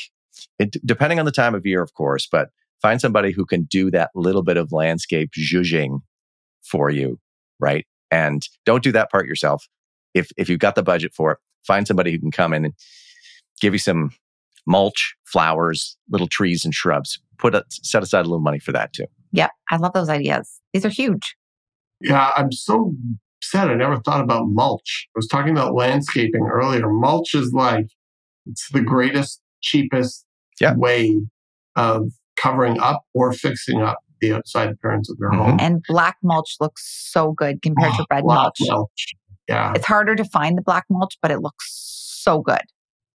it, 0.58 0.76
depending 0.84 1.18
on 1.18 1.24
the 1.24 1.32
time 1.32 1.54
of 1.54 1.66
year, 1.66 1.82
of 1.82 1.94
course, 1.94 2.26
but 2.30 2.50
find 2.80 3.00
somebody 3.00 3.32
who 3.32 3.44
can 3.44 3.64
do 3.64 3.90
that 3.90 4.10
little 4.14 4.42
bit 4.42 4.56
of 4.56 4.72
landscape 4.72 5.30
zhuzhing 5.38 6.00
for 6.62 6.90
you, 6.90 7.18
right? 7.58 7.86
And 8.10 8.46
don't 8.64 8.82
do 8.82 8.92
that 8.92 9.10
part 9.10 9.26
yourself. 9.26 9.66
If 10.14 10.30
if 10.36 10.48
you've 10.48 10.58
got 10.58 10.74
the 10.74 10.82
budget 10.82 11.12
for 11.14 11.32
it, 11.32 11.38
find 11.66 11.86
somebody 11.86 12.10
who 12.10 12.18
can 12.18 12.30
come 12.30 12.52
in 12.52 12.64
and 12.64 12.74
give 13.60 13.72
you 13.72 13.78
some 13.78 14.10
mulch, 14.66 15.14
flowers, 15.24 15.96
little 16.10 16.28
trees 16.28 16.64
and 16.64 16.74
shrubs. 16.74 17.20
Put 17.38 17.54
a, 17.54 17.64
set 17.70 18.02
aside 18.02 18.20
a 18.20 18.28
little 18.28 18.40
money 18.40 18.58
for 18.58 18.72
that 18.72 18.92
too. 18.92 19.06
Yep. 19.32 19.50
I 19.70 19.76
love 19.76 19.92
those 19.92 20.08
ideas. 20.08 20.60
These 20.72 20.84
are 20.84 20.90
huge. 20.90 21.36
Yeah, 22.00 22.30
I'm 22.36 22.52
so 22.52 22.94
sad 23.42 23.68
I 23.68 23.74
never 23.74 24.00
thought 24.00 24.22
about 24.22 24.48
mulch. 24.48 25.08
I 25.14 25.18
was 25.18 25.28
talking 25.28 25.52
about 25.52 25.74
landscaping 25.74 26.46
earlier. 26.50 26.88
Mulch 26.88 27.34
is 27.34 27.52
like 27.52 27.86
it's 28.46 28.68
the 28.72 28.80
greatest, 28.80 29.40
cheapest 29.60 30.24
Yeah. 30.60 30.74
way 30.74 31.20
of 31.76 32.10
covering 32.36 32.78
up 32.80 33.02
or 33.14 33.32
fixing 33.32 33.80
up 33.82 33.98
the 34.20 34.34
outside 34.34 34.68
appearance 34.68 35.10
of 35.10 35.16
your 35.18 35.30
Mhm. 35.32 35.36
home. 35.36 35.56
And 35.60 35.82
black 35.88 36.16
mulch 36.22 36.56
looks 36.60 37.10
so 37.10 37.32
good 37.32 37.62
compared 37.62 37.92
to 37.94 38.02
Oh, 38.02 38.06
red 38.10 38.24
black 38.24 38.52
mulch. 38.60 39.14
Yeah. 39.48 39.72
It's 39.74 39.86
harder 39.86 40.14
to 40.14 40.24
find 40.24 40.56
the 40.58 40.62
black 40.62 40.84
mulch, 40.90 41.16
but 41.22 41.30
it 41.30 41.40
looks 41.40 41.66
so 42.22 42.40
good. 42.42 42.60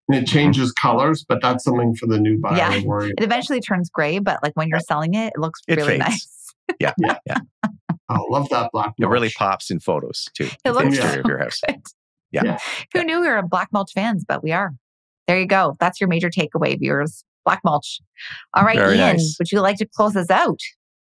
And 0.07 0.17
it 0.17 0.27
changes 0.27 0.71
colors, 0.71 1.23
but 1.27 1.41
that's 1.41 1.63
something 1.63 1.95
for 1.95 2.07
the 2.07 2.19
new 2.19 2.39
buyer 2.39 2.57
Yeah. 2.57 2.79
to 2.79 2.85
worry 2.87 3.09
It 3.17 3.23
eventually 3.23 3.59
turns 3.61 3.89
gray, 3.89 4.19
but 4.19 4.41
like 4.43 4.53
when 4.55 4.67
you're 4.67 4.79
selling 4.79 5.13
it, 5.13 5.33
it 5.35 5.39
looks 5.39 5.61
It 5.67 5.75
really 5.77 5.99
fades. 5.99 6.09
nice. 6.09 6.53
Yeah, 6.79 6.93
Yeah. 6.97 7.17
yeah. 7.27 7.37
Oh, 8.07 8.23
love 8.29 8.47
that 8.49 8.69
black 8.71 8.93
It 8.99 9.07
really 9.07 9.31
pops 9.31 9.71
in 9.71 9.79
photos 9.79 10.29
too. 10.35 10.43
It 10.45 10.57
the 10.63 10.73
looks 10.73 10.87
exterior 10.89 11.19
of 11.21 11.25
so 11.25 11.29
your 11.29 11.39
house. 11.39 11.59
good. 11.67 11.81
Yeah. 12.31 12.43
Yeah. 12.43 12.57
Who 12.93 13.03
knew 13.03 13.19
we 13.21 13.27
were 13.27 13.37
a 13.37 13.43
black 13.47 13.69
mulch 13.73 13.91
fans, 13.95 14.23
but 14.27 14.43
we 14.43 14.51
are. 14.51 14.71
There 15.27 15.39
you 15.39 15.47
go. 15.47 15.75
That's 15.79 15.99
your 15.99 16.07
major 16.07 16.29
takeaway, 16.29 16.77
viewers. 16.77 17.23
Black 17.45 17.61
mulch. 17.63 17.99
All 18.53 18.63
right, 18.63 18.77
Very 18.77 18.97
Ian, 18.97 19.17
nice. 19.17 19.35
would 19.39 19.51
you 19.51 19.61
like 19.61 19.77
to 19.77 19.85
close 19.85 20.15
us 20.15 20.29
out? 20.29 20.59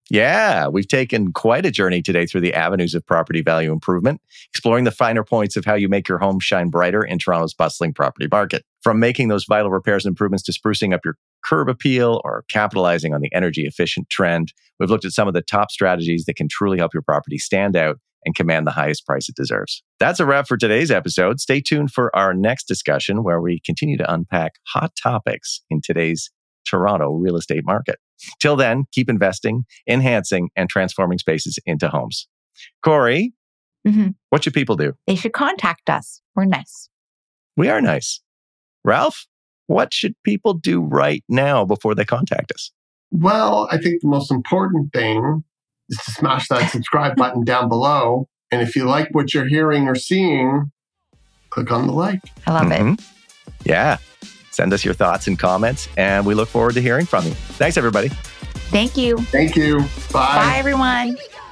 Yeah, 0.10 0.68
we've 0.68 0.88
taken 0.88 1.32
quite 1.32 1.66
a 1.66 1.72
journey 1.72 2.02
today 2.02 2.26
through 2.26 2.42
the 2.42 2.54
avenues 2.54 2.94
of 2.94 3.06
property 3.06 3.42
value 3.42 3.72
improvement, 3.72 4.22
exploring 4.52 4.84
the 4.84 4.92
finer 4.92 5.24
points 5.24 5.56
of 5.56 5.64
how 5.64 5.76
you 5.76 5.88
make 5.88 6.10
your 6.10 6.18
home 6.18 6.40
shine 6.40 6.70
brighter 6.70 7.04
in 7.04 7.20
Toronto's 7.20 7.54
bustling 7.54 7.94
property 7.94 8.28
market. 8.30 8.66
From 8.82 9.00
making 9.00 9.30
those 9.30 9.46
vital 9.46 9.72
repairs 9.72 10.06
and 10.06 10.12
improvements 10.12 10.44
to 10.44 10.52
sprucing 10.52 10.94
up 10.94 11.02
your 11.06 11.16
curb 11.46 11.70
appeal 11.70 12.22
or 12.26 12.44
capitalizing 12.50 13.14
on 13.14 13.22
the 13.22 13.34
energy 13.34 13.66
efficient 13.66 14.10
trend, 14.10 14.54
we've 14.80 14.90
looked 14.90 15.06
at 15.06 15.14
some 15.14 15.28
of 15.28 15.34
the 15.34 15.42
top 15.42 15.72
strategies 15.72 16.26
that 16.26 16.36
can 16.36 16.50
truly 16.50 16.78
help 16.78 16.94
your 16.94 17.04
property 17.04 17.38
stand 17.38 17.78
out 17.78 17.98
and 18.26 18.36
command 18.36 18.66
the 18.68 18.72
highest 18.72 19.06
price 19.06 19.30
it 19.30 19.36
deserves. 19.36 19.84
That's 20.00 20.20
a 20.20 20.26
wrap 20.26 20.48
for 20.48 20.58
today's 20.58 20.92
episode. 20.92 21.40
Stay 21.40 21.62
tuned 21.62 21.92
for 21.92 22.16
our 22.16 22.34
next 22.34 22.66
discussion 22.68 23.24
where 23.24 23.42
we 23.42 23.60
continue 23.66 23.98
to 23.98 24.14
unpack 24.14 24.54
hot 24.68 24.92
topics 25.02 25.62
in 25.70 25.82
today's 25.84 26.32
Toronto 26.68 27.12
real 27.12 27.36
estate 27.36 27.66
market. 27.66 27.98
Till 28.40 28.56
then, 28.56 28.86
keep 28.92 29.10
investing, 29.10 29.64
enhancing, 29.90 30.50
and 30.56 30.70
transforming 30.70 31.18
spaces 31.18 31.60
into 31.66 31.90
homes. 31.90 32.28
Kori, 32.84 33.34
Mhm. 33.86 34.16
what 34.30 34.44
should 34.44 34.54
people 34.54 34.78
do? 34.78 34.94
They 35.08 35.16
should 35.16 35.34
contact 35.34 35.90
us. 35.90 36.22
We're 36.36 36.46
nice. 36.46 36.90
We 37.58 37.68
are 37.70 37.82
nice. 37.82 38.22
Ralph, 38.86 39.28
what 39.68 39.94
should 39.94 40.16
people 40.24 40.54
do 40.54 40.82
right 40.82 41.24
now 41.28 41.66
before 41.66 41.96
they 41.96 42.06
contact 42.06 42.52
us? 42.54 42.72
Well, 43.12 43.68
I 43.72 43.78
think 43.78 44.02
the 44.02 44.08
most 44.08 44.32
important 44.32 44.92
thing 44.94 45.44
is 45.90 45.98
to 46.06 46.12
smash 46.12 46.48
that 46.50 46.70
subscribe 46.72 47.16
button 47.16 47.44
down 47.44 47.70
below. 47.70 48.28
And 48.52 48.62
if 48.62 48.76
you 48.76 48.86
like 48.86 49.10
what 49.12 49.34
you're 49.34 49.48
hearing 49.48 49.88
or 49.88 49.96
seeing, 49.96 50.72
click 51.50 51.72
on 51.72 51.88
the 51.88 51.94
like. 51.94 52.22
I 52.46 52.52
love 52.54 52.72
it. 52.72 52.80
Mhm. 52.80 53.04
Yeah. 53.64 53.98
Send 54.52 54.72
us 54.74 54.86
your 54.86 54.94
thoughts 54.94 55.26
and 55.26 55.40
comments, 55.40 55.88
and 55.98 56.26
we 56.28 56.36
look 56.36 56.48
forward 56.48 56.76
to 56.76 56.82
hearing 56.82 57.08
from 57.08 57.26
you. 57.26 57.32
Thanks, 57.34 57.76
everybody. 57.76 58.10
Thank 58.70 58.98
you. 58.98 59.18
Thank 59.18 59.56
you. 59.56 59.84
Bye 60.12 60.56
everyone. 60.58 61.08
Here 61.08 61.16
we 61.18 61.28
go. 61.34 61.43